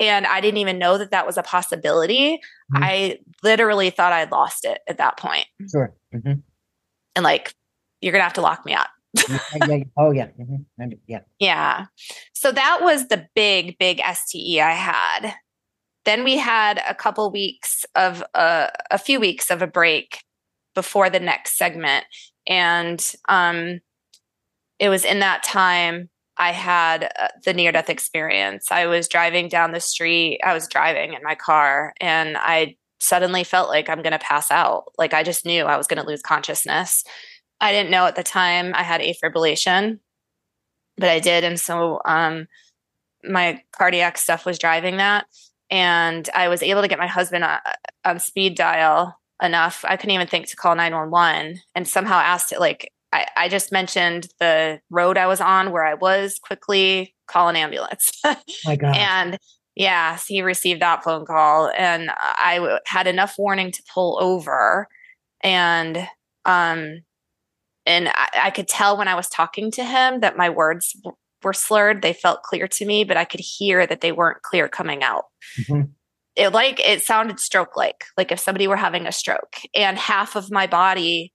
and 0.00 0.26
I 0.26 0.40
didn't 0.40 0.58
even 0.58 0.78
know 0.78 0.98
that 0.98 1.10
that 1.12 1.26
was 1.26 1.36
a 1.36 1.42
possibility. 1.42 2.40
Mm-hmm. 2.74 2.82
I 2.82 3.18
literally 3.42 3.90
thought 3.90 4.12
I'd 4.12 4.32
lost 4.32 4.64
it 4.64 4.80
at 4.88 4.98
that 4.98 5.16
point. 5.16 5.46
Sure. 5.70 5.94
Mm-hmm. 6.14 6.40
And 7.16 7.22
like, 7.22 7.54
you're 8.00 8.12
gonna 8.12 8.24
have 8.24 8.34
to 8.34 8.40
lock 8.40 8.66
me 8.66 8.74
up. 8.74 8.90
oh 9.96 10.10
yeah, 10.10 10.26
mm-hmm. 10.38 10.92
yeah, 11.06 11.20
yeah. 11.38 11.86
So 12.34 12.50
that 12.50 12.80
was 12.82 13.06
the 13.08 13.26
big, 13.34 13.78
big 13.78 14.00
STE 14.00 14.60
I 14.60 14.72
had. 14.72 15.34
Then 16.04 16.24
we 16.24 16.36
had 16.36 16.82
a 16.86 16.94
couple 16.94 17.30
weeks 17.30 17.86
of 17.94 18.22
uh, 18.34 18.68
a 18.90 18.98
few 18.98 19.20
weeks 19.20 19.50
of 19.50 19.62
a 19.62 19.66
break 19.66 20.22
before 20.74 21.08
the 21.08 21.20
next 21.20 21.56
segment, 21.56 22.04
and 22.46 23.14
um, 23.28 23.80
it 24.80 24.88
was 24.88 25.04
in 25.04 25.20
that 25.20 25.44
time 25.44 26.10
I 26.36 26.52
had 26.52 27.12
uh, 27.18 27.28
the 27.44 27.54
near 27.54 27.72
death 27.72 27.88
experience. 27.88 28.70
I 28.70 28.86
was 28.86 29.08
driving 29.08 29.48
down 29.48 29.72
the 29.72 29.80
street. 29.80 30.40
I 30.42 30.52
was 30.52 30.66
driving 30.68 31.14
in 31.14 31.22
my 31.22 31.34
car, 31.34 31.94
and 32.00 32.36
I 32.36 32.76
suddenly 32.98 33.44
felt 33.44 33.68
like 33.68 33.88
I'm 33.88 34.02
going 34.02 34.12
to 34.12 34.18
pass 34.18 34.50
out. 34.50 34.92
Like 34.98 35.14
I 35.14 35.22
just 35.22 35.44
knew 35.44 35.64
I 35.64 35.76
was 35.76 35.86
going 35.86 36.00
to 36.00 36.08
lose 36.08 36.22
consciousness. 36.22 37.04
I 37.60 37.72
didn't 37.72 37.90
know 37.90 38.06
at 38.06 38.16
the 38.16 38.22
time 38.22 38.72
I 38.74 38.82
had 38.82 39.00
afibrillation, 39.00 39.98
but 40.96 41.08
I 41.08 41.20
did. 41.20 41.44
And 41.44 41.60
so 41.60 42.00
um, 42.04 42.46
my 43.22 43.62
cardiac 43.72 44.18
stuff 44.18 44.46
was 44.46 44.58
driving 44.58 44.96
that. 44.96 45.26
And 45.70 46.28
I 46.34 46.48
was 46.48 46.62
able 46.62 46.82
to 46.82 46.88
get 46.88 46.98
my 46.98 47.06
husband 47.06 47.44
on, 47.44 47.58
uh, 47.64 47.72
on 48.04 48.18
speed 48.18 48.56
dial 48.56 49.18
enough. 49.42 49.84
I 49.86 49.96
couldn't 49.96 50.14
even 50.14 50.26
think 50.26 50.48
to 50.48 50.56
call 50.56 50.74
911 50.74 51.60
and 51.74 51.88
somehow 51.88 52.18
asked 52.18 52.52
it, 52.52 52.60
like, 52.60 52.92
I, 53.14 53.26
I 53.36 53.48
just 53.48 53.70
mentioned 53.70 54.26
the 54.40 54.80
road 54.90 55.16
I 55.16 55.28
was 55.28 55.40
on 55.40 55.70
where 55.70 55.84
I 55.84 55.94
was 55.94 56.40
quickly 56.42 57.14
call 57.28 57.48
an 57.48 57.54
ambulance. 57.54 58.20
my 58.64 58.74
God. 58.74 58.96
And 58.96 59.38
yeah, 59.76 60.18
he 60.26 60.42
received 60.42 60.82
that 60.82 61.04
phone 61.04 61.24
call 61.24 61.70
and 61.76 62.10
I 62.12 62.80
had 62.86 63.06
enough 63.06 63.36
warning 63.38 63.70
to 63.70 63.82
pull 63.92 64.18
over 64.20 64.88
and 65.42 65.96
um 66.44 67.02
and 67.86 68.08
I, 68.08 68.28
I, 68.44 68.50
could 68.50 68.66
tell 68.66 68.96
when 68.96 69.08
I 69.08 69.14
was 69.14 69.28
talking 69.28 69.70
to 69.72 69.84
him 69.84 70.20
that 70.20 70.38
my 70.38 70.48
words 70.48 70.96
were 71.42 71.52
slurred. 71.52 72.00
They 72.00 72.14
felt 72.14 72.42
clear 72.42 72.66
to 72.66 72.86
me, 72.86 73.04
but 73.04 73.18
I 73.18 73.26
could 73.26 73.40
hear 73.40 73.86
that 73.86 74.00
they 74.00 74.10
weren't 74.10 74.40
clear 74.40 74.68
coming 74.68 75.02
out. 75.02 75.24
Mm-hmm. 75.60 75.90
It 76.34 76.48
like 76.52 76.80
it 76.80 77.02
sounded 77.02 77.38
stroke 77.38 77.76
like, 77.76 78.06
like 78.16 78.32
if 78.32 78.40
somebody 78.40 78.66
were 78.66 78.76
having 78.76 79.06
a 79.06 79.12
stroke, 79.12 79.56
and 79.74 79.98
half 79.98 80.34
of 80.34 80.50
my 80.50 80.66
body 80.66 81.34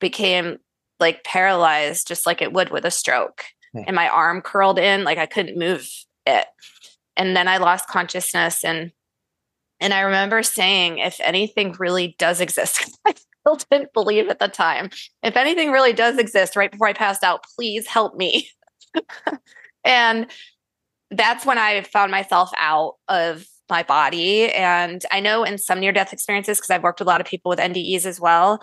became 0.00 0.58
like 1.00 1.24
paralyzed, 1.24 2.08
just 2.08 2.26
like 2.26 2.42
it 2.42 2.52
would 2.52 2.70
with 2.70 2.84
a 2.84 2.90
stroke, 2.90 3.44
yeah. 3.74 3.84
and 3.86 3.96
my 3.96 4.08
arm 4.08 4.40
curled 4.42 4.78
in, 4.78 5.04
like 5.04 5.18
I 5.18 5.26
couldn't 5.26 5.58
move 5.58 5.88
it. 6.26 6.46
And 7.16 7.36
then 7.36 7.48
I 7.48 7.58
lost 7.58 7.88
consciousness 7.88 8.64
and 8.64 8.92
and 9.80 9.94
I 9.94 10.00
remember 10.00 10.42
saying, 10.42 10.98
if 10.98 11.20
anything 11.20 11.74
really 11.78 12.16
does 12.18 12.40
exist, 12.40 12.90
I 13.06 13.14
still 13.14 13.58
didn't 13.70 13.92
believe 13.92 14.28
at 14.28 14.38
the 14.38 14.48
time. 14.48 14.90
If 15.22 15.36
anything 15.36 15.70
really 15.70 15.92
does 15.92 16.18
exist 16.18 16.56
right 16.56 16.70
before 16.70 16.88
I 16.88 16.92
passed 16.92 17.22
out, 17.22 17.44
please 17.56 17.86
help 17.86 18.16
me. 18.16 18.48
and 19.84 20.26
that's 21.10 21.46
when 21.46 21.58
I 21.58 21.82
found 21.82 22.10
myself 22.10 22.50
out 22.56 22.94
of 23.08 23.46
my 23.70 23.82
body. 23.82 24.50
And 24.52 25.04
I 25.10 25.20
know 25.20 25.44
in 25.44 25.58
some 25.58 25.80
near 25.80 25.92
death 25.92 26.12
experiences, 26.12 26.58
because 26.58 26.70
I've 26.70 26.82
worked 26.82 27.00
with 27.00 27.06
a 27.06 27.10
lot 27.10 27.20
of 27.20 27.26
people 27.26 27.50
with 27.50 27.58
NDEs 27.58 28.04
as 28.04 28.20
well, 28.20 28.60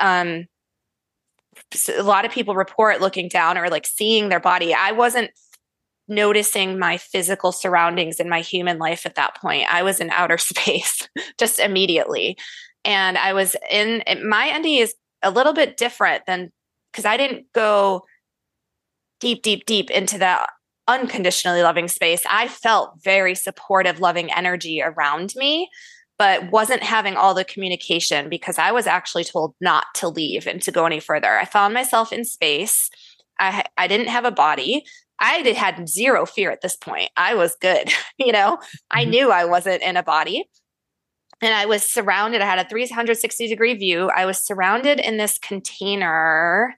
um, 0.00 0.46
a 1.96 2.02
lot 2.02 2.24
of 2.24 2.32
people 2.32 2.54
report 2.54 3.00
looking 3.00 3.28
down 3.28 3.58
or 3.58 3.68
like 3.68 3.86
seeing 3.86 4.28
their 4.28 4.40
body. 4.40 4.74
I 4.74 4.92
wasn't 4.92 5.30
noticing 6.08 6.78
my 6.78 6.96
physical 6.96 7.52
surroundings 7.52 8.18
in 8.18 8.28
my 8.28 8.40
human 8.40 8.78
life 8.78 9.04
at 9.04 9.14
that 9.16 9.36
point. 9.36 9.72
I 9.72 9.82
was 9.82 10.00
in 10.00 10.10
outer 10.10 10.38
space 10.38 11.08
just 11.38 11.58
immediately 11.58 12.36
and 12.84 13.18
I 13.18 13.32
was 13.32 13.54
in 13.70 14.02
my 14.24 14.48
NDE 14.48 14.80
is 14.80 14.94
a 15.22 15.30
little 15.30 15.52
bit 15.52 15.76
different 15.76 16.24
than 16.26 16.50
because 16.90 17.04
I 17.04 17.16
didn't 17.16 17.46
go 17.52 18.04
deep, 19.20 19.42
deep, 19.42 19.66
deep 19.66 19.90
into 19.90 20.18
that 20.18 20.48
unconditionally 20.86 21.62
loving 21.62 21.88
space. 21.88 22.22
I 22.30 22.48
felt 22.48 23.02
very 23.02 23.34
supportive, 23.34 24.00
loving 24.00 24.32
energy 24.32 24.80
around 24.82 25.34
me, 25.36 25.68
but 26.18 26.50
wasn't 26.50 26.82
having 26.82 27.16
all 27.16 27.34
the 27.34 27.44
communication 27.44 28.28
because 28.28 28.58
I 28.58 28.72
was 28.72 28.86
actually 28.86 29.24
told 29.24 29.54
not 29.60 29.86
to 29.96 30.08
leave 30.08 30.46
and 30.46 30.60
to 30.62 30.72
go 30.72 30.84
any 30.84 31.00
further. 31.00 31.38
I 31.38 31.44
found 31.44 31.74
myself 31.74 32.12
in 32.12 32.24
space. 32.24 32.90
I 33.38 33.64
I 33.76 33.86
didn't 33.86 34.08
have 34.08 34.24
a 34.24 34.30
body. 34.30 34.84
I 35.20 35.42
did, 35.42 35.56
had 35.56 35.88
zero 35.88 36.26
fear 36.26 36.50
at 36.50 36.60
this 36.60 36.76
point. 36.76 37.10
I 37.16 37.34
was 37.34 37.56
good. 37.60 37.92
you 38.18 38.32
know, 38.32 38.56
mm-hmm. 38.56 38.76
I 38.90 39.04
knew 39.04 39.30
I 39.30 39.44
wasn't 39.44 39.82
in 39.82 39.96
a 39.96 40.02
body 40.02 40.44
and 41.40 41.54
I 41.54 41.66
was 41.66 41.84
surrounded. 41.84 42.40
I 42.40 42.46
had 42.46 42.58
a 42.58 42.68
360 42.68 43.46
degree 43.46 43.74
view. 43.74 44.10
I 44.14 44.26
was 44.26 44.44
surrounded 44.44 45.00
in 45.00 45.16
this 45.16 45.38
container 45.38 46.76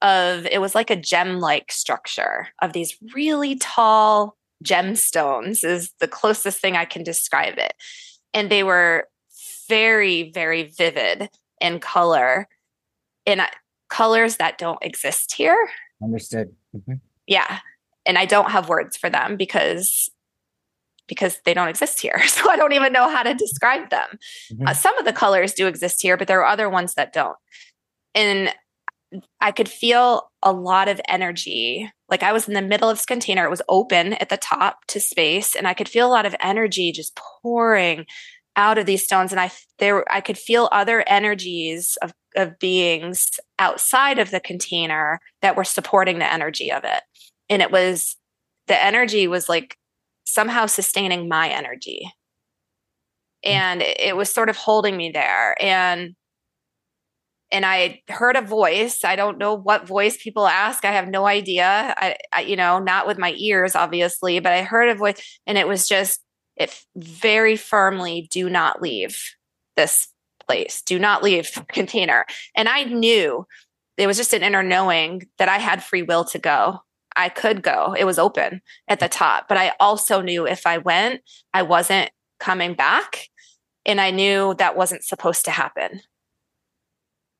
of, 0.00 0.46
it 0.46 0.60
was 0.60 0.74
like 0.74 0.90
a 0.90 0.96
gem 0.96 1.38
like 1.38 1.72
structure 1.72 2.48
of 2.60 2.72
these 2.72 2.96
really 3.14 3.56
tall 3.56 4.36
gemstones, 4.64 5.64
is 5.64 5.92
the 6.00 6.08
closest 6.08 6.60
thing 6.60 6.76
I 6.76 6.84
can 6.84 7.02
describe 7.02 7.54
it. 7.56 7.72
And 8.34 8.50
they 8.50 8.62
were 8.62 9.08
very, 9.68 10.30
very 10.30 10.64
vivid 10.64 11.28
in 11.60 11.80
color, 11.80 12.48
in 13.26 13.40
colors 13.88 14.36
that 14.36 14.58
don't 14.58 14.82
exist 14.82 15.34
here. 15.34 15.68
Understood. 16.02 16.54
Mm-hmm. 16.74 16.94
Yeah. 17.26 17.60
And 18.04 18.18
I 18.18 18.24
don't 18.24 18.50
have 18.50 18.68
words 18.68 18.96
for 18.96 19.10
them 19.10 19.36
because 19.36 20.10
because 21.08 21.40
they 21.44 21.52
don't 21.52 21.68
exist 21.68 22.00
here. 22.00 22.22
So 22.28 22.50
I 22.50 22.56
don't 22.56 22.72
even 22.72 22.92
know 22.92 23.08
how 23.10 23.22
to 23.22 23.34
describe 23.34 23.90
them. 23.90 24.18
Mm-hmm. 24.52 24.68
Uh, 24.68 24.74
some 24.74 24.96
of 24.98 25.04
the 25.04 25.12
colors 25.12 25.52
do 25.52 25.66
exist 25.66 26.00
here, 26.00 26.16
but 26.16 26.26
there 26.26 26.40
are 26.40 26.46
other 26.46 26.70
ones 26.70 26.94
that 26.94 27.12
don't. 27.12 27.36
And 28.14 28.54
I 29.40 29.52
could 29.52 29.68
feel 29.68 30.30
a 30.42 30.52
lot 30.52 30.88
of 30.88 31.00
energy. 31.08 31.90
Like 32.08 32.22
I 32.22 32.32
was 32.32 32.48
in 32.48 32.54
the 32.54 32.62
middle 32.62 32.88
of 32.88 32.96
this 32.96 33.06
container, 33.06 33.44
it 33.44 33.50
was 33.50 33.62
open 33.68 34.14
at 34.14 34.28
the 34.28 34.36
top 34.36 34.86
to 34.88 35.00
space, 35.00 35.54
and 35.54 35.66
I 35.66 35.74
could 35.74 35.88
feel 35.88 36.06
a 36.06 36.10
lot 36.12 36.26
of 36.26 36.36
energy 36.40 36.92
just 36.92 37.18
pouring 37.42 38.06
out 38.56 38.78
of 38.78 38.86
these 38.86 39.04
stones. 39.04 39.32
And 39.32 39.40
I 39.40 39.50
there 39.78 40.04
I 40.12 40.20
could 40.20 40.38
feel 40.38 40.68
other 40.72 41.04
energies 41.06 41.96
of, 42.02 42.12
of 42.36 42.58
beings 42.58 43.28
outside 43.58 44.18
of 44.18 44.30
the 44.30 44.40
container 44.40 45.20
that 45.40 45.56
were 45.56 45.64
supporting 45.64 46.18
the 46.18 46.32
energy 46.32 46.70
of 46.70 46.84
it. 46.84 47.02
And 47.48 47.62
it 47.62 47.70
was 47.70 48.16
the 48.66 48.82
energy 48.82 49.26
was 49.28 49.48
like 49.48 49.76
somehow 50.24 50.66
sustaining 50.66 51.28
my 51.28 51.48
energy. 51.48 52.12
Mm. 53.44 53.50
And 53.50 53.82
it 53.82 54.16
was 54.16 54.30
sort 54.30 54.48
of 54.48 54.56
holding 54.56 54.96
me 54.96 55.10
there. 55.10 55.56
And 55.62 56.14
and 57.52 57.64
I 57.66 58.02
heard 58.08 58.36
a 58.36 58.40
voice. 58.40 59.04
I 59.04 59.14
don't 59.14 59.38
know 59.38 59.54
what 59.54 59.86
voice 59.86 60.20
people 60.20 60.48
ask. 60.48 60.84
I 60.84 60.92
have 60.92 61.08
no 61.08 61.26
idea. 61.26 61.94
I, 61.96 62.16
I, 62.32 62.40
you 62.40 62.56
know, 62.56 62.78
not 62.78 63.06
with 63.06 63.18
my 63.18 63.34
ears, 63.36 63.76
obviously, 63.76 64.40
but 64.40 64.52
I 64.52 64.62
heard 64.62 64.88
a 64.88 64.94
voice, 64.94 65.38
and 65.46 65.58
it 65.58 65.68
was 65.68 65.86
just 65.86 66.20
it 66.56 66.84
very 66.96 67.56
firmly, 67.56 68.28
do 68.30 68.48
not 68.48 68.82
leave 68.82 69.18
this 69.76 70.08
place. 70.46 70.82
Do 70.82 70.98
not 70.98 71.22
leave 71.22 71.50
container. 71.68 72.26
And 72.54 72.68
I 72.68 72.84
knew 72.84 73.46
it 73.96 74.06
was 74.06 74.16
just 74.16 74.32
an 74.32 74.42
inner 74.42 74.62
knowing 74.62 75.26
that 75.38 75.48
I 75.48 75.58
had 75.58 75.82
free 75.82 76.02
will 76.02 76.24
to 76.26 76.38
go. 76.38 76.80
I 77.14 77.28
could 77.28 77.62
go. 77.62 77.94
It 77.98 78.04
was 78.04 78.18
open 78.18 78.62
at 78.88 79.00
the 79.00 79.08
top. 79.08 79.48
But 79.48 79.58
I 79.58 79.72
also 79.78 80.20
knew 80.20 80.46
if 80.46 80.66
I 80.66 80.78
went, 80.78 81.20
I 81.52 81.62
wasn't 81.62 82.10
coming 82.40 82.74
back. 82.74 83.28
And 83.84 84.00
I 84.00 84.10
knew 84.10 84.54
that 84.58 84.76
wasn't 84.76 85.04
supposed 85.04 85.44
to 85.46 85.50
happen. 85.50 86.00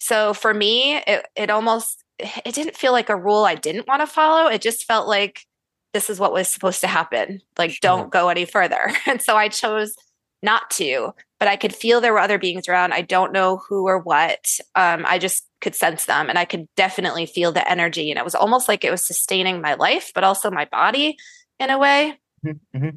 So 0.03 0.35
for 0.35 0.53
me, 0.53 0.97
it, 0.97 1.25
it 1.37 1.49
almost 1.49 2.03
it 2.19 2.57
didn't 2.57 2.77
feel 2.77 2.91
like 2.91 3.09
a 3.09 3.15
rule 3.15 3.45
I 3.45 3.55
didn't 3.55 3.87
want 3.87 4.01
to 4.01 4.07
follow. 4.09 4.51
It 4.51 4.61
just 4.61 4.85
felt 4.85 5.07
like 5.07 5.47
this 5.95 6.11
is 6.11 6.19
what 6.19 6.33
was 6.33 6.49
supposed 6.49 6.81
to 6.81 6.89
happen. 6.89 7.41
Like, 7.57 7.71
sure. 7.71 7.79
don't 7.83 8.11
go 8.11 8.29
any 8.29 8.45
further. 8.45 8.91
And 9.07 9.23
so 9.23 9.37
I 9.37 9.49
chose 9.49 9.95
not 10.43 10.73
to, 10.73 11.15
but 11.39 11.47
I 11.47 11.55
could 11.55 11.73
feel 11.73 12.01
there 12.01 12.13
were 12.13 12.19
other 12.19 12.39
beings 12.39 12.69
around. 12.69 12.93
I 12.93 13.03
don't 13.03 13.33
know 13.33 13.59
who 13.69 13.87
or 13.87 14.01
what. 14.01 14.59
Um, 14.75 15.05
I 15.07 15.21
just 15.21 15.47
could 15.61 15.77
sense 15.77 16.07
them 16.07 16.29
and 16.29 16.37
I 16.37 16.47
could 16.47 16.67
definitely 16.77 17.27
feel 17.27 17.53
the 17.53 17.69
energy. 17.71 18.11
And 18.11 18.19
it 18.19 18.25
was 18.25 18.35
almost 18.35 18.67
like 18.67 18.85
it 18.85 18.91
was 18.91 19.05
sustaining 19.05 19.61
my 19.61 19.75
life, 19.75 20.11
but 20.17 20.25
also 20.25 20.51
my 20.51 20.65
body 20.65 21.17
in 21.61 21.71
a 21.71 21.79
way. 21.79 22.19
Mm-hmm. 22.45 22.77
mm-hmm. 22.77 22.97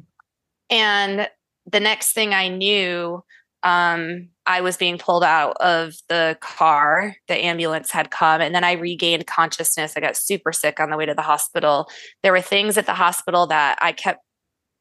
And 0.70 1.28
the 1.70 1.78
next 1.78 2.14
thing 2.14 2.34
I 2.34 2.48
knew, 2.48 3.22
um, 3.62 4.28
I 4.46 4.60
was 4.60 4.76
being 4.76 4.98
pulled 4.98 5.24
out 5.24 5.56
of 5.60 5.94
the 6.08 6.38
car. 6.40 7.16
The 7.28 7.44
ambulance 7.44 7.90
had 7.90 8.10
come, 8.10 8.40
and 8.40 8.54
then 8.54 8.64
I 8.64 8.72
regained 8.72 9.26
consciousness. 9.26 9.94
I 9.96 10.00
got 10.00 10.16
super 10.16 10.52
sick 10.52 10.78
on 10.78 10.90
the 10.90 10.96
way 10.96 11.06
to 11.06 11.14
the 11.14 11.22
hospital. 11.22 11.88
There 12.22 12.32
were 12.32 12.40
things 12.40 12.78
at 12.78 12.86
the 12.86 12.94
hospital 12.94 13.46
that 13.48 13.78
I 13.80 13.92
kept 13.92 14.20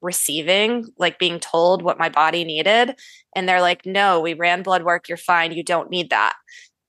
receiving, 0.02 0.86
like 0.98 1.20
being 1.20 1.40
told 1.40 1.82
what 1.82 1.98
my 1.98 2.10
body 2.10 2.44
needed. 2.44 2.96
And 3.36 3.50
they're 3.50 3.62
like, 3.62 3.86
no, 3.86 4.22
we 4.22 4.34
ran 4.34 4.62
blood 4.62 4.84
work. 4.84 5.10
You're 5.10 5.18
fine. 5.18 5.52
You 5.52 5.64
don't 5.64 5.90
need 5.90 6.12
that. 6.12 6.36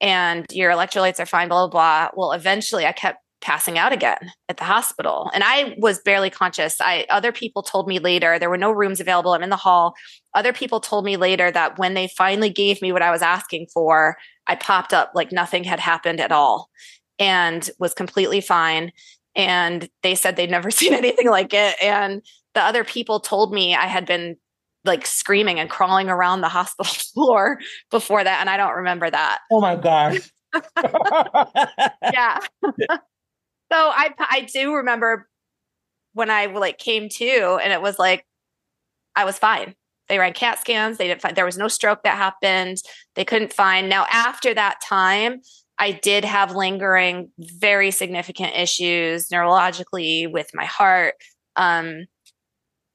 And 0.00 0.44
your 0.52 0.70
electrolytes 0.70 1.18
are 1.18 1.26
fine, 1.26 1.48
blah, 1.48 1.66
blah, 1.66 1.70
blah. 1.70 2.08
Well, 2.14 2.32
eventually 2.32 2.84
I 2.84 2.92
kept 2.92 3.18
passing 3.40 3.78
out 3.78 3.92
again 3.92 4.32
at 4.48 4.56
the 4.56 4.64
hospital. 4.64 5.30
And 5.34 5.44
i 5.44 5.74
was 5.78 6.00
barely 6.00 6.30
conscious. 6.30 6.76
I 6.80 7.06
other 7.10 7.32
people 7.32 7.62
told 7.62 7.86
me 7.86 7.98
later 7.98 8.38
there 8.38 8.50
were 8.50 8.56
no 8.56 8.72
rooms 8.72 9.00
available. 9.00 9.32
I'm 9.32 9.42
in 9.42 9.50
the 9.50 9.56
hall. 9.56 9.94
Other 10.34 10.52
people 10.52 10.80
told 10.80 11.04
me 11.04 11.16
later 11.16 11.50
that 11.50 11.78
when 11.78 11.94
they 11.94 12.08
finally 12.08 12.50
gave 12.50 12.80
me 12.80 12.92
what 12.92 13.02
i 13.02 13.10
was 13.10 13.22
asking 13.22 13.66
for 13.72 14.16
i 14.46 14.54
popped 14.54 14.92
up 14.92 15.12
like 15.14 15.32
nothing 15.32 15.64
had 15.64 15.80
happened 15.80 16.20
at 16.20 16.32
all 16.32 16.70
and 17.18 17.70
was 17.78 17.94
completely 17.94 18.40
fine. 18.40 18.92
And 19.34 19.88
they 20.02 20.14
said 20.14 20.36
they'd 20.36 20.50
never 20.50 20.70
seen 20.80 20.94
anything 20.94 21.28
like 21.28 21.52
it. 21.52 21.76
And 21.82 22.22
the 22.54 22.62
other 22.62 22.84
people 22.84 23.20
told 23.20 23.52
me 23.52 23.74
i 23.74 23.86
had 23.86 24.06
been 24.06 24.36
like 24.84 25.04
screaming 25.04 25.58
and 25.60 25.68
crawling 25.68 26.08
around 26.08 26.40
the 26.40 26.48
hospital 26.58 26.92
floor 26.92 27.60
before 27.90 28.24
that. 28.24 28.40
And 28.40 28.48
i 28.48 28.56
don't 28.56 28.76
remember 28.76 29.10
that. 29.10 29.40
Oh 29.52 29.60
my 29.60 29.76
gosh. 29.76 30.30
Yeah 32.02 32.38
so 33.72 33.78
I 33.78 34.10
I 34.18 34.40
do 34.52 34.74
remember 34.74 35.28
when 36.12 36.30
I 36.30 36.46
like 36.46 36.78
came 36.78 37.08
to 37.08 37.58
and 37.62 37.72
it 37.72 37.82
was 37.82 37.98
like 37.98 38.24
I 39.14 39.24
was 39.24 39.38
fine. 39.38 39.74
They 40.08 40.18
ran 40.18 40.34
CAT 40.34 40.58
scans. 40.60 40.98
They 40.98 41.08
didn't 41.08 41.20
find 41.20 41.36
there 41.36 41.44
was 41.44 41.58
no 41.58 41.68
stroke 41.68 42.02
that 42.04 42.16
happened. 42.16 42.78
They 43.14 43.24
couldn't 43.24 43.52
find. 43.52 43.88
Now 43.88 44.06
after 44.10 44.54
that 44.54 44.80
time, 44.80 45.40
I 45.78 45.92
did 45.92 46.24
have 46.24 46.54
lingering, 46.54 47.30
very 47.38 47.90
significant 47.90 48.54
issues 48.54 49.28
neurologically 49.28 50.30
with 50.30 50.50
my 50.54 50.64
heart. 50.64 51.14
Um, 51.56 52.06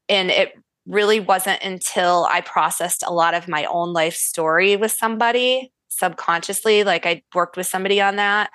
and 0.10 0.32
it 0.32 0.54
really 0.88 1.20
wasn't 1.20 1.62
until 1.62 2.28
I 2.30 2.42
processed 2.42 3.04
a 3.06 3.14
lot 3.14 3.34
of 3.34 3.48
my 3.48 3.66
own 3.66 3.94
life 3.94 4.16
story 4.16 4.76
with 4.78 4.92
somebody 4.92 5.72
subconsciously, 5.90 6.84
like 6.84 7.06
I 7.06 7.22
worked 7.36 7.58
with 7.58 7.68
somebody 7.68 8.02
on 8.02 8.16
that, 8.16 8.50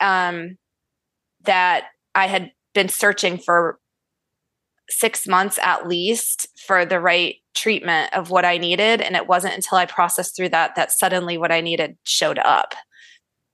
um, 0.00 0.56
that 1.44 1.86
I 2.14 2.26
had 2.26 2.52
been 2.74 2.88
searching 2.88 3.38
for 3.38 3.78
six 4.90 5.26
months 5.26 5.58
at 5.62 5.88
least 5.88 6.46
for 6.58 6.84
the 6.84 7.00
right 7.00 7.36
treatment 7.54 8.12
of 8.12 8.30
what 8.30 8.44
I 8.44 8.58
needed. 8.58 9.00
And 9.00 9.16
it 9.16 9.26
wasn't 9.26 9.54
until 9.54 9.78
I 9.78 9.86
processed 9.86 10.36
through 10.36 10.50
that 10.50 10.74
that 10.74 10.92
suddenly 10.92 11.38
what 11.38 11.52
I 11.52 11.60
needed 11.60 11.96
showed 12.02 12.38
up. 12.38 12.74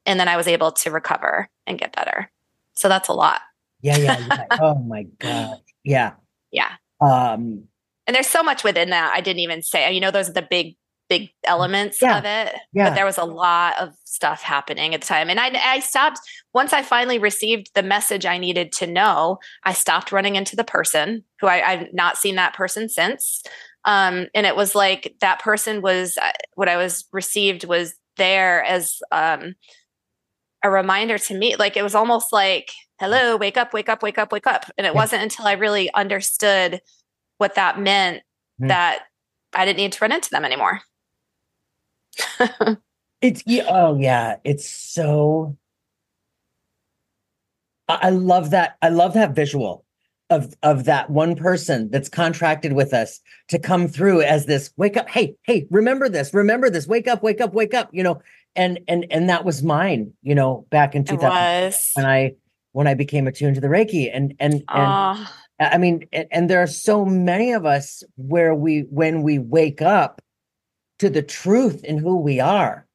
And 0.06 0.18
then 0.18 0.28
I 0.28 0.36
was 0.36 0.48
able 0.48 0.72
to 0.72 0.90
recover 0.90 1.48
and 1.66 1.78
get 1.78 1.94
better. 1.94 2.30
So 2.74 2.88
that's 2.88 3.08
a 3.08 3.12
lot. 3.12 3.40
Yeah, 3.82 3.98
yeah, 3.98 4.26
yeah. 4.26 4.46
oh 4.60 4.76
my 4.76 5.04
God. 5.18 5.60
Yeah. 5.84 6.12
Yeah. 6.50 6.72
Um, 7.00 7.64
and 8.06 8.14
there's 8.14 8.26
so 8.26 8.42
much 8.42 8.64
within 8.64 8.90
that 8.90 9.12
I 9.14 9.20
didn't 9.20 9.40
even 9.40 9.62
say. 9.62 9.92
You 9.92 10.00
know, 10.00 10.10
those 10.10 10.28
are 10.28 10.34
the 10.34 10.46
big 10.48 10.76
big 11.10 11.30
elements 11.44 12.00
yeah. 12.00 12.18
of 12.18 12.24
it. 12.24 12.54
Yeah. 12.72 12.88
But 12.88 12.94
there 12.94 13.04
was 13.04 13.18
a 13.18 13.24
lot 13.24 13.78
of 13.78 13.92
stuff 14.04 14.40
happening 14.40 14.94
at 14.94 15.02
the 15.02 15.06
time. 15.06 15.28
And 15.28 15.38
I, 15.38 15.50
I 15.62 15.80
stopped, 15.80 16.20
once 16.54 16.72
I 16.72 16.82
finally 16.82 17.18
received 17.18 17.70
the 17.74 17.82
message 17.82 18.24
I 18.24 18.38
needed 18.38 18.72
to 18.74 18.86
know, 18.86 19.40
I 19.64 19.74
stopped 19.74 20.12
running 20.12 20.36
into 20.36 20.56
the 20.56 20.64
person 20.64 21.24
who 21.40 21.48
I, 21.48 21.68
I've 21.68 21.92
not 21.92 22.16
seen 22.16 22.36
that 22.36 22.54
person 22.54 22.88
since. 22.88 23.42
Um, 23.84 24.28
and 24.34 24.46
it 24.46 24.56
was 24.56 24.74
like 24.74 25.16
that 25.20 25.40
person 25.40 25.82
was 25.82 26.16
uh, 26.16 26.30
what 26.54 26.68
I 26.68 26.76
was 26.76 27.06
received 27.12 27.64
was 27.64 27.94
there 28.16 28.62
as 28.62 28.98
um, 29.10 29.56
a 30.62 30.70
reminder 30.70 31.18
to 31.18 31.36
me. 31.36 31.56
Like 31.56 31.76
it 31.76 31.82
was 31.82 31.96
almost 31.96 32.32
like, 32.32 32.70
hello, 33.00 33.36
wake 33.36 33.56
up, 33.56 33.74
wake 33.74 33.88
up, 33.88 34.02
wake 34.02 34.18
up, 34.18 34.30
wake 34.30 34.46
up. 34.46 34.66
And 34.78 34.86
it 34.86 34.90
yeah. 34.90 35.00
wasn't 35.00 35.22
until 35.22 35.46
I 35.46 35.52
really 35.52 35.92
understood 35.92 36.80
what 37.38 37.56
that 37.56 37.80
meant 37.80 38.18
mm-hmm. 38.18 38.68
that 38.68 39.06
I 39.52 39.64
didn't 39.64 39.78
need 39.78 39.92
to 39.92 39.98
run 40.02 40.12
into 40.12 40.30
them 40.30 40.44
anymore. 40.44 40.82
it's 43.20 43.42
oh 43.68 43.96
yeah, 43.98 44.36
it's 44.44 44.68
so. 44.68 45.56
I 47.88 48.10
love 48.10 48.50
that. 48.50 48.76
I 48.82 48.88
love 48.90 49.14
that 49.14 49.34
visual 49.34 49.84
of 50.30 50.54
of 50.62 50.84
that 50.84 51.10
one 51.10 51.34
person 51.34 51.90
that's 51.90 52.08
contracted 52.08 52.72
with 52.72 52.94
us 52.94 53.20
to 53.48 53.58
come 53.58 53.88
through 53.88 54.22
as 54.22 54.46
this 54.46 54.72
wake 54.76 54.96
up 54.96 55.08
hey 55.10 55.34
hey 55.42 55.66
remember 55.70 56.08
this 56.08 56.32
remember 56.32 56.70
this 56.70 56.86
wake 56.86 57.08
up 57.08 57.22
wake 57.22 57.40
up 57.40 57.52
wake 57.52 57.74
up 57.74 57.90
you 57.92 58.02
know 58.02 58.22
and 58.56 58.78
and 58.88 59.06
and 59.10 59.28
that 59.28 59.44
was 59.44 59.62
mine 59.62 60.12
you 60.22 60.34
know 60.34 60.64
back 60.70 60.94
in 60.94 61.04
2000 61.04 61.92
when 61.94 62.06
i 62.06 62.32
when 62.72 62.86
i 62.86 62.94
became 62.94 63.26
attuned 63.26 63.56
to 63.56 63.60
the 63.60 63.66
reiki 63.66 64.08
and 64.12 64.34
and 64.38 64.54
and 64.54 64.64
oh. 64.68 65.30
i 65.58 65.76
mean 65.76 66.06
and, 66.12 66.28
and 66.30 66.50
there 66.50 66.62
are 66.62 66.68
so 66.68 67.04
many 67.04 67.52
of 67.52 67.66
us 67.66 68.04
where 68.16 68.54
we 68.54 68.82
when 68.90 69.22
we 69.22 69.38
wake 69.38 69.82
up 69.82 70.22
to 71.00 71.10
the 71.10 71.22
truth 71.22 71.82
in 71.82 71.98
who 71.98 72.16
we 72.16 72.40
are. 72.40 72.86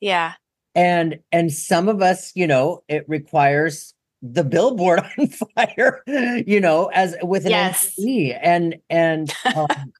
Yeah. 0.00 0.34
And 0.74 1.18
and 1.32 1.52
some 1.52 1.88
of 1.88 2.02
us, 2.02 2.32
you 2.34 2.46
know, 2.46 2.82
it 2.86 3.04
requires 3.08 3.94
the 4.22 4.44
billboard 4.44 5.00
on 5.18 5.28
fire, 5.28 6.02
you 6.46 6.60
know, 6.60 6.86
as 6.92 7.16
with 7.22 7.46
an 7.46 7.50
yes. 7.50 7.94
NDE. 7.98 8.38
And 8.40 8.76
and 8.90 9.32
um, 9.56 9.92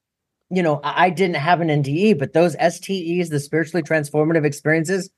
you 0.49 0.63
know, 0.63 0.79
I 0.83 1.09
didn't 1.09 1.37
have 1.37 1.59
an 1.59 1.69
NDE, 1.69 2.19
but 2.19 2.33
those 2.33 2.53
STEs, 2.53 3.29
the 3.29 3.39
spiritually 3.39 3.83
transformative 3.83 4.45
experiences, 4.45 5.09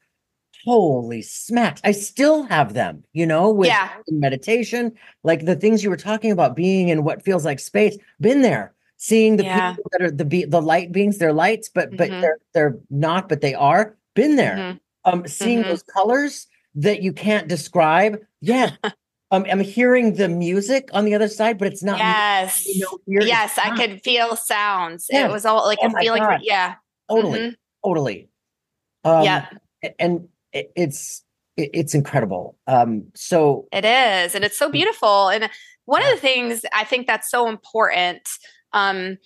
holy 0.63 1.21
smacks. 1.21 1.81
I 1.83 1.91
still 1.91 2.43
have 2.43 2.73
them, 2.73 3.03
you 3.11 3.25
know, 3.25 3.49
with 3.51 3.67
yeah. 3.67 3.89
meditation, 4.07 4.93
like 5.23 5.45
the 5.45 5.55
things 5.57 5.83
you 5.83 5.89
were 5.89 5.97
talking 5.97 6.31
about 6.31 6.55
being 6.55 6.87
in 6.87 7.03
what 7.03 7.21
feels 7.21 7.43
like 7.43 7.59
space, 7.59 7.97
been 8.21 8.41
there 8.41 8.73
seeing 8.99 9.37
the 9.37 9.45
yeah. 9.45 9.71
people 9.71 9.89
that 9.91 10.01
are 10.01 10.11
the 10.11 10.25
be- 10.25 10.45
the 10.45 10.61
light 10.61 10.91
beings, 10.91 11.17
they're 11.17 11.33
lights, 11.33 11.69
but 11.69 11.97
but 11.97 12.09
mm-hmm. 12.09 12.21
they're 12.21 12.37
they're 12.53 12.77
not, 12.91 13.27
but 13.27 13.41
they 13.41 13.55
are. 13.55 13.97
Been 14.13 14.35
there. 14.35 14.55
Mm-hmm. 14.55 14.77
Um, 15.05 15.27
seeing 15.27 15.59
mm-hmm. 15.59 15.69
those 15.69 15.83
colors 15.83 16.47
that 16.75 17.01
you 17.01 17.13
can't 17.13 17.47
describe. 17.47 18.19
Yeah. 18.41 18.71
um, 19.31 19.45
I'm 19.49 19.61
hearing 19.61 20.15
the 20.15 20.29
music 20.29 20.89
on 20.93 21.05
the 21.05 21.15
other 21.15 21.29
side, 21.29 21.57
but 21.57 21.67
it's 21.67 21.81
not. 21.81 21.97
Yes. 21.97 22.65
You 22.67 22.85
know, 23.07 23.25
yes, 23.25 23.57
I 23.57 23.75
could 23.75 24.03
feel 24.03 24.35
sounds. 24.35 25.07
Yeah. 25.09 25.27
It 25.27 25.31
was 25.31 25.45
all 25.45 25.65
like 25.65 25.79
oh 25.81 25.87
a 25.87 25.99
feeling. 25.99 26.21
God. 26.21 26.41
Yeah. 26.43 26.75
Totally. 27.09 27.39
Mm-hmm. 27.39 27.89
Totally. 27.89 28.29
Um, 29.05 29.23
yeah. 29.23 29.49
And 29.97 30.27
it's 30.51 31.23
it's 31.55 31.93
incredible. 31.93 32.57
Um, 32.67 33.05
so 33.15 33.67
it 33.71 33.85
is, 33.85 34.35
and 34.35 34.43
it's 34.43 34.57
so 34.57 34.69
beautiful. 34.69 35.29
And 35.29 35.49
one 35.85 36.03
of 36.03 36.09
the 36.09 36.17
things 36.17 36.65
I 36.73 36.83
think 36.83 37.07
that's 37.07 37.29
so 37.29 37.47
important 37.47 38.27
um, 38.73 39.17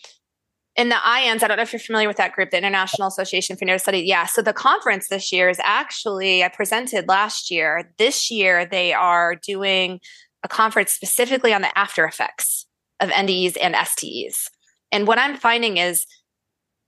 in 0.75 0.89
the 0.89 0.95
IANDS, 0.95 1.43
I 1.43 1.47
don't 1.47 1.57
know 1.57 1.63
if 1.63 1.71
you're 1.71 1.79
familiar 1.79 2.07
with 2.07 2.17
that 2.17 2.33
group, 2.33 2.49
the 2.49 2.57
International 2.57 3.07
Association 3.07 3.55
for 3.55 3.77
Study. 3.77 3.99
Yeah. 3.99 4.25
So 4.25 4.41
the 4.41 4.53
conference 4.53 5.07
this 5.07 5.31
year 5.31 5.47
is 5.47 5.59
actually, 5.63 6.43
I 6.43 6.47
presented 6.47 7.07
last 7.07 7.51
year. 7.51 7.91
This 7.99 8.31
year, 8.31 8.65
they 8.65 8.91
are 8.91 9.35
doing 9.35 9.99
a 10.43 10.47
conference 10.47 10.91
specifically 10.91 11.53
on 11.53 11.61
the 11.61 11.77
after 11.77 12.05
effects 12.05 12.65
of 12.99 13.09
NDEs 13.09 13.55
and 13.61 13.75
STEs. 13.75 14.49
And 14.91 15.07
what 15.07 15.19
I'm 15.19 15.37
finding 15.37 15.77
is 15.77 16.05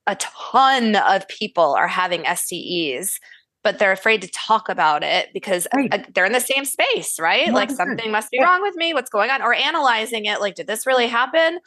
a 0.07 0.15
ton 0.15 0.95
of 0.95 1.27
people 1.27 1.73
are 1.73 1.87
having 1.87 2.23
STEs, 2.25 3.19
but 3.63 3.79
they're 3.79 3.91
afraid 3.91 4.21
to 4.21 4.27
talk 4.29 4.67
about 4.69 5.03
it 5.03 5.29
because 5.33 5.67
right. 5.75 5.93
uh, 5.93 5.99
they're 6.13 6.25
in 6.25 6.31
the 6.31 6.39
same 6.39 6.65
space, 6.65 7.19
right? 7.19 7.47
100%. 7.47 7.53
Like 7.53 7.71
something 7.71 8.11
must 8.11 8.31
be 8.31 8.41
wrong 8.41 8.61
with 8.61 8.75
me. 8.75 8.93
What's 8.93 9.09
going 9.09 9.29
on? 9.29 9.41
Or 9.41 9.53
analyzing 9.53 10.25
it 10.25 10.39
like, 10.39 10.55
did 10.55 10.67
this 10.67 10.85
really 10.85 11.07
happen? 11.07 11.59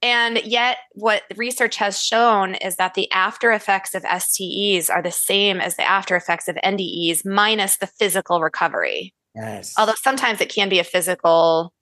And 0.00 0.40
yet, 0.44 0.78
what 0.92 1.24
research 1.36 1.76
has 1.76 2.00
shown 2.00 2.54
is 2.54 2.76
that 2.76 2.94
the 2.94 3.10
after 3.10 3.50
effects 3.50 3.94
of 3.94 4.04
STEs 4.04 4.88
are 4.88 5.02
the 5.02 5.10
same 5.10 5.60
as 5.60 5.76
the 5.76 5.88
after 5.88 6.14
effects 6.14 6.46
of 6.46 6.56
NDEs 6.56 7.26
minus 7.26 7.78
the 7.78 7.88
physical 7.88 8.40
recovery. 8.40 9.12
Yes. 9.34 9.74
Although 9.76 9.94
sometimes 10.00 10.40
it 10.40 10.50
can 10.50 10.68
be 10.68 10.78
a 10.78 10.84
physical 10.84 11.72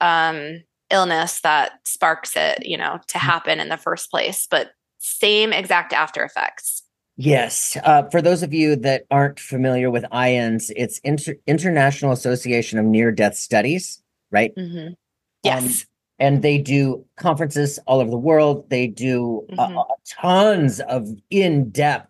um, 0.00 0.62
illness 0.90 1.40
that 1.42 1.72
sparks 1.84 2.36
it, 2.36 2.66
you 2.66 2.76
know, 2.76 2.98
to 3.08 3.18
mm. 3.18 3.20
happen 3.20 3.60
in 3.60 3.68
the 3.68 3.76
first 3.76 4.10
place, 4.10 4.46
but 4.50 4.70
same 4.98 5.52
exact 5.52 5.92
after 5.92 6.24
effects. 6.24 6.82
Yes. 7.16 7.78
Uh, 7.82 8.02
for 8.10 8.20
those 8.20 8.42
of 8.42 8.52
you 8.52 8.76
that 8.76 9.04
aren't 9.10 9.40
familiar 9.40 9.90
with 9.90 10.04
IANDS, 10.12 10.70
it's 10.76 10.98
Inter- 10.98 11.36
International 11.46 12.12
Association 12.12 12.78
of 12.78 12.84
Near 12.84 13.10
Death 13.10 13.36
Studies, 13.36 14.02
right? 14.30 14.54
Mm-hmm. 14.54 14.94
Yes. 15.42 15.64
Um, 15.64 15.86
and 16.18 16.42
they 16.42 16.58
do 16.58 17.04
conferences 17.16 17.78
all 17.86 18.00
over 18.00 18.10
the 18.10 18.16
world. 18.16 18.68
They 18.70 18.86
do 18.86 19.46
uh, 19.58 19.68
mm-hmm. 19.68 19.78
uh, 19.78 19.84
tons 20.08 20.80
of 20.80 21.08
in-depth, 21.30 22.08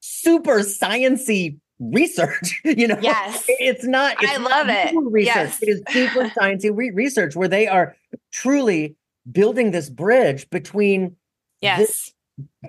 super 0.00 0.60
sciency 0.60 1.58
research. 1.78 2.60
you 2.64 2.88
know, 2.88 2.98
yes, 3.00 3.44
it's 3.48 3.84
not. 3.84 4.16
It's 4.20 4.32
I 4.32 4.36
love 4.36 4.68
it. 4.68 4.94
Research. 4.96 5.34
Yes. 5.34 5.62
It 5.62 5.68
is 5.68 5.82
super 5.90 6.28
sciency 6.40 6.70
re- 6.74 6.90
research 6.90 7.36
where 7.36 7.48
they 7.48 7.66
are 7.66 7.96
truly 8.32 8.96
building 9.30 9.70
this 9.70 9.88
bridge 9.88 10.50
between 10.50 11.16
yes 11.60 12.12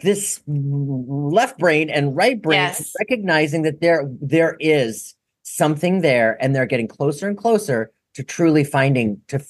this 0.01 0.41
left 0.45 1.57
brain 1.57 1.89
and 1.89 2.15
right 2.15 2.41
brain 2.41 2.59
Yes. 2.59 2.93
recognizing 2.99 3.63
that 3.63 3.81
there 3.81 4.07
there 4.21 4.55
is 4.59 5.15
something 5.43 6.01
there 6.01 6.38
and 6.41 6.55
they're 6.55 6.65
getting 6.65 6.88
closer 6.88 7.27
and 7.27 7.38
closer 7.38 7.91
to 8.13 8.23
truly 8.23 8.63
finding 8.63 9.21
to 9.27 9.43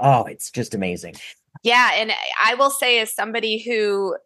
oh 0.00 0.24
it's 0.24 0.50
just 0.50 0.74
amazing 0.74 1.14
Yeah. 1.62 1.90
And 1.94 2.12
I 2.42 2.54
will 2.54 2.70
say, 2.70 2.98
as 3.00 3.14
somebody 3.14 3.62
who 3.62 4.16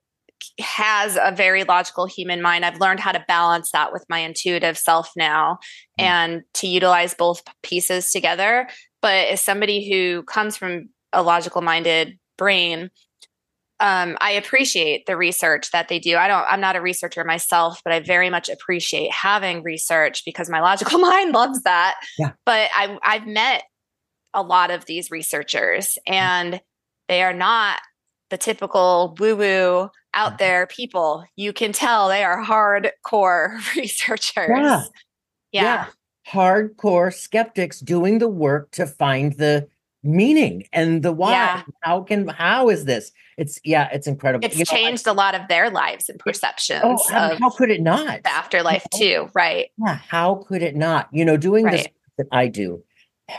has 0.61 1.17
a 1.21 1.35
very 1.35 1.65
logical 1.65 2.07
human 2.07 2.41
mind, 2.41 2.65
I've 2.65 2.79
learned 2.81 3.01
how 3.01 3.13
to 3.13 3.25
balance 3.27 3.73
that 3.73 3.93
with 3.93 4.05
my 4.09 4.19
intuitive 4.21 4.79
self 4.79 5.11
now 5.17 5.59
Mm. 5.99 6.05
and 6.05 6.43
to 6.55 6.67
utilize 6.67 7.15
both 7.15 7.43
pieces 7.63 8.11
together. 8.11 8.69
But 9.03 9.29
as 9.29 9.41
somebody 9.41 9.91
who 9.91 10.23
comes 10.25 10.57
from 10.57 10.89
a 11.13 11.23
logical 11.23 11.63
minded 11.63 12.19
brain, 12.39 12.91
um, 13.81 14.17
I 14.21 14.33
appreciate 14.33 15.05
the 15.07 15.17
research 15.17 15.71
that 15.73 15.89
they 15.89 15.99
do. 15.99 16.17
I 16.17 16.29
don't, 16.29 16.45
I'm 16.49 16.61
not 16.61 16.77
a 16.77 16.81
researcher 16.81 17.25
myself, 17.25 17.81
but 17.85 17.93
I 17.93 18.01
very 18.01 18.31
much 18.31 18.49
appreciate 18.49 19.13
having 19.13 19.63
research 19.63 20.23
because 20.25 20.49
my 20.49 20.61
logical 20.61 20.99
mind 21.11 21.35
loves 21.35 21.63
that. 21.63 21.95
Yeah. 22.19 22.33
But 22.47 22.71
I, 22.75 22.99
I've 23.03 23.27
met 23.27 23.65
a 24.37 24.43
lot 24.43 24.71
of 24.71 24.85
these 24.85 25.11
researchers 25.11 25.99
and 26.07 26.61
they 27.09 27.23
are 27.23 27.33
not 27.33 27.81
the 28.31 28.37
typical 28.37 29.17
woo 29.19 29.35
woo 29.35 29.91
out 30.15 30.29
mm-hmm. 30.29 30.37
there 30.39 30.67
people. 30.67 31.25
You 31.35 31.53
can 31.53 31.73
tell 31.73 32.09
they 32.09 32.23
are 32.23 32.45
hardcore 32.45 33.59
researchers. 33.77 34.51
Yeah. 34.51 34.83
Yeah. 35.53 35.87
hardcore 36.29 37.15
skeptics 37.15 37.81
doing 37.81 38.19
the 38.19 38.29
work 38.29 38.71
to 38.73 38.87
find 38.87 39.33
the 39.35 39.69
meaning 40.03 40.65
and 40.73 41.03
the 41.03 41.13
why 41.13 41.31
Yeah. 41.33 41.63
how 41.81 42.03
can 42.03 42.29
how 42.29 42.69
is 42.69 42.85
this 42.85 43.11
it's 43.39 43.59
yeah 43.65 43.89
it's 43.93 44.07
incredible 44.07 44.45
It's 44.45 44.57
You 44.57 44.65
know, 44.69 44.77
I- 44.77 44.83
changed 44.83 45.07
a 45.07 45.13
lot 45.13 45.35
of 45.35 45.49
their 45.49 45.71
lives 45.71 46.09
and 46.09 46.21
oh, 46.21 46.25
perceptions 46.25 46.83
oh 46.85 47.13
how, 47.13 47.33
of 47.33 47.39
how 47.39 47.51
could 47.51 47.71
it 47.71 47.81
not 47.81 48.23
the 48.23 48.31
afterlife 48.31 48.85
too. 48.95 49.31
Right. 49.35 49.71
Yeah, 49.79 49.95
how 49.95 50.45
could 50.47 50.63
it 50.63 50.77
not? 50.77 51.09
You 51.11 51.25
know, 51.25 51.37
doing 51.37 51.67
this 51.67 51.87
that 52.19 52.27
I 52.31 52.49
do 52.49 52.83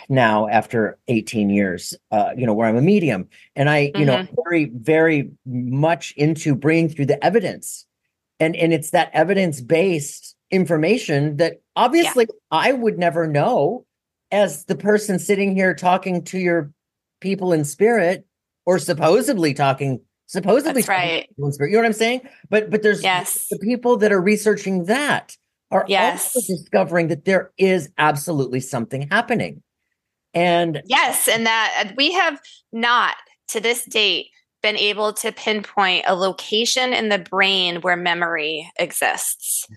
now 0.09 0.47
after 0.47 0.97
18 1.07 1.49
years, 1.49 1.93
uh, 2.11 2.31
you 2.35 2.45
know, 2.45 2.53
where 2.53 2.67
I'm 2.67 2.77
a 2.77 2.81
medium 2.81 3.27
and 3.55 3.69
I, 3.69 3.91
you 3.95 4.05
know, 4.05 4.25
very, 4.45 4.65
very 4.65 5.31
much 5.45 6.13
into 6.17 6.55
bringing 6.55 6.89
through 6.89 7.05
the 7.07 7.23
evidence. 7.23 7.85
And 8.39 8.55
and 8.55 8.71
it's 8.71 8.91
that 8.91 9.09
evidence-based 9.13 10.35
information 10.51 11.37
that 11.37 11.61
obviously 11.75 12.27
I 12.51 12.71
would 12.71 12.99
never 12.99 13.27
know 13.27 13.85
as 14.31 14.65
the 14.65 14.75
person 14.75 15.19
sitting 15.19 15.55
here 15.55 15.73
talking 15.73 16.23
to 16.25 16.37
your 16.37 16.71
people 17.19 17.51
in 17.51 17.65
spirit 17.65 18.25
or 18.65 18.77
supposedly 18.77 19.53
talking 19.53 20.01
supposedly 20.27 20.81
That's 20.81 20.87
talking 20.87 21.09
right. 21.09 21.29
people 21.29 21.47
in 21.47 21.53
spirit. 21.53 21.69
You 21.71 21.77
know 21.77 21.81
what 21.81 21.87
I'm 21.87 21.93
saying? 21.93 22.21
But 22.49 22.69
but 22.69 22.83
there's 22.83 23.01
Yes. 23.01 23.47
the 23.49 23.57
people 23.57 23.97
that 23.97 24.11
are 24.11 24.21
researching 24.21 24.85
that 24.85 25.35
are 25.71 25.85
Yes. 25.87 26.35
also 26.35 26.53
discovering 26.53 27.07
that 27.07 27.25
there 27.25 27.51
is 27.57 27.89
absolutely 27.97 28.59
something 28.59 29.07
happening. 29.09 29.63
And 30.37 30.81
Yes, 30.85 31.27
and 31.27 31.45
that 31.45 31.93
we 31.97 32.13
have 32.13 32.39
not 32.71 33.15
to 33.49 33.59
this 33.59 33.85
date 33.85 34.27
been 34.61 34.77
able 34.77 35.13
to 35.13 35.31
pinpoint 35.31 36.03
a 36.07 36.15
location 36.15 36.93
in 36.93 37.09
the 37.09 37.19
brain 37.19 37.81
where 37.81 37.97
memory 37.97 38.69
exists. 38.77 39.67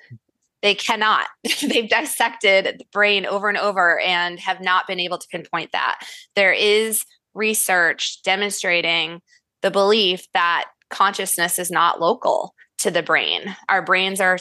They 0.62 0.74
cannot. 0.74 1.26
They've 1.62 1.88
dissected 1.88 2.66
the 2.66 2.84
brain 2.92 3.24
over 3.24 3.48
and 3.48 3.56
over 3.56 3.98
and 4.00 4.38
have 4.40 4.61
not 4.61 4.86
been 4.86 5.00
able 5.00 5.16
to 5.16 5.26
pinpoint 5.32 5.72
that. 5.72 6.00
There 6.36 6.52
is 6.52 7.06
research 7.32 8.22
demonstrating 8.24 9.22
the 9.62 9.70
belief 9.70 10.26
that 10.34 10.66
consciousness 10.90 11.58
is 11.58 11.70
not 11.70 11.98
local 11.98 12.52
to 12.76 12.90
the 12.90 13.02
brain. 13.02 13.56
Our 13.70 13.82
brains 13.82 14.20
are, 14.20 14.36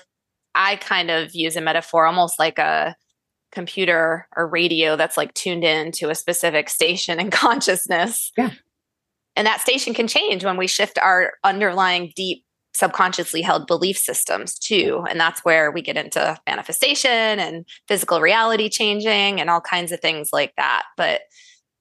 I 0.55 0.75
kind 0.75 1.09
of 1.09 1.33
use 1.33 1.55
a 1.55 1.61
metaphor 1.61 2.05
almost 2.05 2.37
like 2.37 2.59
a 2.59 2.97
computer 3.51 4.27
or 4.35 4.47
radio 4.47 4.95
that's 4.95 5.17
like 5.17 5.33
tuned 5.33 5.63
in 5.63 5.91
to 5.93 6.09
a 6.09 6.15
specific 6.15 6.69
station 6.69 7.19
in 7.19 7.31
consciousness. 7.31 8.31
Yeah. 8.37 8.51
And 9.35 9.47
that 9.47 9.61
station 9.61 9.93
can 9.93 10.07
change 10.07 10.43
when 10.43 10.57
we 10.57 10.67
shift 10.67 10.97
our 10.99 11.33
underlying 11.43 12.11
deep 12.15 12.43
subconsciously 12.75 13.41
held 13.41 13.67
belief 13.67 13.97
systems 13.97 14.57
too. 14.57 15.03
And 15.09 15.19
that's 15.19 15.43
where 15.43 15.71
we 15.71 15.81
get 15.81 15.97
into 15.97 16.37
manifestation 16.47 17.11
and 17.11 17.65
physical 17.87 18.21
reality 18.21 18.69
changing 18.69 19.39
and 19.39 19.49
all 19.49 19.61
kinds 19.61 19.91
of 19.91 19.99
things 19.99 20.29
like 20.31 20.53
that. 20.55 20.83
But 20.95 21.21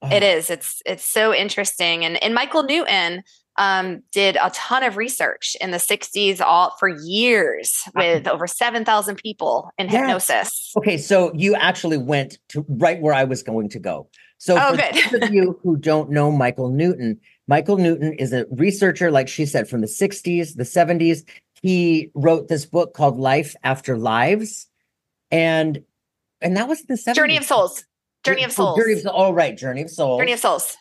oh. 0.03 0.09
it 0.11 0.23
oh, 0.23 0.27
is. 0.27 0.51
It's 0.51 0.83
it's 0.87 1.05
so 1.05 1.35
interesting. 1.35 2.05
And 2.05 2.23
and 2.23 2.35
Michael 2.35 2.63
Newton 2.63 3.23
um, 3.59 4.03
did 4.13 4.37
a 4.37 4.51
ton 4.55 4.83
of 4.83 4.97
research 4.97 5.57
in 5.61 5.71
the 5.73 5.77
60s 5.79 6.41
all 6.41 6.75
for 6.79 6.89
years 6.89 7.83
with 7.95 8.27
over 8.27 8.47
7,000 8.47 9.17
people 9.17 9.71
in 9.79 9.89
Yeah. 9.89 9.99
hypnosis. 10.07 10.73
Okay, 10.79 10.97
so 10.97 11.33
you 11.35 11.55
actually 11.57 11.99
went 11.99 12.39
to 12.51 12.65
right 12.69 13.01
where 13.01 13.13
I 13.13 13.25
was 13.25 13.43
going 13.43 13.69
to 13.71 13.79
go. 13.79 14.09
So 14.39 14.57
Oh, 14.59 14.77
for 14.77 15.19
those 15.19 15.23
of 15.29 15.35
you 15.35 15.59
who 15.63 15.77
don't 15.77 16.11
know 16.11 16.31
Michael 16.31 16.71
Newton, 16.71 17.19
Michael 17.49 17.77
Newton 17.77 18.13
is 18.15 18.33
a 18.33 18.47
researcher, 18.53 19.11
like 19.11 19.27
she 19.29 19.45
said, 19.45 19.69
from 19.69 19.81
the 19.81 19.89
60s, 19.89 20.55
the 20.55 20.63
70s. 20.65 21.25
He 21.61 22.11
wrote 22.15 22.47
this 22.49 22.65
book 22.65 22.95
called 22.95 23.19
Life 23.19 23.57
After 23.65 23.99
Lives. 23.99 24.69
And 25.31 25.83
and 26.41 26.57
that 26.57 26.69
was 26.69 26.83
the 26.83 26.95
70s. 26.95 27.15
Journey 27.17 27.37
of 27.37 27.45
Souls. 27.45 27.85
Journey 28.25 28.45
of 28.45 28.51
Oh, 28.51 28.55
Souls. 28.55 28.79
Journey 28.79 28.93
of 28.93 29.01
Souls. 29.01 29.15
Oh, 29.17 29.33
right. 29.33 29.57
Journey 29.57 29.83
of 29.83 29.91
Souls. 29.91 30.21
Journey 30.21 30.33
of 30.33 30.39
Souls. 30.39 30.77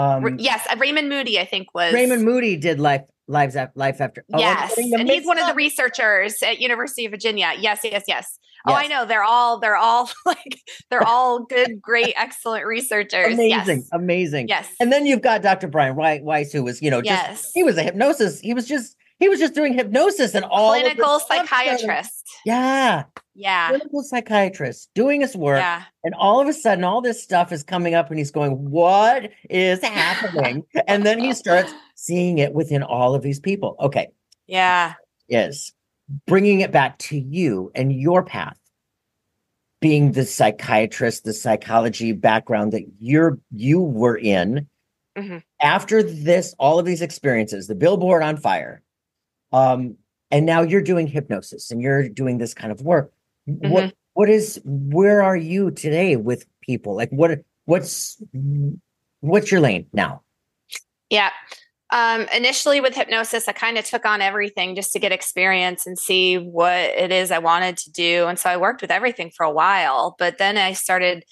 Um, 0.00 0.38
yes, 0.38 0.66
uh, 0.70 0.76
Raymond 0.78 1.08
Moody, 1.08 1.38
I 1.38 1.44
think 1.44 1.74
was. 1.74 1.92
Raymond 1.92 2.24
Moody 2.24 2.56
did 2.56 2.80
Life 2.80 3.02
Lives 3.28 3.56
After 3.56 3.72
Life 3.78 4.00
After. 4.00 4.24
Oh, 4.32 4.38
yes, 4.38 4.76
and 4.76 5.08
he's 5.08 5.26
one 5.26 5.38
of 5.38 5.46
the 5.46 5.54
researchers 5.54 6.42
at 6.42 6.60
University 6.60 7.04
of 7.06 7.10
Virginia. 7.12 7.52
Yes, 7.58 7.80
yes, 7.84 8.04
yes. 8.08 8.38
Oh, 8.66 8.74
I 8.74 8.88
know. 8.88 9.06
They're 9.06 9.22
all. 9.22 9.58
They're 9.58 9.76
all 9.76 10.10
like. 10.26 10.60
They're 10.90 11.06
all 11.06 11.44
good, 11.44 11.80
great, 11.80 12.12
excellent 12.16 12.66
researchers. 12.66 13.32
Amazing, 13.34 13.78
Yes. 13.78 13.88
amazing. 13.92 14.48
Yes. 14.48 14.68
And 14.80 14.92
then 14.92 15.06
you've 15.06 15.22
got 15.22 15.42
Dr. 15.42 15.68
Brian 15.68 15.96
Wei- 15.96 16.20
Weiss, 16.20 16.52
who 16.52 16.62
was, 16.62 16.82
you 16.82 16.90
know, 16.90 17.00
just 17.00 17.28
yes. 17.28 17.50
he 17.54 17.62
was 17.62 17.78
a 17.78 17.82
hypnosis. 17.82 18.38
He 18.40 18.52
was 18.52 18.66
just 18.68 18.96
he 19.20 19.28
was 19.28 19.38
just 19.38 19.54
doing 19.54 19.74
hypnosis 19.74 20.34
and 20.34 20.44
all 20.46 20.72
clinical 20.72 21.20
psychiatrist. 21.20 22.26
Yeah, 22.44 23.04
Yeah. 23.34 23.68
clinical 23.68 24.02
psychiatrist 24.02 24.90
doing 24.94 25.20
his 25.20 25.36
work, 25.36 25.60
Yeah. 25.60 25.82
and 26.02 26.14
all 26.14 26.40
of 26.40 26.48
a 26.48 26.52
sudden, 26.52 26.82
all 26.82 27.00
this 27.00 27.22
stuff 27.22 27.52
is 27.52 27.62
coming 27.62 27.94
up, 27.94 28.08
and 28.10 28.18
he's 28.18 28.30
going, 28.32 28.70
"What 28.70 29.30
is 29.48 29.80
happening?" 29.84 30.64
and 30.88 31.04
then 31.06 31.20
he 31.20 31.32
starts 31.34 31.72
seeing 31.94 32.38
it 32.38 32.52
within 32.54 32.82
all 32.82 33.14
of 33.14 33.22
these 33.22 33.38
people. 33.38 33.76
Okay, 33.78 34.08
Yeah. 34.46 34.94
is 35.28 35.72
bringing 36.26 36.60
it 36.62 36.72
back 36.72 36.98
to 36.98 37.16
you 37.18 37.70
and 37.76 37.92
your 37.92 38.24
path 38.24 38.56
being 39.80 40.12
the 40.12 40.24
psychiatrist 40.26 41.22
the 41.24 41.32
psychology 41.32 42.10
background 42.12 42.72
that 42.72 42.82
you're 42.98 43.38
you 43.54 43.80
were 43.80 44.16
in 44.18 44.66
Mhm. 45.16 45.42
after 45.62 46.02
this 46.02 46.52
all 46.58 46.78
of 46.80 46.84
these 46.84 47.00
experiences 47.00 47.66
the 47.68 47.74
billboard 47.76 48.22
on 48.24 48.36
fire 48.36 48.82
um 49.52 49.96
and 50.30 50.46
now 50.46 50.62
you're 50.62 50.82
doing 50.82 51.06
hypnosis 51.06 51.70
and 51.70 51.82
you're 51.82 52.08
doing 52.08 52.38
this 52.38 52.54
kind 52.54 52.72
of 52.72 52.82
work 52.82 53.12
what 53.46 53.92
what 54.14 54.28
is 54.28 54.60
where 54.64 55.22
are 55.22 55.36
you 55.36 55.70
today 55.70 56.16
with 56.16 56.46
people 56.60 56.94
like 56.94 57.10
what 57.10 57.40
what's 57.64 58.22
what's 59.20 59.50
your 59.50 59.60
lane 59.60 59.86
now 59.92 60.22
Yeah. 61.10 61.30
Um, 61.92 62.28
initially 62.34 62.80
with 62.80 62.94
hypnosis, 62.94 63.48
I 63.48 63.52
kind 63.52 63.76
of 63.76 63.84
took 63.84 64.06
on 64.06 64.22
everything 64.22 64.76
just 64.76 64.92
to 64.92 65.00
get 65.00 65.10
experience 65.10 65.86
and 65.86 65.98
see 65.98 66.36
what 66.36 66.72
it 66.72 67.10
is 67.10 67.32
I 67.32 67.40
wanted 67.40 67.76
to 67.78 67.90
do. 67.90 68.26
And 68.28 68.38
so 68.38 68.48
I 68.48 68.56
worked 68.56 68.80
with 68.80 68.92
everything 68.92 69.32
for 69.36 69.44
a 69.44 69.50
while, 69.50 70.14
but 70.16 70.38
then 70.38 70.56
I 70.56 70.72
started 70.72 71.24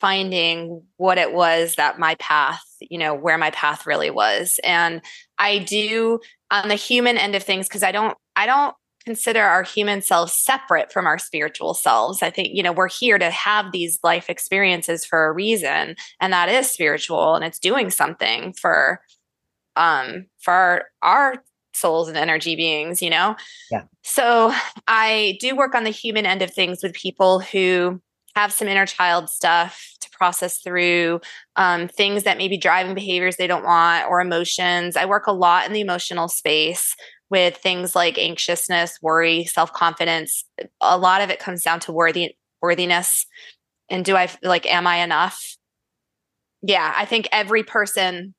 finding 0.00 0.84
what 0.98 1.18
it 1.18 1.32
was 1.32 1.74
that 1.74 1.98
my 1.98 2.14
path, 2.14 2.62
you 2.80 2.96
know, 2.96 3.12
where 3.12 3.36
my 3.36 3.50
path 3.50 3.86
really 3.86 4.10
was. 4.10 4.60
And 4.62 5.02
I 5.36 5.58
do 5.58 6.20
on 6.50 6.68
the 6.68 6.74
human 6.74 7.18
end 7.18 7.34
of 7.34 7.42
things, 7.42 7.68
because 7.68 7.82
I 7.82 7.92
don't, 7.92 8.16
I 8.36 8.46
don't 8.46 8.74
consider 9.04 9.40
our 9.42 9.62
human 9.62 10.02
selves 10.02 10.34
separate 10.34 10.92
from 10.92 11.06
our 11.06 11.18
spiritual 11.18 11.72
selves. 11.72 12.22
I 12.22 12.30
think, 12.30 12.48
you 12.52 12.62
know, 12.62 12.72
we're 12.72 12.88
here 12.88 13.18
to 13.18 13.30
have 13.30 13.72
these 13.72 13.98
life 14.02 14.28
experiences 14.28 15.04
for 15.04 15.26
a 15.26 15.32
reason, 15.32 15.96
and 16.20 16.32
that 16.32 16.48
is 16.48 16.70
spiritual 16.70 17.34
and 17.34 17.44
it's 17.44 17.58
doing 17.58 17.90
something 17.90 18.52
for 18.52 19.00
um 19.76 20.26
for 20.40 20.52
our, 20.52 20.84
our 21.02 21.44
souls 21.72 22.08
and 22.08 22.16
energy 22.16 22.56
beings, 22.56 23.00
you 23.00 23.08
know? 23.08 23.36
Yeah. 23.70 23.84
So 24.02 24.52
I 24.88 25.38
do 25.40 25.54
work 25.54 25.74
on 25.74 25.84
the 25.84 25.90
human 25.90 26.26
end 26.26 26.42
of 26.42 26.52
things 26.52 26.82
with 26.82 26.92
people 26.92 27.40
who 27.40 28.02
have 28.34 28.52
some 28.52 28.68
inner 28.68 28.86
child 28.86 29.30
stuff 29.30 29.94
process 30.18 30.58
through 30.58 31.20
um, 31.56 31.88
things 31.88 32.24
that 32.24 32.36
may 32.36 32.48
be 32.48 32.58
driving 32.58 32.94
behaviors 32.94 33.36
they 33.36 33.46
don't 33.46 33.64
want 33.64 34.06
or 34.08 34.20
emotions. 34.20 34.96
I 34.96 35.06
work 35.06 35.26
a 35.26 35.32
lot 35.32 35.66
in 35.66 35.72
the 35.72 35.80
emotional 35.80 36.28
space 36.28 36.94
with 37.30 37.56
things 37.56 37.94
like 37.94 38.18
anxiousness, 38.18 38.98
worry, 39.00 39.44
self 39.44 39.72
confidence. 39.72 40.44
A 40.80 40.98
lot 40.98 41.20
of 41.20 41.30
it 41.30 41.38
comes 41.38 41.62
down 41.62 41.80
to 41.80 41.92
worthy 41.92 42.36
worthiness. 42.60 43.26
And 43.90 44.04
do 44.04 44.16
I 44.16 44.28
like, 44.42 44.66
am 44.66 44.86
I 44.86 44.96
enough? 44.96 45.56
Yeah, 46.62 46.92
I 46.96 47.04
think 47.04 47.28
every 47.32 47.62
person 47.62 48.34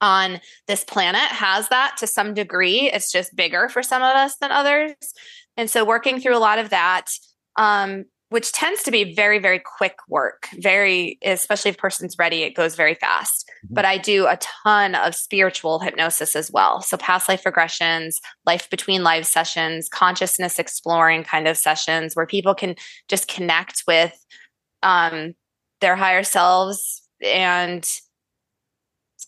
on 0.00 0.40
this 0.66 0.84
planet 0.84 1.20
has 1.20 1.68
that 1.68 1.96
to 1.98 2.06
some 2.06 2.34
degree. 2.34 2.90
It's 2.90 3.12
just 3.12 3.36
bigger 3.36 3.68
for 3.68 3.82
some 3.82 4.02
of 4.02 4.16
us 4.16 4.36
than 4.40 4.50
others. 4.50 4.94
And 5.56 5.70
so 5.70 5.84
working 5.84 6.20
through 6.20 6.36
a 6.36 6.38
lot 6.38 6.58
of 6.58 6.70
that, 6.70 7.06
um, 7.56 8.04
which 8.34 8.50
tends 8.50 8.82
to 8.82 8.90
be 8.90 9.14
very, 9.14 9.38
very 9.38 9.60
quick 9.60 9.96
work, 10.08 10.48
very, 10.54 11.20
especially 11.22 11.68
if 11.68 11.78
person's 11.78 12.18
ready, 12.18 12.42
it 12.42 12.56
goes 12.56 12.74
very 12.74 12.94
fast. 12.94 13.48
Mm-hmm. 13.64 13.74
But 13.74 13.84
I 13.84 13.96
do 13.96 14.26
a 14.26 14.36
ton 14.38 14.96
of 14.96 15.14
spiritual 15.14 15.78
hypnosis 15.78 16.34
as 16.34 16.50
well. 16.50 16.82
So 16.82 16.96
past 16.96 17.28
life 17.28 17.44
regressions, 17.44 18.16
life 18.44 18.68
between 18.70 19.04
lives 19.04 19.28
sessions, 19.28 19.88
consciousness 19.88 20.58
exploring 20.58 21.22
kind 21.22 21.46
of 21.46 21.56
sessions 21.56 22.16
where 22.16 22.26
people 22.26 22.56
can 22.56 22.74
just 23.08 23.28
connect 23.28 23.84
with 23.86 24.12
um, 24.82 25.36
their 25.80 25.94
higher 25.94 26.24
selves 26.24 27.08
and 27.24 27.84
it's 27.84 28.00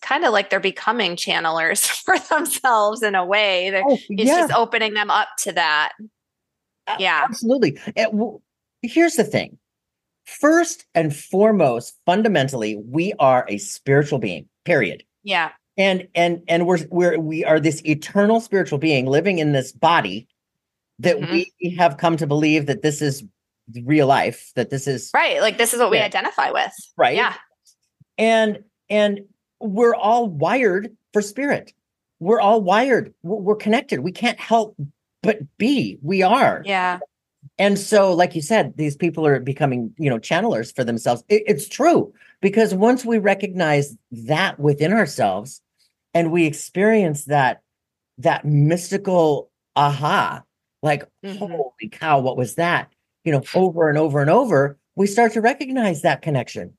kind 0.01 0.25
of 0.25 0.33
like 0.33 0.49
they're 0.49 0.59
becoming 0.59 1.15
channelers 1.15 1.87
for 2.03 2.19
themselves 2.29 3.03
in 3.03 3.15
a 3.15 3.25
way. 3.25 3.71
Oh, 3.73 3.93
it's 3.93 4.05
yeah. 4.09 4.41
just 4.41 4.53
opening 4.53 4.95
them 4.95 5.09
up 5.09 5.29
to 5.43 5.53
that. 5.53 5.93
Yeah, 6.99 7.21
absolutely. 7.23 7.77
Here's 8.87 9.15
the 9.15 9.23
thing: 9.23 9.57
first 10.25 10.85
and 10.95 11.15
foremost, 11.15 11.97
fundamentally, 12.05 12.77
we 12.77 13.13
are 13.19 13.45
a 13.47 13.57
spiritual 13.57 14.19
being. 14.19 14.47
Period. 14.65 15.03
Yeah. 15.23 15.51
And 15.77 16.07
and 16.15 16.41
and 16.47 16.65
we're 16.65 16.79
we're 16.89 17.19
we 17.19 17.45
are 17.45 17.59
this 17.59 17.85
eternal 17.85 18.39
spiritual 18.41 18.79
being 18.79 19.05
living 19.05 19.39
in 19.39 19.51
this 19.51 19.71
body 19.71 20.27
that 20.99 21.17
mm-hmm. 21.17 21.31
we 21.31 21.75
have 21.77 21.97
come 21.97 22.17
to 22.17 22.25
believe 22.25 22.65
that 22.65 22.81
this 22.81 23.01
is 23.01 23.23
real 23.83 24.07
life 24.07 24.51
that 24.55 24.69
this 24.69 24.87
is 24.87 25.11
right 25.13 25.41
like 25.41 25.57
this 25.57 25.73
is 25.73 25.79
what 25.79 25.91
we 25.91 25.99
identify 25.99 26.49
with 26.51 26.71
right 26.95 27.17
yeah 27.17 27.33
and 28.17 28.63
and 28.89 29.19
we're 29.59 29.95
all 29.95 30.27
wired 30.27 30.95
for 31.13 31.21
spirit. 31.21 31.73
We're 32.19 32.39
all 32.39 32.61
wired. 32.61 33.13
We're 33.23 33.55
connected. 33.55 33.99
We 33.99 34.11
can't 34.11 34.39
help 34.39 34.75
but 35.21 35.39
be. 35.57 35.99
We 36.01 36.23
are. 36.23 36.63
Yeah. 36.65 36.99
And 37.59 37.79
so, 37.79 38.13
like 38.13 38.35
you 38.35 38.41
said, 38.41 38.73
these 38.77 38.95
people 38.95 39.25
are 39.25 39.39
becoming, 39.39 39.93
you 39.97 40.09
know, 40.09 40.19
channelers 40.19 40.71
for 40.75 40.83
themselves. 40.83 41.23
It, 41.27 41.43
it's 41.47 41.67
true 41.67 42.13
because 42.41 42.73
once 42.73 43.03
we 43.03 43.17
recognize 43.17 43.95
that 44.11 44.59
within 44.59 44.93
ourselves 44.93 45.61
and 46.13 46.31
we 46.31 46.45
experience 46.45 47.25
that, 47.25 47.61
that 48.19 48.45
mystical 48.45 49.49
aha, 49.75 50.43
like, 50.83 51.07
mm-hmm. 51.25 51.37
holy 51.37 51.89
cow, 51.91 52.19
what 52.19 52.37
was 52.37 52.55
that? 52.55 52.91
You 53.23 53.31
know, 53.31 53.43
over 53.55 53.89
and 53.89 53.97
over 53.97 54.21
and 54.21 54.29
over, 54.29 54.77
we 54.95 55.07
start 55.07 55.33
to 55.33 55.41
recognize 55.41 56.03
that 56.03 56.21
connection 56.21 56.73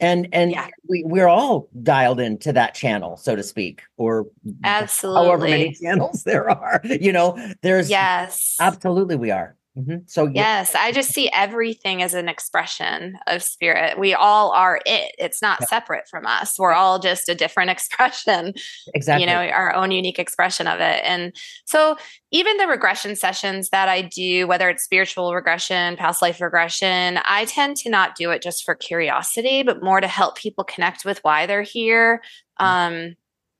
and 0.00 0.28
and 0.32 0.50
yeah. 0.50 0.68
we 0.88 1.04
we're 1.06 1.28
all 1.28 1.68
dialed 1.82 2.18
into 2.18 2.52
that 2.52 2.74
channel 2.74 3.16
so 3.16 3.36
to 3.36 3.42
speak 3.42 3.82
or 3.96 4.26
absolutely 4.64 5.26
however 5.26 5.44
many 5.44 5.72
channels 5.72 6.22
there 6.24 6.50
are 6.50 6.80
you 6.84 7.12
know 7.12 7.38
there's 7.62 7.90
yes 7.90 8.56
absolutely 8.60 9.16
we 9.16 9.30
are 9.30 9.56
Mm-hmm. 9.78 9.98
So 10.06 10.26
yes, 10.26 10.74
I 10.74 10.90
just 10.90 11.10
see 11.10 11.30
everything 11.32 12.02
as 12.02 12.12
an 12.12 12.28
expression 12.28 13.16
of 13.28 13.40
spirit. 13.42 13.98
We 14.00 14.14
all 14.14 14.50
are 14.50 14.80
it. 14.84 15.14
It's 15.16 15.40
not 15.40 15.58
yeah. 15.60 15.66
separate 15.68 16.08
from 16.08 16.26
us. 16.26 16.58
We're 16.58 16.72
all 16.72 16.98
just 16.98 17.28
a 17.28 17.36
different 17.36 17.70
expression. 17.76 18.54
Exactly. 18.94 19.22
You 19.22 19.30
know, 19.30 19.38
our 19.38 19.72
own 19.74 19.92
unique 19.92 20.18
expression 20.18 20.66
of 20.66 20.80
it. 20.80 21.02
And 21.04 21.34
so 21.66 21.96
even 22.32 22.56
the 22.56 22.66
regression 22.66 23.14
sessions 23.14 23.70
that 23.70 23.88
I 23.88 24.02
do, 24.02 24.48
whether 24.48 24.68
it's 24.68 24.82
spiritual 24.82 25.34
regression, 25.34 25.96
past 25.96 26.20
life 26.20 26.40
regression, 26.40 27.20
I 27.24 27.44
tend 27.44 27.76
to 27.78 27.90
not 27.90 28.16
do 28.16 28.30
it 28.32 28.42
just 28.42 28.64
for 28.64 28.74
curiosity, 28.74 29.62
but 29.62 29.82
more 29.82 30.00
to 30.00 30.08
help 30.08 30.36
people 30.36 30.64
connect 30.64 31.04
with 31.04 31.20
why 31.22 31.46
they're 31.46 31.62
here. 31.62 32.22
Mm-hmm. 32.60 32.66
Um, 32.66 33.16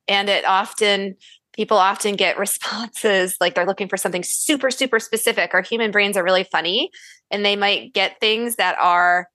and 0.08 0.28
it 0.28 0.44
often 0.44 1.16
people 1.52 1.76
often 1.76 2.16
get 2.16 2.38
responses 2.38 3.36
like 3.40 3.54
they're 3.54 3.66
looking 3.66 3.88
for 3.88 3.96
something 3.96 4.22
super, 4.22 4.70
super 4.70 4.98
specific. 4.98 5.54
Our 5.54 5.62
human 5.62 5.90
brains 5.90 6.16
are 6.16 6.24
really 6.24 6.44
funny 6.44 6.90
and 7.30 7.44
they 7.44 7.56
might 7.56 7.92
get 7.92 8.20
things 8.20 8.56
that 8.56 8.76
are 8.78 9.28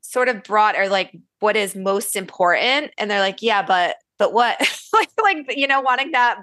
sort 0.00 0.28
of 0.28 0.42
broad 0.42 0.76
or 0.76 0.88
like 0.88 1.16
what 1.40 1.56
is 1.56 1.74
most 1.74 2.16
important. 2.16 2.92
And 2.98 3.10
they're 3.10 3.20
like, 3.20 3.42
yeah, 3.42 3.62
but, 3.62 3.96
but 4.18 4.32
what? 4.32 4.58
like, 4.92 5.10
like, 5.22 5.56
you 5.56 5.66
know, 5.66 5.80
wanting 5.80 6.12
that 6.12 6.38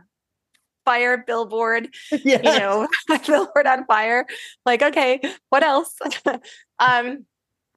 fire 0.84 1.24
billboard, 1.26 1.90
yes. 2.12 2.22
you 2.26 2.60
know, 2.60 2.88
billboard 3.26 3.68
on 3.68 3.86
fire. 3.86 4.26
Like, 4.66 4.82
okay, 4.82 5.22
what 5.50 5.64
else? 5.64 5.96
um, 6.80 7.26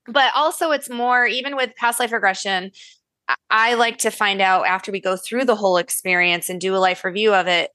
but 0.06 0.32
also 0.34 0.70
it's 0.70 0.90
more 0.90 1.26
even 1.26 1.56
with 1.56 1.74
past 1.76 2.00
life 2.00 2.12
regression 2.12 2.70
I 3.50 3.74
like 3.74 3.98
to 3.98 4.10
find 4.10 4.40
out 4.40 4.66
after 4.66 4.92
we 4.92 5.00
go 5.00 5.16
through 5.16 5.44
the 5.44 5.56
whole 5.56 5.76
experience 5.76 6.48
and 6.48 6.60
do 6.60 6.74
a 6.74 6.78
life 6.78 7.04
review 7.04 7.32
of 7.32 7.46
it 7.46 7.70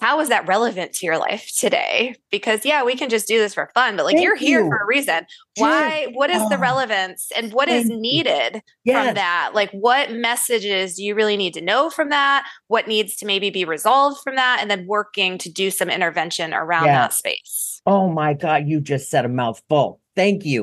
how 0.00 0.20
is 0.20 0.28
that 0.28 0.46
relevant 0.46 0.92
to 0.94 1.06
your 1.06 1.18
life 1.18 1.50
today? 1.58 2.14
Because 2.30 2.64
yeah, 2.64 2.84
we 2.84 2.96
can 2.96 3.08
just 3.08 3.26
do 3.26 3.38
this 3.38 3.54
for 3.54 3.70
fun, 3.74 3.96
but 3.96 4.04
like 4.04 4.14
Thank 4.14 4.24
you're 4.24 4.36
here 4.36 4.62
you. 4.62 4.68
for 4.68 4.76
a 4.76 4.86
reason. 4.86 5.26
Why? 5.56 6.08
What 6.12 6.30
is 6.30 6.46
the 6.48 6.56
ah. 6.56 6.60
relevance 6.60 7.30
and 7.36 7.52
what 7.52 7.68
is 7.68 7.88
needed 7.88 8.62
yes. 8.84 9.06
from 9.06 9.14
that? 9.14 9.50
Like 9.54 9.70
what 9.72 10.12
messages 10.12 10.96
do 10.96 11.04
you 11.04 11.14
really 11.14 11.36
need 11.36 11.54
to 11.54 11.60
know 11.60 11.90
from 11.90 12.10
that? 12.10 12.46
What 12.68 12.88
needs 12.88 13.16
to 13.16 13.26
maybe 13.26 13.50
be 13.50 13.64
resolved 13.64 14.20
from 14.22 14.36
that? 14.36 14.58
And 14.60 14.70
then 14.70 14.86
working 14.86 15.38
to 15.38 15.50
do 15.50 15.70
some 15.70 15.90
intervention 15.90 16.54
around 16.54 16.86
yeah. 16.86 17.02
that 17.02 17.14
space. 17.14 17.80
Oh 17.86 18.08
my 18.10 18.34
God, 18.34 18.66
you 18.66 18.80
just 18.80 19.10
said 19.10 19.24
a 19.24 19.28
mouthful. 19.28 20.00
Thank 20.14 20.44
you. 20.44 20.62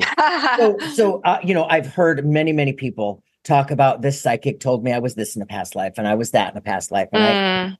so, 0.57 0.77
so 0.93 1.21
uh, 1.23 1.39
you 1.43 1.53
know, 1.53 1.65
I've 1.65 1.87
heard 1.87 2.25
many, 2.25 2.51
many 2.51 2.73
people 2.73 3.23
talk 3.43 3.71
about 3.71 4.01
this 4.01 4.21
psychic 4.21 4.59
told 4.59 4.83
me 4.83 4.91
I 4.91 4.99
was 4.99 5.15
this 5.15 5.35
in 5.35 5.39
the 5.39 5.45
past 5.45 5.75
life 5.75 5.93
and 5.97 6.07
I 6.07 6.15
was 6.15 6.31
that 6.31 6.49
in 6.49 6.55
the 6.55 6.61
past 6.61 6.91
life 6.91 7.09
and 7.11 7.21
mm. 7.21 7.27
I 7.27 7.77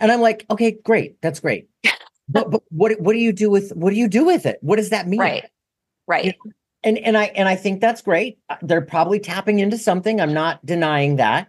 and 0.00 0.12
I'm 0.12 0.20
like, 0.20 0.46
okay, 0.50 0.72
great, 0.84 1.20
that's 1.20 1.40
great. 1.40 1.68
but, 2.28 2.50
but 2.50 2.62
what 2.70 2.98
what 3.00 3.12
do 3.12 3.18
you 3.18 3.32
do 3.32 3.50
with 3.50 3.70
what 3.74 3.90
do 3.90 3.96
you 3.96 4.08
do 4.08 4.24
with 4.24 4.46
it? 4.46 4.58
What 4.60 4.76
does 4.76 4.90
that 4.90 5.06
mean? 5.06 5.20
Right, 5.20 5.44
right. 6.06 6.24
You 6.26 6.32
know? 6.44 6.52
And 6.82 6.98
and 6.98 7.16
I 7.16 7.24
and 7.24 7.48
I 7.48 7.56
think 7.56 7.80
that's 7.80 8.02
great. 8.02 8.38
Uh, 8.48 8.56
they're 8.62 8.82
probably 8.82 9.18
tapping 9.18 9.58
into 9.58 9.78
something. 9.78 10.20
I'm 10.20 10.34
not 10.34 10.64
denying 10.64 11.16
that. 11.16 11.48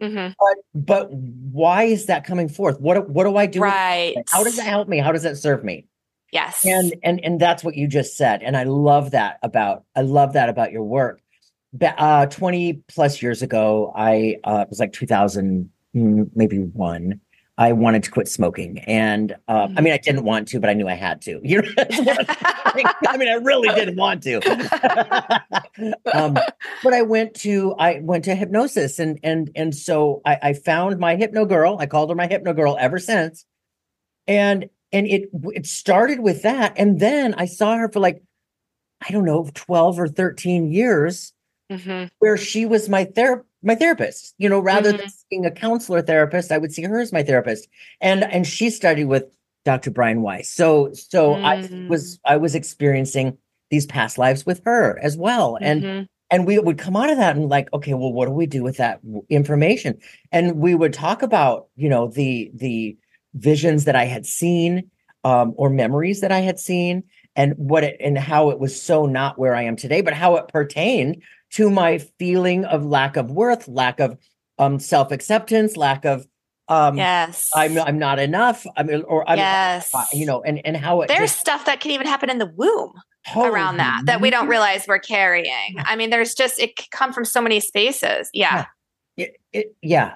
Mm-hmm. 0.00 0.32
But 0.38 0.56
but 0.74 1.12
why 1.12 1.84
is 1.84 2.06
that 2.06 2.24
coming 2.24 2.48
forth? 2.48 2.80
What 2.80 3.08
what 3.08 3.24
do 3.24 3.36
I 3.36 3.46
do? 3.46 3.60
Right. 3.60 4.16
How 4.28 4.44
does 4.44 4.56
that 4.56 4.66
help 4.66 4.88
me? 4.88 4.98
How 4.98 5.12
does 5.12 5.22
that 5.22 5.38
serve 5.38 5.64
me? 5.64 5.86
Yes. 6.32 6.64
And 6.64 6.94
and 7.02 7.24
and 7.24 7.40
that's 7.40 7.64
what 7.64 7.76
you 7.76 7.88
just 7.88 8.16
said. 8.16 8.42
And 8.42 8.56
I 8.56 8.64
love 8.64 9.12
that 9.12 9.38
about 9.42 9.84
I 9.96 10.02
love 10.02 10.34
that 10.34 10.48
about 10.48 10.70
your 10.70 10.84
work 10.84 11.20
uh, 11.82 12.26
20 12.26 12.74
plus 12.88 13.22
years 13.22 13.42
ago, 13.42 13.92
I 13.96 14.36
uh, 14.44 14.60
it 14.62 14.68
was 14.68 14.78
like 14.78 14.92
2000, 14.92 15.70
mm, 15.94 16.30
maybe 16.34 16.58
one. 16.58 17.20
I 17.58 17.72
wanted 17.72 18.02
to 18.02 18.10
quit 18.10 18.28
smoking, 18.28 18.80
and 18.80 19.34
uh, 19.48 19.68
I 19.74 19.80
mean, 19.80 19.94
I 19.94 19.96
didn't 19.96 20.24
want 20.24 20.46
to, 20.48 20.60
but 20.60 20.68
I 20.68 20.74
knew 20.74 20.88
I 20.88 20.94
had 20.94 21.22
to. 21.22 21.40
You 21.44 21.62
know, 21.62 21.68
I 21.78 23.16
mean, 23.16 23.28
I 23.28 23.36
really 23.40 23.70
didn't 23.74 23.96
want 23.96 24.22
to. 24.24 24.42
um, 26.12 26.34
but 26.84 26.92
I 26.92 27.00
went 27.00 27.32
to 27.36 27.74
I 27.78 28.00
went 28.02 28.24
to 28.24 28.34
hypnosis, 28.34 28.98
and 28.98 29.18
and 29.22 29.50
and 29.56 29.74
so 29.74 30.20
I, 30.26 30.38
I 30.42 30.52
found 30.52 30.98
my 30.98 31.16
hypno 31.16 31.46
girl. 31.46 31.78
I 31.80 31.86
called 31.86 32.10
her 32.10 32.14
my 32.14 32.26
hypno 32.26 32.52
girl 32.52 32.76
ever 32.78 32.98
since, 32.98 33.46
and 34.26 34.68
and 34.92 35.06
it 35.06 35.30
it 35.54 35.64
started 35.64 36.20
with 36.20 36.42
that, 36.42 36.74
and 36.76 37.00
then 37.00 37.32
I 37.38 37.46
saw 37.46 37.76
her 37.78 37.88
for 37.88 38.00
like 38.00 38.22
I 39.06 39.12
don't 39.12 39.24
know, 39.24 39.48
12 39.54 40.00
or 40.00 40.08
13 40.08 40.72
years 40.72 41.32
mm-hmm. 41.70 42.06
where 42.18 42.36
she 42.36 42.66
was 42.66 42.88
my 42.88 43.04
ther- 43.04 43.44
my 43.62 43.74
therapist. 43.74 44.34
You 44.38 44.48
know, 44.48 44.60
rather 44.60 44.90
mm-hmm. 44.90 44.98
than 44.98 45.10
being 45.30 45.46
a 45.46 45.50
counselor 45.50 46.02
therapist, 46.02 46.52
I 46.52 46.58
would 46.58 46.72
see 46.72 46.82
her 46.82 47.00
as 47.00 47.12
my 47.12 47.22
therapist. 47.22 47.68
And 48.00 48.24
and 48.24 48.46
she 48.46 48.70
studied 48.70 49.06
with 49.06 49.24
Dr. 49.64 49.90
Brian 49.90 50.22
Weiss. 50.22 50.50
So 50.50 50.92
so 50.92 51.34
mm-hmm. 51.34 51.44
I 51.44 51.56
mm. 51.56 51.88
was 51.88 52.20
I 52.24 52.36
was 52.36 52.54
experiencing 52.54 53.38
these 53.70 53.86
past 53.86 54.18
lives 54.18 54.46
with 54.46 54.62
her 54.64 54.98
as 55.00 55.16
well. 55.16 55.58
And 55.60 55.82
mm-hmm. 55.82 56.02
and 56.30 56.46
we 56.46 56.58
would 56.58 56.78
come 56.78 56.96
out 56.96 57.10
of 57.10 57.16
that 57.18 57.36
and 57.36 57.48
like, 57.48 57.72
okay, 57.72 57.94
well, 57.94 58.12
what 58.12 58.26
do 58.26 58.32
we 58.32 58.46
do 58.46 58.62
with 58.62 58.76
that 58.76 59.00
information? 59.28 59.98
And 60.32 60.58
we 60.58 60.74
would 60.74 60.92
talk 60.92 61.22
about, 61.22 61.66
you 61.74 61.88
know, 61.88 62.08
the 62.08 62.50
the 62.54 62.96
visions 63.34 63.84
that 63.84 63.96
I 63.96 64.04
had 64.04 64.24
seen 64.24 64.90
um, 65.24 65.52
or 65.56 65.68
memories 65.68 66.20
that 66.20 66.32
I 66.32 66.40
had 66.40 66.58
seen 66.58 67.02
and 67.34 67.52
what 67.56 67.84
it 67.84 67.96
and 68.00 68.16
how 68.16 68.50
it 68.50 68.58
was 68.58 68.80
so 68.80 69.06
not 69.06 69.38
where 69.38 69.54
I 69.54 69.62
am 69.62 69.76
today, 69.76 70.00
but 70.00 70.14
how 70.14 70.36
it 70.36 70.48
pertained 70.48 71.22
to 71.56 71.70
my 71.70 71.98
feeling 72.18 72.64
of 72.66 72.84
lack 72.84 73.16
of 73.16 73.30
worth, 73.30 73.66
lack 73.68 74.00
of 74.00 74.18
um, 74.58 74.78
self 74.78 75.12
acceptance, 75.12 75.76
lack 75.76 76.04
of 76.04 76.26
um 76.68 76.96
yes. 76.96 77.48
I'm 77.54 77.78
i'm 77.78 77.96
not 77.96 78.18
enough 78.18 78.66
i 78.76 78.82
mean 78.82 79.02
or 79.02 79.28
I'm, 79.30 79.38
yes. 79.38 79.94
you 80.12 80.26
know 80.26 80.42
and 80.42 80.60
and 80.64 80.76
how 80.76 81.00
it 81.02 81.06
there's 81.06 81.30
just, 81.30 81.38
stuff 81.38 81.64
that 81.66 81.78
can 81.78 81.92
even 81.92 82.08
happen 82.08 82.28
in 82.28 82.38
the 82.38 82.52
womb 82.56 82.92
around 83.34 83.78
that 83.78 84.02
that 84.06 84.20
we 84.20 84.30
don't 84.30 84.48
realize 84.48 84.86
we're 84.86 84.98
carrying. 84.98 85.76
I 85.78 85.96
mean 85.96 86.10
there's 86.10 86.34
just 86.34 86.60
it 86.60 86.76
can 86.76 86.86
come 86.90 87.12
from 87.12 87.24
so 87.24 87.40
many 87.40 87.60
spaces. 87.60 88.30
Yeah. 88.32 88.66
Yeah, 89.16 89.26
it, 89.26 89.36
it, 89.52 89.76
yeah. 89.82 90.14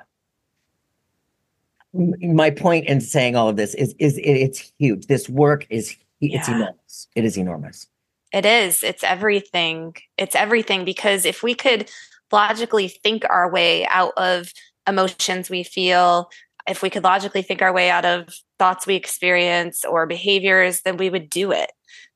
my 1.92 2.50
point 2.50 2.86
in 2.86 3.00
saying 3.00 3.36
all 3.36 3.48
of 3.48 3.56
this 3.56 3.74
is 3.74 3.94
is 3.98 4.18
it, 4.18 4.22
it's 4.22 4.72
huge. 4.78 5.06
This 5.06 5.28
work 5.28 5.66
is 5.70 5.96
it's 6.20 6.48
yeah. 6.48 6.54
enormous. 6.54 7.08
It 7.16 7.24
is 7.24 7.36
enormous 7.36 7.86
it 8.32 8.46
is. 8.46 8.82
It's 8.82 9.04
everything. 9.04 9.94
It's 10.16 10.34
everything 10.34 10.84
because 10.84 11.24
if 11.24 11.42
we 11.42 11.54
could 11.54 11.90
logically 12.32 12.88
think 12.88 13.24
our 13.28 13.50
way 13.50 13.86
out 13.86 14.12
of 14.16 14.52
emotions 14.86 15.50
we 15.50 15.62
feel, 15.62 16.30
if 16.68 16.82
we 16.82 16.90
could 16.90 17.04
logically 17.04 17.42
think 17.42 17.62
our 17.62 17.72
way 17.72 17.90
out 17.90 18.04
of 18.04 18.28
thoughts 18.58 18.86
we 18.86 18.94
experience 18.94 19.84
or 19.84 20.06
behaviors, 20.06 20.82
then 20.82 20.96
we 20.96 21.10
would 21.10 21.28
do 21.28 21.50
it. 21.50 21.72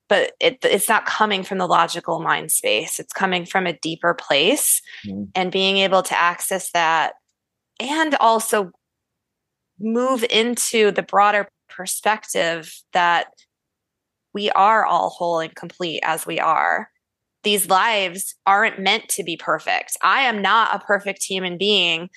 But 0.08 0.32
it, 0.38 0.58
it's 0.62 0.88
not 0.88 1.06
coming 1.06 1.42
from 1.42 1.58
the 1.58 1.66
logical 1.66 2.20
mind 2.20 2.52
space. 2.52 3.00
It's 3.00 3.12
coming 3.12 3.46
from 3.46 3.66
a 3.66 3.78
deeper 3.78 4.14
place 4.14 4.82
mm. 5.06 5.28
and 5.34 5.50
being 5.50 5.78
able 5.78 6.02
to 6.02 6.18
access 6.18 6.70
that 6.72 7.14
and 7.80 8.14
also 8.16 8.70
move 9.80 10.24
into 10.30 10.90
the 10.90 11.02
broader 11.02 11.48
perspective 11.68 12.82
that 12.92 13.28
we 14.34 14.50
are 14.50 14.84
all 14.84 15.10
whole 15.10 15.38
and 15.38 15.54
complete 15.54 16.00
as 16.04 16.26
we 16.26 16.38
are. 16.38 16.90
These 17.44 17.68
lives 17.68 18.34
aren't 18.46 18.80
meant 18.80 19.08
to 19.10 19.22
be 19.22 19.36
perfect. 19.36 19.96
I 20.02 20.22
am 20.22 20.42
not 20.42 20.74
a 20.74 20.84
perfect 20.84 21.22
human 21.22 21.56
being. 21.56 22.10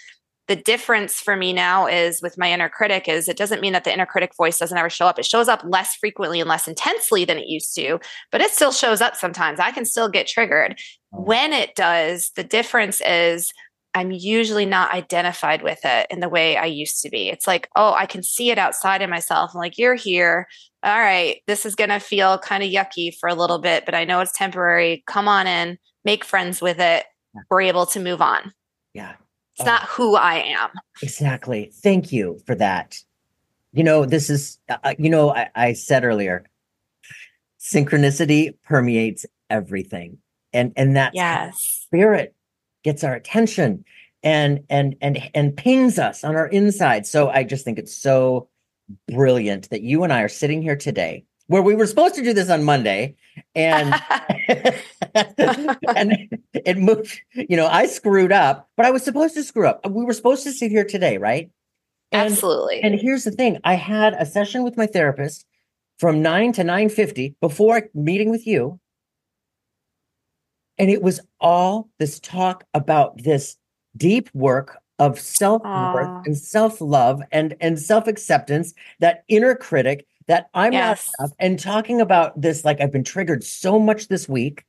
The 0.47 0.55
difference 0.55 1.19
for 1.19 1.35
me 1.35 1.51
now 1.51 1.87
is 1.87 2.21
with 2.21 2.37
my 2.37 2.51
inner 2.51 2.69
critic 2.69 3.09
is 3.09 3.27
it 3.27 3.35
doesn't 3.35 3.59
mean 3.59 3.73
that 3.73 3.83
the 3.83 3.93
inner 3.93 4.05
critic 4.05 4.31
voice 4.37 4.57
doesn't 4.57 4.77
ever 4.77 4.89
show 4.89 5.05
up. 5.05 5.19
It 5.19 5.25
shows 5.25 5.49
up 5.49 5.61
less 5.65 5.95
frequently 5.95 6.39
and 6.39 6.49
less 6.49 6.69
intensely 6.69 7.25
than 7.25 7.37
it 7.37 7.49
used 7.49 7.75
to, 7.75 7.99
but 8.31 8.39
it 8.39 8.51
still 8.51 8.71
shows 8.71 9.01
up 9.01 9.17
sometimes. 9.17 9.59
I 9.59 9.71
can 9.71 9.83
still 9.83 10.07
get 10.07 10.25
triggered. 10.25 10.79
Mm. 11.13 11.25
When 11.25 11.53
it 11.53 11.75
does, 11.75 12.31
the 12.37 12.45
difference 12.45 13.01
is 13.01 13.51
I'm 13.97 14.11
usually 14.11 14.67
not 14.67 14.93
identified 14.93 15.63
with 15.63 15.79
it 15.83 16.05
in 16.11 16.19
the 16.19 16.29
way 16.29 16.55
I 16.55 16.65
used 16.65 17.01
to 17.01 17.09
be. 17.09 17.29
It's 17.29 17.47
like, 17.47 17.67
oh, 17.75 17.93
I 17.93 18.05
can 18.05 18.21
see 18.21 18.51
it 18.51 18.59
outside 18.59 19.01
of 19.01 19.09
myself. 19.09 19.51
I'm 19.53 19.57
like, 19.57 19.79
you're 19.79 19.95
here. 19.95 20.47
All 20.83 20.99
right, 20.99 21.41
this 21.47 21.65
is 21.65 21.73
going 21.73 21.89
to 21.89 21.99
feel 21.99 22.37
kind 22.37 22.61
of 22.61 22.69
yucky 22.69 23.11
for 23.17 23.27
a 23.27 23.33
little 23.33 23.57
bit, 23.57 23.85
but 23.85 23.95
I 23.95 24.05
know 24.05 24.19
it's 24.19 24.37
temporary. 24.37 25.03
Come 25.07 25.27
on 25.27 25.47
in, 25.47 25.79
make 26.05 26.23
friends 26.23 26.61
with 26.61 26.79
it. 26.79 27.05
We're 27.49 27.61
able 27.61 27.87
to 27.87 27.99
move 27.99 28.21
on. 28.21 28.53
Yeah. 28.93 29.13
It's 29.55 29.63
oh. 29.63 29.65
not 29.65 29.81
who 29.85 30.15
I 30.15 30.43
am. 30.43 30.69
Exactly. 31.01 31.71
Thank 31.73 32.11
you 32.11 32.39
for 32.45 32.53
that. 32.53 32.99
You 33.73 33.83
know, 33.83 34.05
this 34.05 34.29
is, 34.29 34.59
uh, 34.69 34.77
uh 34.83 34.93
you 34.99 35.09
know, 35.09 35.33
I, 35.33 35.49
I 35.55 35.73
said 35.73 36.03
earlier, 36.03 36.45
synchronicity 37.59 38.53
permeates 38.63 39.25
everything. 39.49 40.19
And, 40.53 40.71
and 40.75 40.95
that 40.95 41.13
yes. 41.15 41.57
spirit 41.57 42.35
gets 42.87 43.03
our 43.03 43.13
attention 43.13 43.83
and 44.23 44.63
and 44.69 44.95
and 45.01 45.29
and 45.35 45.57
pings 45.57 45.99
us 45.99 46.23
on 46.23 46.37
our 46.37 46.47
inside. 46.47 47.05
So 47.05 47.29
I 47.29 47.43
just 47.43 47.65
think 47.65 47.77
it's 47.77 47.95
so 47.95 48.47
brilliant 49.09 49.69
that 49.71 49.81
you 49.81 50.05
and 50.05 50.13
I 50.13 50.21
are 50.21 50.29
sitting 50.29 50.61
here 50.61 50.77
today 50.77 51.25
where 51.47 51.61
we 51.61 51.75
were 51.75 51.85
supposed 51.85 52.15
to 52.15 52.23
do 52.23 52.31
this 52.33 52.49
on 52.49 52.63
Monday 52.63 53.17
and 53.55 53.93
and 54.47 56.39
it 56.53 56.77
moved, 56.77 57.19
you 57.35 57.57
know, 57.57 57.67
I 57.67 57.87
screwed 57.87 58.31
up, 58.31 58.69
but 58.77 58.85
I 58.85 58.91
was 58.91 59.03
supposed 59.03 59.35
to 59.35 59.43
screw 59.43 59.67
up. 59.67 59.85
We 59.89 60.05
were 60.05 60.13
supposed 60.13 60.43
to 60.43 60.53
sit 60.53 60.71
here 60.71 60.85
today, 60.85 61.17
right? 61.17 61.51
And, 62.13 62.31
Absolutely. 62.31 62.79
And 62.81 62.95
here's 62.95 63.25
the 63.25 63.31
thing, 63.31 63.59
I 63.65 63.73
had 63.73 64.13
a 64.13 64.25
session 64.25 64.63
with 64.63 64.77
my 64.77 64.87
therapist 64.87 65.45
from 65.99 66.21
9 66.21 66.53
to 66.53 66.63
9:50 66.63 67.35
before 67.41 67.89
meeting 67.93 68.29
with 68.29 68.47
you 68.47 68.79
and 70.77 70.89
it 70.89 71.01
was 71.01 71.19
all 71.39 71.89
this 71.99 72.19
talk 72.19 72.63
about 72.73 73.23
this 73.23 73.57
deep 73.95 74.29
work 74.33 74.77
of 74.99 75.19
self 75.19 75.63
worth 75.63 76.25
and 76.25 76.37
self 76.37 76.81
love 76.81 77.21
and, 77.31 77.55
and 77.59 77.79
self 77.79 78.07
acceptance, 78.07 78.73
that 78.99 79.23
inner 79.27 79.55
critic 79.55 80.05
that 80.27 80.49
I'm 80.53 80.73
yes. 80.73 81.11
not 81.19 81.25
enough, 81.25 81.35
and 81.39 81.59
talking 81.59 82.01
about 82.01 82.39
this 82.39 82.65
like 82.65 82.81
I've 82.81 82.91
been 82.91 83.03
triggered 83.03 83.43
so 83.43 83.79
much 83.79 84.07
this 84.07 84.27
week. 84.27 84.65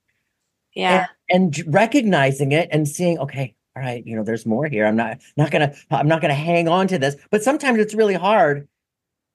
Yeah. 0.74 1.06
And, 1.30 1.56
and 1.59 1.74
recognizing 1.74 2.52
it 2.52 2.68
and 2.70 2.86
seeing, 2.86 3.18
okay, 3.18 3.54
all 3.74 3.82
right, 3.82 4.06
you 4.06 4.16
know, 4.16 4.22
there's 4.22 4.46
more 4.46 4.66
here. 4.66 4.86
I'm 4.86 4.96
not 4.96 5.18
not 5.36 5.50
gonna 5.50 5.74
I'm 5.90 6.09
not 6.09 6.20
gonna 6.20 6.34
hang 6.34 6.68
on 6.68 6.88
to 6.88 6.98
this. 6.98 7.16
But 7.30 7.42
sometimes 7.42 7.78
it's 7.78 7.94
really 7.94 8.14
hard 8.14 8.68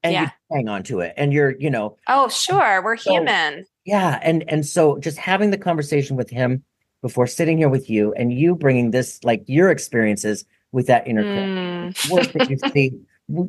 and 0.03 0.13
yeah. 0.13 0.21
you 0.23 0.55
hang 0.55 0.69
on 0.69 0.83
to 0.83 0.99
it 0.99 1.13
and 1.17 1.33
you're, 1.33 1.51
you 1.59 1.69
know. 1.69 1.97
Oh, 2.07 2.29
sure. 2.29 2.83
We're 2.83 2.97
so, 2.97 3.11
human. 3.11 3.65
Yeah. 3.85 4.19
And 4.21 4.43
and 4.47 4.65
so 4.65 4.97
just 4.99 5.17
having 5.17 5.51
the 5.51 5.57
conversation 5.57 6.15
with 6.15 6.29
him 6.29 6.63
before 7.01 7.27
sitting 7.27 7.57
here 7.57 7.69
with 7.69 7.89
you 7.89 8.13
and 8.13 8.33
you 8.33 8.55
bringing 8.55 8.91
this 8.91 9.23
like 9.23 9.43
your 9.45 9.69
experiences 9.69 10.45
with 10.71 10.87
that 10.87 11.07
inner 11.07 11.23
mm. 11.23 12.09
work 12.09 12.31
that 12.31 12.49
you 12.49 12.57
see 12.73 12.97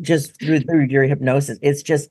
just 0.02 0.38
through, 0.40 0.60
through 0.60 0.84
your 0.84 1.04
hypnosis 1.04 1.58
it's 1.62 1.82
just 1.82 2.10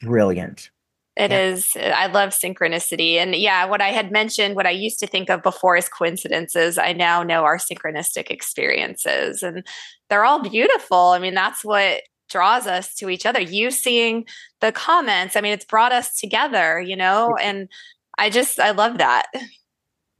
brilliant 0.00 0.70
It 1.16 1.30
yeah. 1.30 1.48
is. 1.48 1.76
I 1.76 2.06
love 2.06 2.30
synchronicity. 2.30 3.16
And 3.16 3.34
yeah, 3.34 3.66
what 3.66 3.82
I 3.82 3.88
had 3.88 4.10
mentioned, 4.12 4.54
what 4.54 4.66
I 4.66 4.70
used 4.70 5.00
to 5.00 5.06
think 5.06 5.28
of 5.28 5.42
before 5.42 5.76
as 5.76 5.88
coincidences, 5.88 6.78
I 6.78 6.92
now 6.92 7.22
know 7.22 7.42
are 7.44 7.58
synchronistic 7.58 8.30
experiences. 8.30 9.42
And 9.42 9.66
they're 10.08 10.24
all 10.24 10.40
beautiful. 10.40 11.08
I 11.08 11.18
mean, 11.18 11.34
that's 11.34 11.64
what 11.64 12.02
draws 12.30 12.66
us 12.66 12.94
to 12.96 13.10
each 13.10 13.26
other. 13.26 13.40
You 13.40 13.70
seeing 13.70 14.24
the 14.60 14.72
comments, 14.72 15.36
I 15.36 15.40
mean, 15.40 15.52
it's 15.52 15.64
brought 15.64 15.92
us 15.92 16.18
together, 16.18 16.80
you 16.80 16.96
know? 16.96 17.36
And 17.40 17.68
I 18.18 18.30
just, 18.30 18.58
I 18.58 18.70
love 18.70 18.98
that 18.98 19.26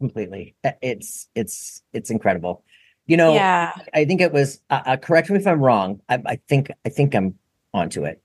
completely. 0.00 0.56
It's 0.82 1.28
it's 1.36 1.82
it's 1.92 2.10
incredible. 2.10 2.64
You 3.06 3.16
know, 3.16 3.34
yeah. 3.34 3.72
I 3.94 4.04
think 4.04 4.20
it 4.20 4.32
was. 4.32 4.60
Uh, 4.70 4.82
uh, 4.86 4.96
correct 4.96 5.30
me 5.30 5.38
if 5.38 5.46
I'm 5.46 5.60
wrong. 5.60 6.00
I, 6.08 6.20
I 6.26 6.36
think 6.48 6.72
I 6.84 6.88
think 6.88 7.14
I'm 7.14 7.36
onto 7.72 8.04
it. 8.04 8.20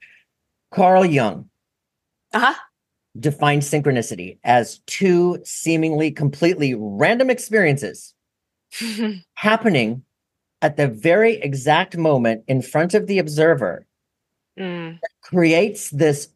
Carl 0.72 1.06
Jung 1.06 1.50
uh-huh. 2.34 2.54
defined 3.20 3.62
synchronicity 3.62 4.40
as 4.44 4.80
two 4.88 5.40
seemingly 5.44 6.12
completely 6.12 6.74
random 6.74 7.30
experiences 7.30 8.14
happening 9.36 10.04
at 10.66 10.78
the 10.78 10.88
very 10.88 11.36
exact 11.36 11.96
moment 11.96 12.44
in 12.48 12.60
front 12.60 12.96
of 12.96 13.06
the 13.06 13.20
observer 13.20 13.86
mm. 14.60 14.98
creates 15.22 15.92
this 15.92 16.30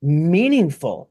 meaningful 0.00 1.10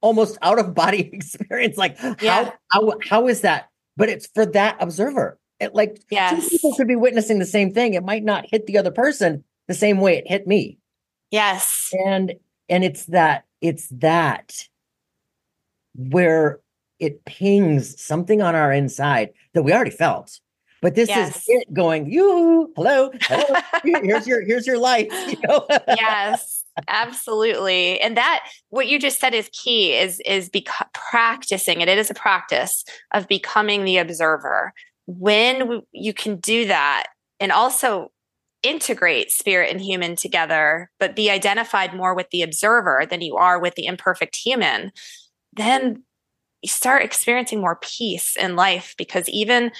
almost 0.00 0.38
out 0.40 0.58
of 0.58 0.74
body 0.74 1.00
experience. 1.12 1.76
Like 1.76 1.98
yeah. 2.22 2.52
how 2.70 2.88
how 2.88 2.98
how 3.06 3.28
is 3.28 3.42
that? 3.42 3.68
But 3.98 4.08
it's 4.08 4.28
for 4.28 4.46
that 4.46 4.78
observer. 4.80 5.38
It, 5.60 5.74
like 5.74 6.00
yes. 6.10 6.42
two 6.42 6.48
people 6.48 6.74
could 6.74 6.88
be 6.88 6.96
witnessing 6.96 7.38
the 7.38 7.44
same 7.44 7.74
thing. 7.74 7.92
It 7.92 8.02
might 8.02 8.24
not 8.24 8.46
hit 8.50 8.66
the 8.66 8.78
other 8.78 8.90
person 8.90 9.44
the 9.68 9.74
same 9.74 10.00
way 10.00 10.16
it 10.16 10.26
hit 10.26 10.46
me. 10.46 10.78
Yes. 11.30 11.92
And 12.06 12.32
and 12.70 12.82
it's 12.82 13.04
that 13.06 13.44
it's 13.60 13.88
that 13.88 14.54
where 15.94 16.60
it 16.98 17.26
pings 17.26 18.00
something 18.00 18.40
on 18.40 18.54
our 18.54 18.72
inside 18.72 19.34
that 19.52 19.64
we 19.64 19.74
already 19.74 19.90
felt. 19.90 20.40
But 20.82 20.94
this 20.94 21.08
yes. 21.08 21.36
is 21.36 21.44
it 21.48 21.74
going, 21.74 22.10
you 22.10 22.72
hello, 22.74 23.10
hello. 23.22 23.60
here's 23.84 24.26
your 24.26 24.42
here's 24.42 24.66
your 24.66 24.78
life. 24.78 25.08
You 25.30 25.36
know? 25.46 25.66
yes 25.88 26.60
absolutely 26.88 28.00
and 28.00 28.16
that 28.16 28.46
what 28.68 28.86
you 28.86 28.98
just 28.98 29.20
said 29.20 29.34
is 29.34 29.50
key 29.52 29.92
is 29.92 30.20
is 30.24 30.48
beca- 30.48 30.92
practicing 30.94 31.80
it 31.80 31.88
it 31.88 31.98
is 31.98 32.10
a 32.10 32.14
practice 32.14 32.84
of 33.12 33.28
becoming 33.28 33.84
the 33.84 33.98
observer 33.98 34.72
when 35.06 35.82
you 35.92 36.14
can 36.14 36.36
do 36.36 36.66
that 36.66 37.06
and 37.38 37.52
also 37.52 38.10
integrate 38.62 39.30
spirit 39.30 39.70
and 39.70 39.80
human 39.80 40.16
together 40.16 40.90
but 40.98 41.16
be 41.16 41.30
identified 41.30 41.94
more 41.94 42.14
with 42.14 42.28
the 42.30 42.42
observer 42.42 43.04
than 43.08 43.20
you 43.20 43.36
are 43.36 43.58
with 43.58 43.74
the 43.74 43.86
imperfect 43.86 44.36
human 44.36 44.92
then 45.52 46.02
you 46.62 46.68
start 46.68 47.02
experiencing 47.02 47.60
more 47.60 47.78
peace 47.82 48.36
in 48.36 48.54
life 48.54 48.94
because 48.98 49.28
even 49.30 49.72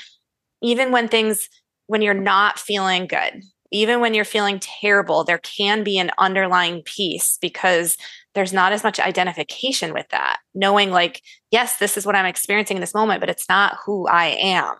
even 0.62 0.92
when 0.92 1.08
things 1.08 1.48
when 1.86 2.02
you're 2.02 2.14
not 2.14 2.58
feeling 2.58 3.06
good 3.06 3.42
even 3.70 4.00
when 4.00 4.14
you're 4.14 4.24
feeling 4.24 4.58
terrible, 4.58 5.24
there 5.24 5.38
can 5.38 5.84
be 5.84 5.98
an 5.98 6.10
underlying 6.18 6.82
peace 6.82 7.38
because 7.40 7.96
there's 8.34 8.52
not 8.52 8.72
as 8.72 8.82
much 8.82 8.98
identification 8.98 9.92
with 9.92 10.08
that. 10.10 10.38
Knowing, 10.54 10.90
like, 10.90 11.22
yes, 11.50 11.78
this 11.78 11.96
is 11.96 12.04
what 12.04 12.16
I'm 12.16 12.26
experiencing 12.26 12.76
in 12.76 12.80
this 12.80 12.94
moment, 12.94 13.20
but 13.20 13.30
it's 13.30 13.48
not 13.48 13.78
who 13.84 14.06
I 14.08 14.26
am. 14.26 14.74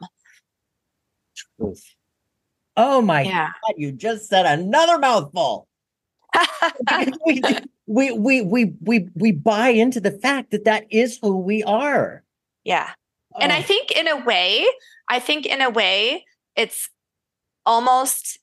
Truth. 1.59 1.85
Oh 2.76 3.01
my 3.01 3.22
yeah. 3.22 3.51
God, 3.66 3.74
you 3.76 3.93
just 3.93 4.28
said 4.28 4.47
another 4.47 4.99
mouthful. 4.99 5.68
we, 7.26 7.43
we, 7.87 8.12
we, 8.12 8.43
we, 8.43 8.74
we, 8.81 9.09
we 9.14 9.33
buy 9.33 9.68
into 9.68 10.01
the 10.01 10.12
fact 10.12 10.51
that 10.51 10.64
that 10.64 10.87
is 10.91 11.18
who 11.20 11.37
we 11.37 11.62
are. 11.62 12.24
Yeah. 12.64 12.91
And 13.41 13.53
I 13.53 13.62
think 13.62 13.93
in 13.93 14.09
a 14.09 14.16
way, 14.24 14.66
I 15.11 15.19
think 15.19 15.45
in 15.45 15.61
a 15.61 15.69
way, 15.69 16.25
it's 16.57 16.89
almost 17.67 18.39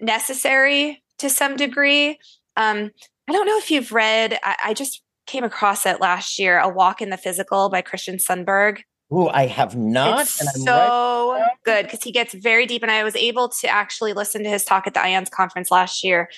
necessary 0.00 1.02
to 1.18 1.28
some 1.28 1.56
degree. 1.56 2.18
Um, 2.56 2.92
I 3.28 3.32
don't 3.32 3.46
know 3.46 3.58
if 3.58 3.70
you've 3.70 3.92
read, 3.92 4.38
I, 4.42 4.56
I, 4.66 4.74
just 4.74 5.02
came 5.26 5.42
across 5.42 5.84
it 5.84 6.00
last 6.00 6.38
year, 6.38 6.58
A 6.58 6.68
Walk 6.68 7.02
in 7.02 7.10
the 7.10 7.16
Physical 7.16 7.68
by 7.68 7.82
Christian 7.82 8.16
Sundberg. 8.16 8.82
Oh, 9.10 9.28
I 9.28 9.46
have 9.46 9.76
not. 9.76 10.22
It's 10.22 10.64
so 10.64 11.32
right 11.32 11.50
good 11.64 11.84
because 11.84 12.02
he 12.02 12.12
gets 12.12 12.34
very 12.34 12.66
deep. 12.66 12.82
And 12.82 12.90
I 12.90 13.04
was 13.04 13.16
able 13.16 13.48
to 13.48 13.68
actually 13.68 14.12
listen 14.12 14.42
to 14.44 14.48
his 14.48 14.64
talk 14.64 14.86
at 14.86 14.94
the 14.94 15.00
IANDS 15.00 15.30
conference 15.30 15.70
last 15.70 16.02
year. 16.02 16.28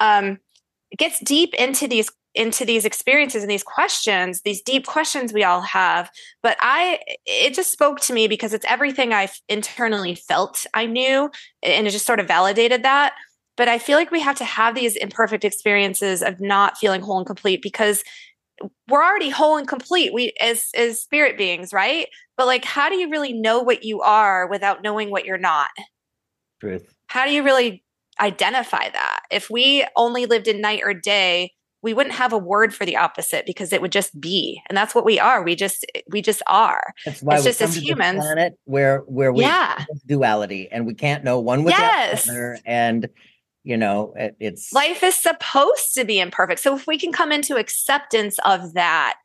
Um, 0.00 0.38
it 0.90 0.98
gets 0.98 1.20
deep 1.20 1.54
into 1.54 1.88
these 1.88 2.10
into 2.34 2.64
these 2.64 2.84
experiences 2.84 3.42
and 3.42 3.50
these 3.50 3.62
questions, 3.62 4.40
these 4.42 4.62
deep 4.62 4.86
questions 4.86 5.32
we 5.32 5.44
all 5.44 5.60
have. 5.60 6.10
But 6.42 6.56
I, 6.60 6.98
it 7.26 7.54
just 7.54 7.72
spoke 7.72 8.00
to 8.00 8.12
me 8.12 8.26
because 8.26 8.54
it's 8.54 8.64
everything 8.68 9.12
I've 9.12 9.40
internally 9.48 10.14
felt 10.14 10.66
I 10.74 10.86
knew, 10.86 11.30
and 11.62 11.86
it 11.86 11.90
just 11.90 12.06
sort 12.06 12.20
of 12.20 12.28
validated 12.28 12.82
that. 12.84 13.14
But 13.56 13.68
I 13.68 13.78
feel 13.78 13.98
like 13.98 14.10
we 14.10 14.20
have 14.20 14.36
to 14.36 14.44
have 14.44 14.74
these 14.74 14.96
imperfect 14.96 15.44
experiences 15.44 16.22
of 16.22 16.40
not 16.40 16.78
feeling 16.78 17.02
whole 17.02 17.18
and 17.18 17.26
complete 17.26 17.60
because 17.60 18.02
we're 18.88 19.02
already 19.02 19.28
whole 19.28 19.56
and 19.56 19.66
complete 19.66 20.12
we 20.14 20.32
as 20.40 20.68
as 20.76 21.00
spirit 21.00 21.36
beings 21.36 21.72
right 21.72 22.06
but 22.36 22.46
like 22.46 22.64
how 22.64 22.88
do 22.88 22.96
you 22.96 23.10
really 23.10 23.32
know 23.32 23.60
what 23.60 23.82
you 23.82 24.00
are 24.02 24.46
without 24.46 24.82
knowing 24.82 25.10
what 25.10 25.24
you're 25.24 25.38
not 25.38 25.70
truth 26.60 26.94
how 27.08 27.26
do 27.26 27.32
you 27.32 27.42
really 27.42 27.82
identify 28.20 28.88
that 28.90 29.20
if 29.30 29.50
we 29.50 29.84
only 29.96 30.26
lived 30.26 30.46
in 30.46 30.60
night 30.60 30.82
or 30.84 30.94
day 30.94 31.50
we 31.82 31.92
wouldn't 31.94 32.14
have 32.14 32.32
a 32.32 32.38
word 32.38 32.74
for 32.74 32.86
the 32.86 32.96
opposite 32.96 33.44
because 33.44 33.72
it 33.72 33.82
would 33.82 33.92
just 33.92 34.18
be. 34.20 34.62
And 34.68 34.76
that's 34.76 34.94
what 34.94 35.04
we 35.04 35.18
are. 35.18 35.42
We 35.42 35.56
just 35.56 35.84
we 36.08 36.22
just 36.22 36.42
are. 36.46 36.94
That's 37.04 37.22
why 37.22 37.36
it's 37.36 37.44
just 37.44 37.60
as 37.60 37.76
humans. 37.76 38.20
planet 38.20 38.54
where 38.64 38.98
where 39.00 39.32
we 39.32 39.42
yeah. 39.42 39.84
duality 40.06 40.68
and 40.70 40.86
we 40.86 40.94
can't 40.94 41.24
know 41.24 41.40
one 41.40 41.64
with 41.64 41.74
yes. 41.74 42.24
the 42.24 42.30
other. 42.30 42.58
And 42.64 43.08
you 43.64 43.76
know 43.76 44.12
it, 44.16 44.36
it's 44.40 44.72
life 44.72 45.02
is 45.02 45.14
supposed 45.14 45.94
to 45.94 46.04
be 46.04 46.20
imperfect. 46.20 46.60
So 46.60 46.76
if 46.76 46.86
we 46.86 46.98
can 46.98 47.12
come 47.12 47.32
into 47.32 47.56
acceptance 47.56 48.38
of 48.44 48.74
that 48.74 49.16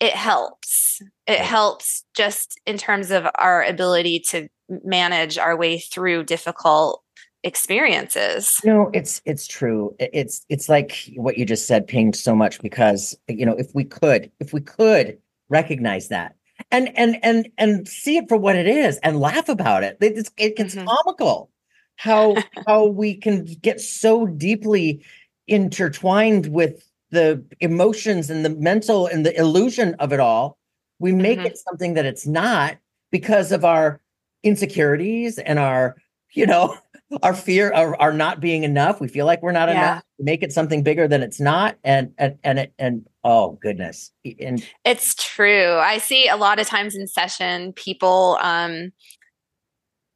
it 0.00 0.14
helps. 0.14 1.02
It 1.26 1.38
helps 1.40 2.04
just 2.16 2.58
in 2.66 2.78
terms 2.78 3.10
of 3.10 3.26
our 3.36 3.62
ability 3.62 4.20
to 4.30 4.48
manage 4.82 5.36
our 5.36 5.56
way 5.56 5.78
through 5.78 6.24
difficult 6.24 7.04
experiences 7.42 8.60
no 8.64 8.90
it's 8.92 9.22
it's 9.24 9.46
true 9.46 9.94
it's 9.98 10.44
it's 10.50 10.68
like 10.68 11.10
what 11.16 11.38
you 11.38 11.46
just 11.46 11.66
said 11.66 11.86
pinged 11.86 12.14
so 12.14 12.34
much 12.34 12.60
because 12.60 13.18
you 13.28 13.46
know 13.46 13.54
if 13.54 13.74
we 13.74 13.82
could 13.82 14.30
if 14.40 14.52
we 14.52 14.60
could 14.60 15.16
recognize 15.48 16.08
that 16.08 16.34
and 16.70 16.94
and 16.98 17.18
and 17.22 17.48
and 17.56 17.88
see 17.88 18.18
it 18.18 18.28
for 18.28 18.36
what 18.36 18.56
it 18.56 18.66
is 18.66 18.98
and 18.98 19.18
laugh 19.18 19.48
about 19.48 19.82
it 19.82 19.96
it's, 20.02 20.30
it 20.36 20.54
gets 20.54 20.74
mm-hmm. 20.74 20.86
comical 20.86 21.50
how 21.96 22.36
how 22.66 22.84
we 22.84 23.14
can 23.14 23.44
get 23.62 23.80
so 23.80 24.26
deeply 24.26 25.02
intertwined 25.46 26.46
with 26.46 26.86
the 27.10 27.42
emotions 27.60 28.28
and 28.28 28.44
the 28.44 28.50
mental 28.50 29.06
and 29.06 29.24
the 29.24 29.38
illusion 29.38 29.94
of 29.94 30.12
it 30.12 30.20
all 30.20 30.58
we 30.98 31.12
make 31.12 31.38
mm-hmm. 31.38 31.46
it 31.46 31.58
something 31.58 31.94
that 31.94 32.04
it's 32.04 32.26
not 32.26 32.76
because 33.10 33.50
of 33.50 33.64
our 33.64 34.00
insecurities 34.42 35.38
and 35.38 35.58
our 35.58 35.96
you 36.34 36.46
know 36.46 36.76
our 37.22 37.34
fear 37.34 37.70
of 37.70 37.94
our 37.98 38.12
not 38.12 38.40
being 38.40 38.62
enough. 38.64 39.00
We 39.00 39.08
feel 39.08 39.26
like 39.26 39.42
we're 39.42 39.52
not 39.52 39.68
yeah. 39.68 39.74
enough. 39.74 40.04
Make 40.18 40.42
it 40.42 40.52
something 40.52 40.82
bigger 40.82 41.08
than 41.08 41.22
it's 41.22 41.40
not, 41.40 41.76
and 41.84 42.12
and 42.18 42.38
and 42.44 42.58
it, 42.58 42.72
and 42.78 43.06
oh 43.24 43.58
goodness, 43.62 44.12
and 44.38 44.64
it's 44.84 45.14
true. 45.14 45.74
I 45.74 45.98
see 45.98 46.28
a 46.28 46.36
lot 46.36 46.58
of 46.58 46.66
times 46.66 46.94
in 46.94 47.06
session, 47.06 47.72
people 47.72 48.38
um 48.40 48.92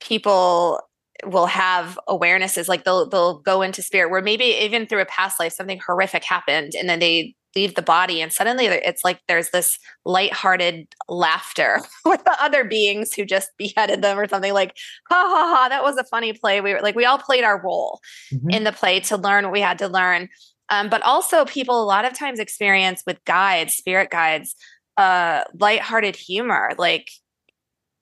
people 0.01 0.81
will 1.25 1.47
have 1.47 1.99
awarenesses 2.09 2.69
like 2.69 2.85
they'll 2.85 3.09
they'll 3.09 3.39
go 3.39 3.63
into 3.63 3.83
spirit 3.83 4.11
where 4.11 4.21
maybe 4.21 4.45
even 4.45 4.87
through 4.87 5.01
a 5.01 5.07
past 5.07 5.41
life 5.41 5.53
something 5.53 5.81
horrific 5.87 6.25
happened 6.25 6.73
and 6.79 6.89
then 6.89 6.99
they 6.99 7.35
leave 7.57 7.75
the 7.75 7.83
body 7.83 8.21
and 8.21 8.33
suddenly 8.33 8.67
it's 8.67 9.05
like 9.05 9.21
there's 9.29 9.51
this 9.51 9.79
lighthearted 10.05 10.87
laughter 11.09 11.81
with 12.05 12.23
the 12.25 12.43
other 12.43 12.65
beings 12.65 13.15
who 13.15 13.25
just 13.25 13.51
beheaded 13.59 14.03
them 14.03 14.19
or 14.19 14.29
something 14.29 14.53
like 14.53 14.77
ha 15.09 15.15
ha 15.17 15.57
ha 15.57 15.69
that 15.69 15.83
was 15.83 15.97
a 15.97 16.05
funny 16.05 16.33
play 16.33 16.61
we 16.61 16.73
were 16.73 16.81
like 16.81 16.95
we 16.95 17.05
all 17.05 17.19
played 17.19 17.45
our 17.45 17.61
role 17.63 18.01
mm-hmm. 18.33 18.51
in 18.51 18.65
the 18.65 18.73
play 18.73 19.01
to 19.01 19.17
learn 19.17 19.45
what 19.45 19.53
we 19.53 19.61
had 19.61 19.79
to 19.79 19.89
learn 19.89 20.29
um, 20.71 20.89
but 20.89 21.03
also 21.03 21.45
people 21.45 21.83
a 21.83 21.85
lot 21.85 22.05
of 22.05 22.15
times 22.15 22.39
experience 22.39 23.03
with 23.07 23.25
guides 23.25 23.75
spirit 23.75 24.11
guides 24.11 24.55
uh 24.97 25.43
lighthearted 25.59 26.17
humor 26.17 26.73
like 26.79 27.11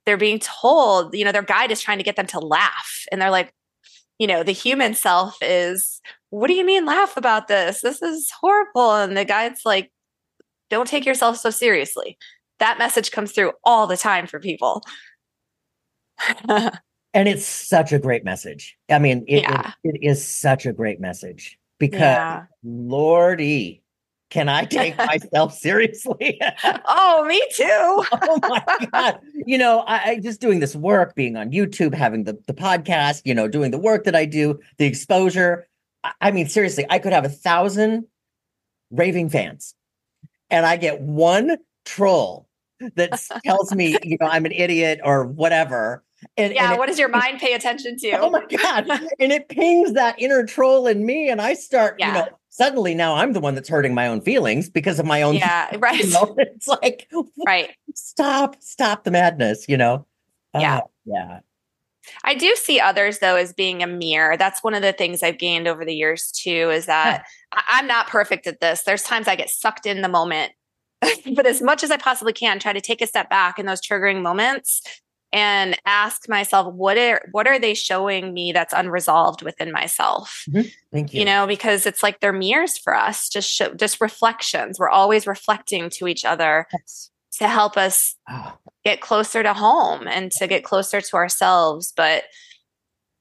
they're 0.05 0.17
being 0.17 0.39
told 0.39 1.15
you 1.15 1.25
know 1.25 1.33
their 1.33 1.43
guide 1.43 1.71
is 1.71 1.81
trying 1.81 1.99
to 1.99 2.05
get 2.05 2.17
them 2.17 2.27
to 2.27 2.39
laugh 2.39 3.05
and 3.11 3.21
they're 3.21 3.31
like 3.31 3.53
you 4.23 4.29
know 4.29 4.45
the 4.45 4.53
human 4.53 4.95
self 4.95 5.37
is 5.43 6.01
what 6.31 6.47
do 6.47 6.55
you 6.55 6.65
mean 6.65 6.87
laugh 6.87 7.17
about 7.17 7.49
this? 7.49 7.81
This 7.81 8.01
is 8.01 8.31
horrible. 8.41 8.95
And 8.95 9.17
the 9.17 9.25
guy's 9.25 9.63
like, 9.65 9.91
don't 10.71 10.87
take 10.87 11.05
yourself 11.05 11.39
so 11.39 11.51
seriously. 11.51 12.17
That 12.61 12.79
message 12.79 13.11
comes 13.11 13.33
through 13.33 13.51
all 13.65 13.89
the 13.89 13.97
time 13.97 14.29
for 14.29 14.39
people. 14.39 14.85
and 16.49 17.29
it's 17.29 17.45
such 17.45 17.93
a 17.93 17.99
great 17.99 18.25
message. 18.25 18.79
I 18.89 19.01
mean, 19.01 19.25
it, 19.27 19.43
yeah. 19.43 19.73
it, 19.83 19.97
it 19.97 20.07
is 20.07 20.25
such 20.25 20.67
a 20.67 20.73
great 20.73 21.01
message 21.01 21.59
because 21.81 22.01
yeah. 22.01 22.45
Lordy, 22.63 23.82
can 24.33 24.49
I 24.49 24.65
take 24.65 24.97
myself 24.97 25.55
seriously? 25.55 26.41
oh, 26.65 27.25
me 27.27 27.41
too. 27.55 27.67
oh 28.23 28.39
my 28.43 28.65
God. 28.91 29.21
You 29.35 29.59
know, 29.59 29.81
I, 29.81 30.11
I, 30.11 30.19
just 30.21 30.41
doing 30.41 30.59
this 30.61 30.75
work, 30.75 31.15
being 31.15 31.37
on 31.37 31.53
YouTube, 31.53 31.93
having 31.93 32.25
the, 32.25 32.39
the 32.47 32.55
podcast, 32.55 33.23
you 33.27 33.35
know, 33.35 33.47
doing 33.47 33.71
the 33.73 33.79
work 33.79 34.05
that 34.05 34.17
I 34.17 34.25
do, 34.25 34.59
the 34.79 34.87
exposure. 34.87 35.69
I 36.21 36.31
mean, 36.31 36.49
seriously, 36.49 36.87
I 36.89 36.99
could 36.99 37.13
have 37.13 37.27
a 37.27 37.29
thousand 37.29 38.07
raving 38.91 39.29
fans, 39.29 39.75
and 40.51 40.65
I 40.65 40.79
get 40.79 41.03
one 41.03 41.59
troll 41.85 42.49
that 42.97 43.23
tells 43.45 43.75
me, 43.75 43.99
you 44.03 44.17
know, 44.19 44.27
I'm 44.27 44.47
an 44.47 44.53
idiot 44.53 45.01
or 45.05 45.27
whatever. 45.27 46.03
And, 46.37 46.55
yeah, 46.55 46.71
and 46.71 46.79
what 46.79 46.89
it, 46.89 46.93
does 46.93 46.99
your 46.99 47.09
mind 47.09 47.39
pay 47.39 47.55
attention 47.55 47.99
to? 47.99 48.13
Oh 48.13 48.31
my 48.31 48.45
god! 48.47 48.89
and 49.21 49.33
it 49.33 49.49
pings 49.49 49.93
that 49.93 50.15
inner 50.19 50.45
troll 50.45 50.87
in 50.87 51.05
me, 51.05 51.29
and 51.29 51.41
I 51.41 51.55
start, 51.55 51.97
yeah. 51.99 52.07
you 52.09 52.13
know, 52.15 52.29
suddenly 52.49 52.95
now 52.95 53.17
I'm 53.17 53.33
the 53.33 53.41
one 53.41 53.55
that's 53.55 53.69
hurting 53.69 53.95
my 53.95 54.09
own 54.09 54.21
feelings 54.21 54.71
because 54.71 54.99
of 54.99 55.07
my 55.07 55.23
own. 55.23 55.35
Yeah, 55.35 55.77
right. 55.79 56.05
You 56.05 56.11
know? 56.11 56.35
It's 56.39 56.69
like, 56.69 57.09
right. 57.47 57.71
Stop, 57.95 58.57
stop 58.61 59.05
the 59.05 59.11
madness. 59.11 59.67
You 59.69 59.77
know. 59.77 60.07
Yeah, 60.55 60.79
uh, 60.79 60.81
yeah. 61.05 61.41
I 62.25 62.35
do 62.35 62.55
see 62.57 62.81
others 62.81 63.19
though 63.19 63.37
as 63.37 63.53
being 63.53 63.83
a 63.83 63.87
mirror. 63.87 64.37
That's 64.37 64.63
one 64.63 64.75
of 64.75 64.83
the 64.83 64.93
things 64.93 65.23
I've 65.23 65.39
gained 65.39 65.69
over 65.69 65.85
the 65.85 65.95
years 65.95 66.33
too, 66.33 66.71
is 66.71 66.87
that 66.87 67.25
yeah. 67.55 67.63
I'm 67.69 67.87
not 67.87 68.07
perfect 68.07 68.47
at 68.47 68.61
this. 68.61 68.83
There's 68.83 69.03
times 69.03 69.29
I 69.29 69.37
get 69.37 69.51
sucked 69.51 69.87
in 69.87 70.03
the 70.03 70.09
moment, 70.09 70.53
but 71.35 71.47
as 71.47 71.61
much 71.61 71.85
as 71.85 71.91
I 71.91 71.97
possibly 71.97 72.33
can, 72.33 72.59
try 72.59 72.73
to 72.73 72.81
take 72.81 73.03
a 73.03 73.07
step 73.07 73.29
back 73.29 73.59
in 73.59 73.67
those 73.67 73.81
triggering 73.81 74.23
moments 74.23 74.83
and 75.33 75.79
ask 75.87 76.29
myself, 76.29 76.73
what 76.75 76.99
are 76.99 77.23
what 77.33 77.47
are 77.47 77.59
they 77.59 77.75
showing 77.75 78.35
me 78.35 78.53
that's 78.53 78.73
unresolved 78.73 79.43
within 79.43 79.73
myself? 79.73 80.45
Mm-hmm. 80.51 80.69
Thank 80.93 81.15
you. 81.15 81.21
You 81.21 81.27
know, 81.27 81.47
because 81.47 81.87
it's 81.87 82.03
like 82.03 82.21
they're 82.21 82.33
mirrors 82.33 82.79
for 82.79 82.95
us, 82.95 83.29
just 83.29 83.51
show, 83.51 83.73
just 83.75 84.01
reflections. 84.01 84.79
We're 84.79 84.91
always 84.91 85.27
reflecting 85.27 85.91
to 85.91 86.09
each 86.09 86.25
other. 86.25 86.67
Yes 86.73 87.11
to 87.39 87.49
help 87.49 87.77
us 87.77 88.15
oh. 88.31 88.59
get 88.85 89.01
closer 89.01 89.43
to 89.43 89.55
home 89.55 90.07
and 90.07 90.31
to 90.33 90.47
get 90.47 90.65
closer 90.65 91.01
to 91.01 91.17
ourselves. 91.17 91.93
But 91.97 92.25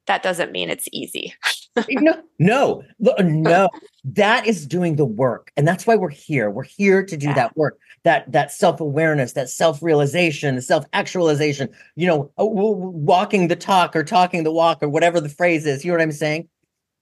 that 0.08 0.24
doesn't 0.24 0.52
mean 0.52 0.70
it's 0.70 0.90
easy. 0.92 1.34
no, 1.90 2.22
no, 2.40 2.84
no. 3.20 3.70
That 4.04 4.46
is 4.48 4.66
doing 4.66 4.96
the 4.96 5.06
work. 5.06 5.52
And 5.56 5.68
that's 5.68 5.88
why 5.88 5.96
we're 5.96 6.10
here. 6.10 6.50
We're 6.50 6.64
here 6.64 7.06
to 7.06 7.16
do 7.16 7.28
yeah. 7.28 7.34
that 7.36 7.58
work, 7.58 7.80
that 8.04 8.32
that 8.32 8.52
self-awareness, 8.52 9.34
that 9.34 9.50
self-realization, 9.50 10.62
self-actualization, 10.62 11.70
you 11.96 12.08
know, 12.08 12.32
uh, 12.40 12.46
walking 12.46 13.48
the 13.48 13.56
talk 13.56 13.96
or 13.96 14.04
talking 14.04 14.44
the 14.44 14.52
walk 14.52 14.80
or 14.82 14.90
whatever 14.90 15.22
the 15.22 15.30
phrase 15.30 15.66
is. 15.66 15.86
You 15.86 15.92
know 15.92 15.98
what 15.98 16.04
I'm 16.04 16.12
saying? 16.12 16.50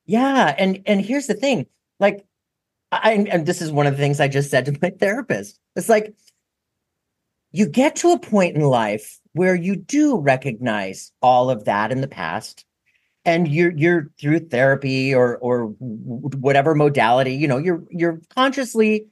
Yeah. 0.05 0.55
And 0.57 0.81
and 0.85 1.01
here's 1.01 1.27
the 1.27 1.33
thing, 1.33 1.65
like 1.99 2.25
I 2.91 3.13
and 3.13 3.45
this 3.45 3.61
is 3.61 3.71
one 3.71 3.87
of 3.87 3.93
the 3.93 4.01
things 4.01 4.19
I 4.19 4.27
just 4.27 4.51
said 4.51 4.65
to 4.65 4.77
my 4.81 4.89
therapist. 4.99 5.59
It's 5.75 5.89
like 5.89 6.13
you 7.51 7.67
get 7.67 7.95
to 7.97 8.11
a 8.11 8.19
point 8.19 8.55
in 8.55 8.61
life 8.61 9.19
where 9.33 9.55
you 9.55 9.75
do 9.75 10.17
recognize 10.17 11.11
all 11.21 11.49
of 11.49 11.65
that 11.65 11.91
in 11.91 12.01
the 12.01 12.07
past 12.07 12.65
and 13.29 13.47
you're 13.47 13.71
you're 13.71 14.09
through 14.19 14.39
therapy 14.39 15.13
or 15.13 15.37
or 15.37 15.65
whatever 15.79 16.73
modality 16.73 17.33
you 17.33 17.47
know 17.47 17.57
you're 17.57 17.83
you're 17.89 18.19
consciously 18.33 19.07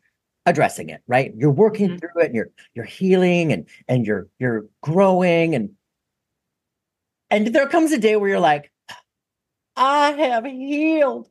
addressing 0.46 0.90
it 0.90 1.02
right 1.08 1.34
you're 1.36 1.52
working 1.52 1.90
mm-hmm. 1.90 1.98
through 1.98 2.22
it 2.22 2.26
and 2.26 2.36
you're 2.36 2.50
you're 2.74 2.86
healing 2.86 3.54
and 3.54 3.68
and 3.88 4.06
you're 4.08 4.28
you're 4.40 4.66
growing 4.82 5.54
and 5.54 5.70
and 7.30 7.48
there 7.48 7.68
comes 7.68 7.92
a 7.92 7.98
day 7.98 8.16
where 8.16 8.30
you're 8.30 8.40
like 8.40 8.72
i 9.76 10.12
have 10.12 10.46
healed 10.46 11.30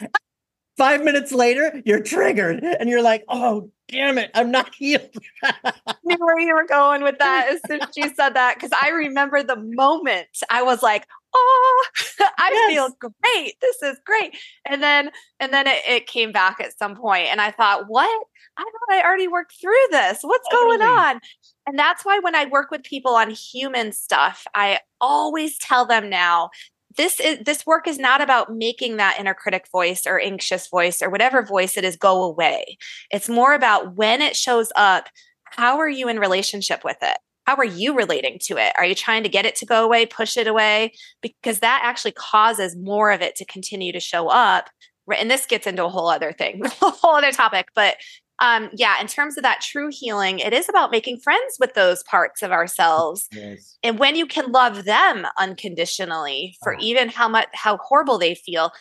five 0.76 1.04
minutes 1.04 1.30
later 1.30 1.80
you're 1.84 2.02
triggered 2.02 2.62
and 2.64 2.88
you're 2.88 3.02
like 3.02 3.24
oh 3.28 3.70
damn 3.88 4.18
it, 4.18 4.30
I'm 4.34 4.50
not 4.50 4.74
healed. 4.78 5.10
I 5.42 5.94
knew 6.04 6.16
where 6.18 6.38
you 6.38 6.54
were 6.54 6.66
going 6.66 7.02
with 7.02 7.18
that 7.18 7.48
as 7.50 7.60
soon 7.66 7.82
as 7.82 7.96
you 7.96 8.14
said 8.14 8.30
that. 8.30 8.58
Cause 8.58 8.70
I 8.80 8.90
remember 8.90 9.42
the 9.42 9.56
moment 9.56 10.28
I 10.50 10.62
was 10.62 10.82
like, 10.82 11.06
oh, 11.34 11.84
I 12.38 12.50
yes. 12.52 12.72
feel 12.72 12.88
great. 13.00 13.54
This 13.60 13.82
is 13.82 13.98
great. 14.04 14.36
And 14.66 14.82
then, 14.82 15.10
and 15.40 15.52
then 15.52 15.66
it, 15.66 15.82
it, 15.86 16.06
came 16.06 16.32
back 16.32 16.60
at 16.60 16.78
some 16.78 16.94
point 16.94 17.28
and 17.30 17.40
I 17.40 17.50
thought, 17.50 17.84
what? 17.88 18.26
I 18.56 18.62
thought 18.62 18.96
I 18.96 19.02
already 19.02 19.28
worked 19.28 19.54
through 19.60 19.72
this. 19.90 20.18
What's 20.22 20.48
totally. 20.50 20.78
going 20.78 20.88
on? 20.88 21.20
And 21.66 21.78
that's 21.78 22.04
why 22.04 22.18
when 22.20 22.34
I 22.34 22.44
work 22.46 22.70
with 22.70 22.84
people 22.84 23.14
on 23.14 23.30
human 23.30 23.92
stuff, 23.92 24.46
I 24.54 24.80
always 25.00 25.58
tell 25.58 25.86
them 25.86 26.08
now 26.08 26.50
this 26.96 27.18
is 27.18 27.40
this 27.44 27.66
work 27.66 27.88
is 27.88 27.98
not 27.98 28.20
about 28.20 28.54
making 28.54 28.96
that 28.96 29.18
inner 29.18 29.34
critic 29.34 29.66
voice 29.72 30.06
or 30.06 30.20
anxious 30.20 30.68
voice 30.68 31.02
or 31.02 31.10
whatever 31.10 31.42
voice 31.42 31.76
it 31.76 31.84
is 31.84 31.96
go 31.96 32.22
away. 32.22 32.78
It's 33.10 33.28
more 33.28 33.54
about 33.54 33.96
when 33.96 34.22
it 34.22 34.36
shows 34.36 34.70
up, 34.76 35.08
how 35.44 35.78
are 35.78 35.88
you 35.88 36.08
in 36.08 36.18
relationship 36.18 36.84
with 36.84 36.98
it? 37.02 37.18
How 37.46 37.56
are 37.56 37.64
you 37.64 37.94
relating 37.94 38.38
to 38.44 38.56
it? 38.56 38.72
Are 38.76 38.84
you 38.84 38.94
trying 38.94 39.22
to 39.22 39.28
get 39.28 39.46
it 39.46 39.54
to 39.56 39.66
go 39.66 39.84
away, 39.84 40.06
push 40.06 40.36
it 40.36 40.46
away? 40.46 40.92
Because 41.20 41.60
that 41.60 41.80
actually 41.84 42.12
causes 42.12 42.76
more 42.76 43.10
of 43.10 43.20
it 43.20 43.36
to 43.36 43.44
continue 43.44 43.92
to 43.92 44.00
show 44.00 44.28
up. 44.28 44.70
And 45.18 45.30
this 45.30 45.44
gets 45.46 45.66
into 45.66 45.84
a 45.84 45.90
whole 45.90 46.08
other 46.08 46.32
thing, 46.32 46.64
a 46.82 46.90
whole 46.90 47.16
other 47.16 47.32
topic. 47.32 47.68
But 47.74 47.96
um, 48.40 48.70
yeah, 48.74 49.00
in 49.00 49.06
terms 49.06 49.36
of 49.36 49.42
that 49.42 49.60
true 49.60 49.90
healing, 49.92 50.40
it 50.40 50.52
is 50.52 50.68
about 50.68 50.90
making 50.90 51.20
friends 51.20 51.56
with 51.60 51.74
those 51.74 52.02
parts 52.04 52.42
of 52.42 52.50
ourselves. 52.50 53.28
Yes. 53.32 53.78
And 53.82 53.98
when 53.98 54.16
you 54.16 54.26
can 54.26 54.50
love 54.50 54.84
them 54.84 55.26
unconditionally 55.38 56.56
for 56.62 56.74
oh. 56.74 56.78
even 56.80 57.08
how 57.08 57.28
much 57.28 57.48
how 57.52 57.76
horrible 57.76 58.18
they 58.18 58.34
feel, 58.34 58.72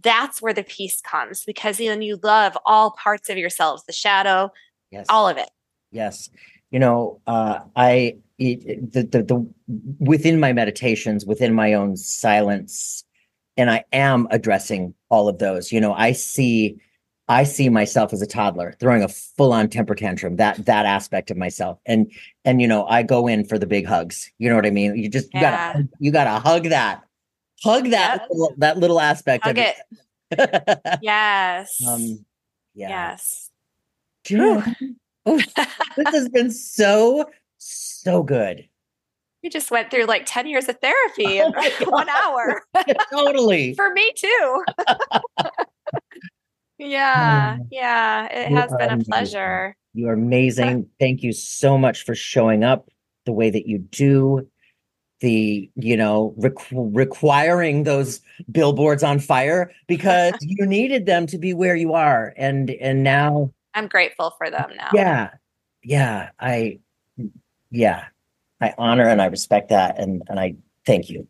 that's 0.00 0.40
where 0.40 0.54
the 0.54 0.64
peace 0.64 1.00
comes 1.02 1.44
because 1.44 1.78
then 1.78 2.00
you 2.00 2.18
love 2.22 2.56
all 2.64 2.92
parts 2.92 3.28
of 3.28 3.36
yourselves, 3.36 3.84
the 3.84 3.92
shadow, 3.92 4.50
yes. 4.90 5.06
all 5.08 5.28
of 5.28 5.36
it. 5.36 5.50
Yes. 5.90 6.30
You 6.72 6.80
know, 6.80 7.20
uh, 7.26 7.60
I 7.76 8.16
the, 8.38 9.08
the 9.10 9.22
the 9.22 9.54
within 10.00 10.40
my 10.40 10.52
meditations, 10.52 11.24
within 11.24 11.54
my 11.54 11.74
own 11.74 11.96
silence, 11.96 13.04
and 13.56 13.70
I 13.70 13.84
am 13.92 14.26
addressing 14.30 14.94
all 15.10 15.28
of 15.28 15.38
those. 15.38 15.70
You 15.70 15.80
know, 15.80 15.94
I 15.94 16.12
see 16.12 16.80
I 17.28 17.44
see 17.44 17.68
myself 17.68 18.12
as 18.12 18.20
a 18.20 18.26
toddler 18.26 18.74
throwing 18.80 19.02
a 19.02 19.08
full 19.08 19.52
on 19.52 19.68
temper 19.68 19.94
tantrum, 19.94 20.36
that 20.36 20.64
that 20.66 20.86
aspect 20.86 21.30
of 21.30 21.36
myself. 21.36 21.78
And 21.86 22.10
and 22.44 22.60
you 22.60 22.66
know, 22.66 22.86
I 22.86 23.02
go 23.02 23.26
in 23.26 23.44
for 23.44 23.58
the 23.58 23.66
big 23.66 23.86
hugs. 23.86 24.30
You 24.38 24.50
know 24.50 24.56
what 24.56 24.66
I 24.66 24.70
mean? 24.70 24.96
You 24.96 25.08
just 25.08 25.32
you 25.32 25.40
yeah. 25.40 25.72
gotta 25.72 25.88
you 25.98 26.10
gotta 26.10 26.40
hug 26.40 26.64
that. 26.64 27.02
Hug 27.62 27.90
that 27.90 28.20
yep. 28.22 28.28
little, 28.30 28.54
that 28.58 28.78
little 28.78 29.00
aspect 29.00 29.44
hug 29.44 29.56
of 29.56 29.64
it. 29.64 29.76
it. 30.32 30.98
yes. 31.02 31.80
Um 31.86 32.24
yeah. 32.74 32.88
Yes. 32.88 33.50
oh, 35.26 35.40
this 35.96 36.08
has 36.12 36.28
been 36.28 36.50
so 36.50 37.28
so 37.58 38.22
good. 38.22 38.68
You 39.42 39.50
just 39.50 39.70
went 39.70 39.90
through 39.90 40.04
like 40.04 40.22
10 40.26 40.46
years 40.46 40.68
of 40.68 40.78
therapy 40.80 41.40
oh 41.40 41.52
in 41.80 41.88
one 41.88 42.08
hour. 42.08 42.62
totally. 43.12 43.74
For 43.74 43.92
me 43.92 44.12
too. 44.16 44.64
Yeah, 46.78 47.56
um, 47.60 47.68
yeah, 47.70 48.26
it 48.26 48.52
has 48.52 48.72
been 48.76 48.90
a 48.90 49.04
pleasure. 49.04 49.76
You 49.94 50.08
are 50.08 50.14
amazing. 50.14 50.88
Thank 50.98 51.22
you 51.22 51.32
so 51.32 51.78
much 51.78 52.04
for 52.04 52.14
showing 52.14 52.64
up 52.64 52.88
the 53.24 53.32
way 53.32 53.50
that 53.50 53.66
you 53.66 53.78
do. 53.78 54.48
The, 55.20 55.70
you 55.76 55.96
know, 55.96 56.34
requ- 56.36 56.90
requiring 56.92 57.84
those 57.84 58.20
billboards 58.50 59.04
on 59.04 59.20
fire 59.20 59.70
because 59.86 60.34
you 60.40 60.66
needed 60.66 61.06
them 61.06 61.26
to 61.26 61.38
be 61.38 61.54
where 61.54 61.76
you 61.76 61.92
are. 61.92 62.34
And, 62.36 62.70
and 62.70 63.04
now 63.04 63.52
I'm 63.74 63.86
grateful 63.86 64.34
for 64.36 64.50
them 64.50 64.72
now. 64.76 64.90
Yeah. 64.92 65.30
Yeah. 65.82 66.30
I, 66.38 66.80
yeah, 67.70 68.06
I 68.60 68.74
honor 68.78 69.08
and 69.08 69.20
I 69.20 69.26
respect 69.26 69.70
that. 69.70 69.98
And, 69.98 70.22
and 70.28 70.38
I 70.38 70.56
thank 70.86 71.10
you. 71.10 71.26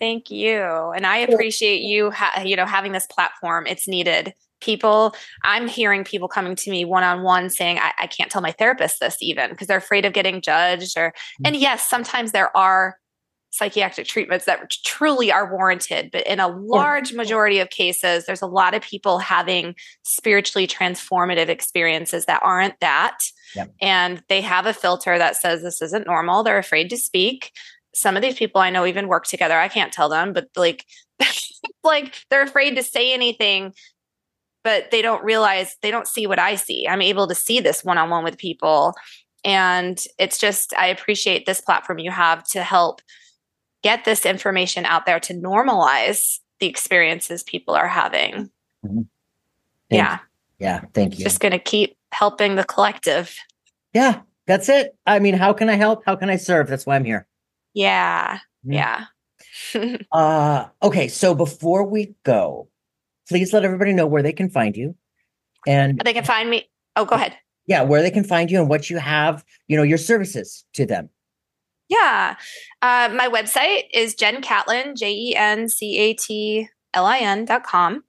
Thank 0.00 0.30
you. 0.30 0.62
And 0.62 1.06
I 1.06 1.18
appreciate 1.18 1.82
you, 1.82 2.10
ha- 2.10 2.42
you 2.44 2.56
know, 2.56 2.66
having 2.66 2.92
this 2.92 3.06
platform. 3.06 3.66
It's 3.66 3.88
needed 3.88 4.34
people 4.60 5.14
i'm 5.44 5.68
hearing 5.68 6.04
people 6.04 6.28
coming 6.28 6.56
to 6.56 6.70
me 6.70 6.84
one-on-one 6.84 7.48
saying 7.50 7.78
i, 7.78 7.92
I 8.00 8.06
can't 8.06 8.30
tell 8.30 8.42
my 8.42 8.52
therapist 8.52 9.00
this 9.00 9.16
even 9.20 9.50
because 9.50 9.66
they're 9.66 9.78
afraid 9.78 10.04
of 10.04 10.12
getting 10.12 10.40
judged 10.40 10.96
or 10.96 11.12
mm. 11.40 11.46
and 11.46 11.56
yes 11.56 11.88
sometimes 11.88 12.32
there 12.32 12.56
are 12.56 12.96
psychiatric 13.50 14.06
treatments 14.06 14.44
that 14.44 14.70
truly 14.84 15.32
are 15.32 15.50
warranted 15.50 16.10
but 16.12 16.26
in 16.26 16.40
a 16.40 16.48
large 16.48 17.12
majority 17.12 17.58
of 17.58 17.70
cases 17.70 18.26
there's 18.26 18.42
a 18.42 18.46
lot 18.46 18.74
of 18.74 18.82
people 18.82 19.18
having 19.18 19.74
spiritually 20.02 20.66
transformative 20.66 21.48
experiences 21.48 22.26
that 22.26 22.42
aren't 22.42 22.78
that 22.80 23.18
yep. 23.54 23.72
and 23.80 24.22
they 24.28 24.40
have 24.40 24.66
a 24.66 24.74
filter 24.74 25.18
that 25.18 25.36
says 25.36 25.62
this 25.62 25.82
isn't 25.82 26.06
normal 26.06 26.42
they're 26.42 26.58
afraid 26.58 26.90
to 26.90 26.96
speak 26.96 27.52
some 27.94 28.16
of 28.16 28.22
these 28.22 28.36
people 28.36 28.60
i 28.60 28.70
know 28.70 28.86
even 28.86 29.08
work 29.08 29.26
together 29.26 29.58
i 29.58 29.68
can't 29.68 29.92
tell 29.92 30.08
them 30.08 30.32
but 30.32 30.48
like 30.56 30.84
like 31.84 32.22
they're 32.30 32.42
afraid 32.42 32.76
to 32.76 32.82
say 32.82 33.12
anything 33.12 33.72
but 34.64 34.90
they 34.90 35.02
don't 35.02 35.24
realize 35.24 35.76
they 35.80 35.90
don't 35.90 36.06
see 36.06 36.26
what 36.26 36.38
I 36.38 36.54
see. 36.54 36.86
I'm 36.86 37.00
able 37.00 37.26
to 37.28 37.34
see 37.34 37.58
this 37.58 37.82
one 37.84 37.96
on 37.96 38.10
one 38.10 38.22
with 38.22 38.36
people. 38.36 38.94
And 39.44 39.98
it's 40.18 40.38
just, 40.38 40.74
I 40.76 40.88
appreciate 40.88 41.46
this 41.46 41.60
platform 41.60 41.98
you 41.98 42.10
have 42.10 42.44
to 42.48 42.62
help 42.62 43.00
get 43.82 44.04
this 44.04 44.26
information 44.26 44.84
out 44.84 45.06
there 45.06 45.20
to 45.20 45.34
normalize 45.34 46.38
the 46.60 46.66
experiences 46.66 47.42
people 47.42 47.74
are 47.74 47.88
having. 47.88 48.50
Mm-hmm. 48.84 49.02
Yeah. 49.90 50.18
Yeah. 50.58 50.82
Thank 50.94 51.18
you. 51.18 51.24
Just 51.24 51.40
going 51.40 51.52
to 51.52 51.58
keep 51.58 51.96
helping 52.12 52.56
the 52.56 52.64
collective. 52.64 53.36
Yeah. 53.92 54.20
That's 54.46 54.68
it. 54.68 54.96
I 55.06 55.18
mean, 55.18 55.34
how 55.34 55.52
can 55.52 55.68
I 55.68 55.74
help? 55.74 56.04
How 56.06 56.16
can 56.16 56.30
I 56.30 56.36
serve? 56.36 56.68
That's 56.68 56.86
why 56.86 56.96
I'm 56.96 57.04
here. 57.04 57.26
Yeah. 57.74 58.38
Mm-hmm. 58.66 58.72
Yeah. 58.72 59.04
uh 60.12 60.66
okay, 60.82 61.08
so 61.08 61.34
before 61.34 61.84
we 61.84 62.14
go, 62.24 62.68
please 63.28 63.52
let 63.52 63.64
everybody 63.64 63.92
know 63.92 64.06
where 64.06 64.22
they 64.22 64.32
can 64.32 64.48
find 64.48 64.76
you. 64.76 64.94
And 65.66 66.00
they 66.04 66.12
can 66.12 66.24
find 66.24 66.48
me. 66.48 66.68
Oh, 66.96 67.04
go 67.04 67.16
ahead. 67.16 67.36
Yeah, 67.66 67.82
where 67.82 68.00
they 68.02 68.10
can 68.10 68.24
find 68.24 68.50
you 68.50 68.58
and 68.58 68.68
what 68.68 68.88
you 68.88 68.98
have, 68.98 69.44
you 69.66 69.76
know, 69.76 69.82
your 69.82 69.98
services 69.98 70.64
to 70.74 70.86
them. 70.86 71.10
Yeah. 71.88 72.36
Uh, 72.82 73.08
my 73.14 73.28
website 73.28 73.84
is 73.92 74.14
Jen 74.14 74.42
Catlin, 74.42 74.94
J 74.96 75.12
E 75.12 75.36
N 75.36 75.68
C 75.68 75.98
A 75.98 76.14
T 76.14 76.68
L 76.94 77.06
I 77.06 77.18
N 77.18 77.44
dot 77.44 77.64
com. 77.64 78.02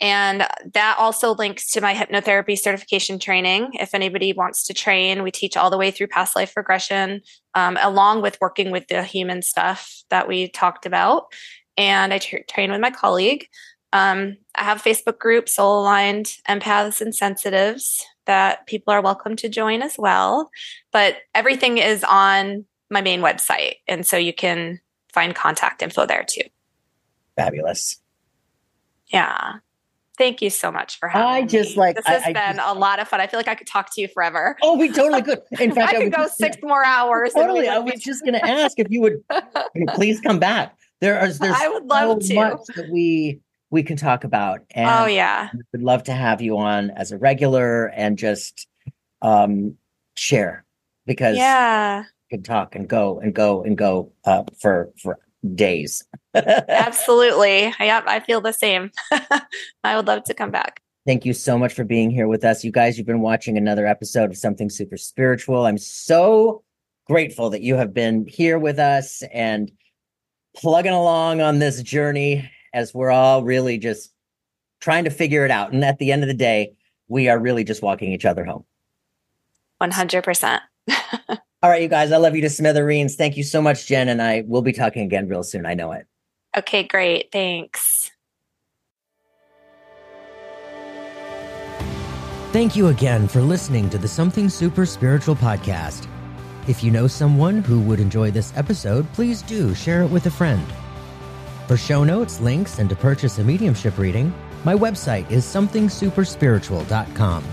And 0.00 0.46
that 0.74 0.96
also 0.98 1.34
links 1.34 1.72
to 1.72 1.80
my 1.80 1.92
hypnotherapy 1.92 2.56
certification 2.56 3.18
training. 3.18 3.70
If 3.74 3.94
anybody 3.94 4.32
wants 4.32 4.64
to 4.68 4.74
train, 4.74 5.24
we 5.24 5.32
teach 5.32 5.56
all 5.56 5.70
the 5.70 5.76
way 5.76 5.90
through 5.90 6.06
past 6.06 6.36
life 6.36 6.56
regression, 6.56 7.20
um, 7.54 7.76
along 7.80 8.22
with 8.22 8.38
working 8.40 8.70
with 8.70 8.86
the 8.86 9.02
human 9.02 9.42
stuff 9.42 10.04
that 10.10 10.28
we 10.28 10.48
talked 10.50 10.86
about. 10.86 11.24
And 11.76 12.14
I 12.14 12.18
tra- 12.18 12.44
train 12.44 12.70
with 12.70 12.80
my 12.80 12.90
colleague. 12.92 13.48
Um, 13.92 14.36
I 14.54 14.64
have 14.64 14.82
Facebook 14.82 15.18
group, 15.18 15.48
soul 15.48 15.80
aligned 15.80 16.26
empaths 16.48 17.00
and 17.00 17.14
sensitives 17.14 18.04
that 18.26 18.66
people 18.66 18.92
are 18.92 19.02
welcome 19.02 19.34
to 19.36 19.48
join 19.48 19.82
as 19.82 19.96
well. 19.98 20.50
But 20.92 21.16
everything 21.34 21.78
is 21.78 22.04
on 22.04 22.66
my 22.90 23.00
main 23.00 23.20
website. 23.20 23.76
And 23.86 24.06
so 24.06 24.16
you 24.16 24.32
can 24.32 24.80
find 25.12 25.34
contact 25.34 25.82
info 25.82 26.06
there 26.06 26.24
too. 26.24 26.42
Fabulous. 27.36 28.00
Yeah. 29.08 29.56
Thank 30.16 30.42
you 30.42 30.50
so 30.50 30.72
much 30.72 30.98
for 30.98 31.08
having 31.08 31.28
I 31.28 31.46
just 31.46 31.76
me. 31.76 31.76
like 31.76 31.96
this 31.96 32.06
has 32.06 32.24
I, 32.24 32.32
been 32.32 32.56
just, 32.56 32.68
a 32.68 32.74
lot 32.76 32.98
of 32.98 33.06
fun. 33.06 33.20
I 33.20 33.28
feel 33.28 33.38
like 33.38 33.46
I 33.46 33.54
could 33.54 33.68
talk 33.68 33.94
to 33.94 34.00
you 34.00 34.08
forever. 34.08 34.56
Oh, 34.62 34.76
we 34.76 34.90
totally 34.90 35.22
could. 35.22 35.40
In 35.60 35.72
fact, 35.72 35.94
I, 35.94 35.96
I 35.96 36.02
could 36.02 36.12
go 36.12 36.26
six 36.26 36.56
more 36.60 36.84
hours. 36.84 37.34
Totally. 37.34 37.68
I 37.68 37.78
was 37.78 38.00
just 38.00 38.24
going 38.24 38.34
to 38.40 38.44
ask 38.44 38.80
if 38.80 38.88
you 38.90 39.00
would 39.00 39.22
please 39.94 40.20
come 40.20 40.40
back. 40.40 40.76
There 41.00 41.24
is 41.24 41.38
there's 41.38 41.54
I 41.56 41.68
would 41.68 41.84
love 41.84 42.22
so 42.24 42.28
to. 42.28 42.34
much 42.34 42.58
that 42.74 42.90
we 42.90 43.40
we 43.70 43.84
can 43.84 43.96
talk 43.96 44.24
about. 44.24 44.60
And 44.72 44.90
oh 44.90 45.06
yeah, 45.06 45.50
would 45.72 45.82
love 45.82 46.02
to 46.04 46.12
have 46.12 46.42
you 46.42 46.58
on 46.58 46.90
as 46.90 47.12
a 47.12 47.18
regular 47.18 47.86
and 47.86 48.18
just 48.18 48.66
um, 49.22 49.76
share 50.14 50.64
because 51.06 51.36
yeah, 51.36 52.04
can 52.30 52.42
talk 52.42 52.74
and 52.74 52.88
go 52.88 53.18
and 53.20 53.34
go 53.34 53.62
and 53.62 53.76
go 53.76 54.12
uh, 54.24 54.44
for 54.60 54.90
for 55.02 55.18
days. 55.54 56.04
Absolutely, 56.34 57.72
yeah, 57.80 58.02
I 58.06 58.20
feel 58.20 58.40
the 58.40 58.52
same. 58.52 58.90
I 59.84 59.96
would 59.96 60.06
love 60.06 60.24
to 60.24 60.34
come 60.34 60.50
back. 60.50 60.82
Thank 61.06 61.24
you 61.24 61.32
so 61.32 61.58
much 61.58 61.72
for 61.72 61.84
being 61.84 62.10
here 62.10 62.28
with 62.28 62.44
us. 62.44 62.64
You 62.64 62.70
guys, 62.70 62.98
you've 62.98 63.06
been 63.06 63.22
watching 63.22 63.56
another 63.56 63.86
episode 63.86 64.30
of 64.30 64.36
Something 64.36 64.68
Super 64.68 64.98
Spiritual. 64.98 65.64
I'm 65.64 65.78
so 65.78 66.62
grateful 67.06 67.48
that 67.50 67.62
you 67.62 67.76
have 67.76 67.94
been 67.94 68.26
here 68.26 68.58
with 68.58 68.78
us 68.78 69.22
and 69.32 69.72
plugging 70.54 70.92
along 70.92 71.40
on 71.40 71.58
this 71.58 71.82
journey 71.82 72.50
as 72.74 72.92
we're 72.92 73.10
all 73.10 73.42
really 73.42 73.78
just 73.78 74.12
trying 74.80 75.04
to 75.04 75.10
figure 75.10 75.44
it 75.44 75.50
out. 75.50 75.72
And 75.72 75.84
at 75.84 75.98
the 75.98 76.12
end 76.12 76.22
of 76.22 76.28
the 76.28 76.34
day, 76.34 76.74
we 77.08 77.28
are 77.28 77.38
really 77.38 77.64
just 77.64 77.82
walking 77.82 78.12
each 78.12 78.26
other 78.26 78.44
home. 78.44 78.64
100%. 79.80 80.60
all 81.62 81.70
right, 81.70 81.82
you 81.82 81.88
guys, 81.88 82.12
I 82.12 82.18
love 82.18 82.36
you 82.36 82.42
to 82.42 82.50
smithereens. 82.50 83.16
Thank 83.16 83.36
you 83.36 83.42
so 83.42 83.60
much, 83.60 83.86
Jen. 83.86 84.08
And 84.08 84.22
I 84.22 84.44
will 84.46 84.62
be 84.62 84.72
talking 84.72 85.02
again 85.02 85.28
real 85.28 85.42
soon. 85.42 85.66
I 85.66 85.74
know 85.74 85.90
it. 85.92 86.06
Okay, 86.56 86.84
great. 86.84 87.30
Thanks. 87.32 88.10
Thank 92.52 92.76
you 92.76 92.88
again 92.88 93.28
for 93.28 93.42
listening 93.42 93.90
to 93.90 93.98
the 93.98 94.08
Something 94.08 94.48
Super 94.48 94.86
Spiritual 94.86 95.36
podcast. 95.36 96.08
If 96.66 96.82
you 96.82 96.90
know 96.90 97.06
someone 97.06 97.62
who 97.62 97.78
would 97.80 98.00
enjoy 98.00 98.30
this 98.30 98.56
episode, 98.56 99.06
please 99.12 99.42
do 99.42 99.74
share 99.74 100.02
it 100.02 100.10
with 100.10 100.24
a 100.26 100.30
friend. 100.30 100.66
For 101.66 101.76
show 101.76 102.04
notes, 102.04 102.40
links, 102.40 102.78
and 102.78 102.88
to 102.88 102.96
purchase 102.96 103.38
a 103.38 103.44
mediumship 103.44 103.98
reading, 103.98 104.32
my 104.64 104.74
website 104.74 105.30
is 105.30 105.44
somethingsuperspiritual.com. 105.44 107.44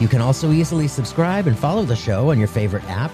You 0.00 0.08
can 0.08 0.20
also 0.20 0.52
easily 0.52 0.88
subscribe 0.88 1.46
and 1.46 1.58
follow 1.58 1.84
the 1.84 1.96
show 1.96 2.30
on 2.30 2.38
your 2.38 2.48
favorite 2.48 2.84
app, 2.84 3.12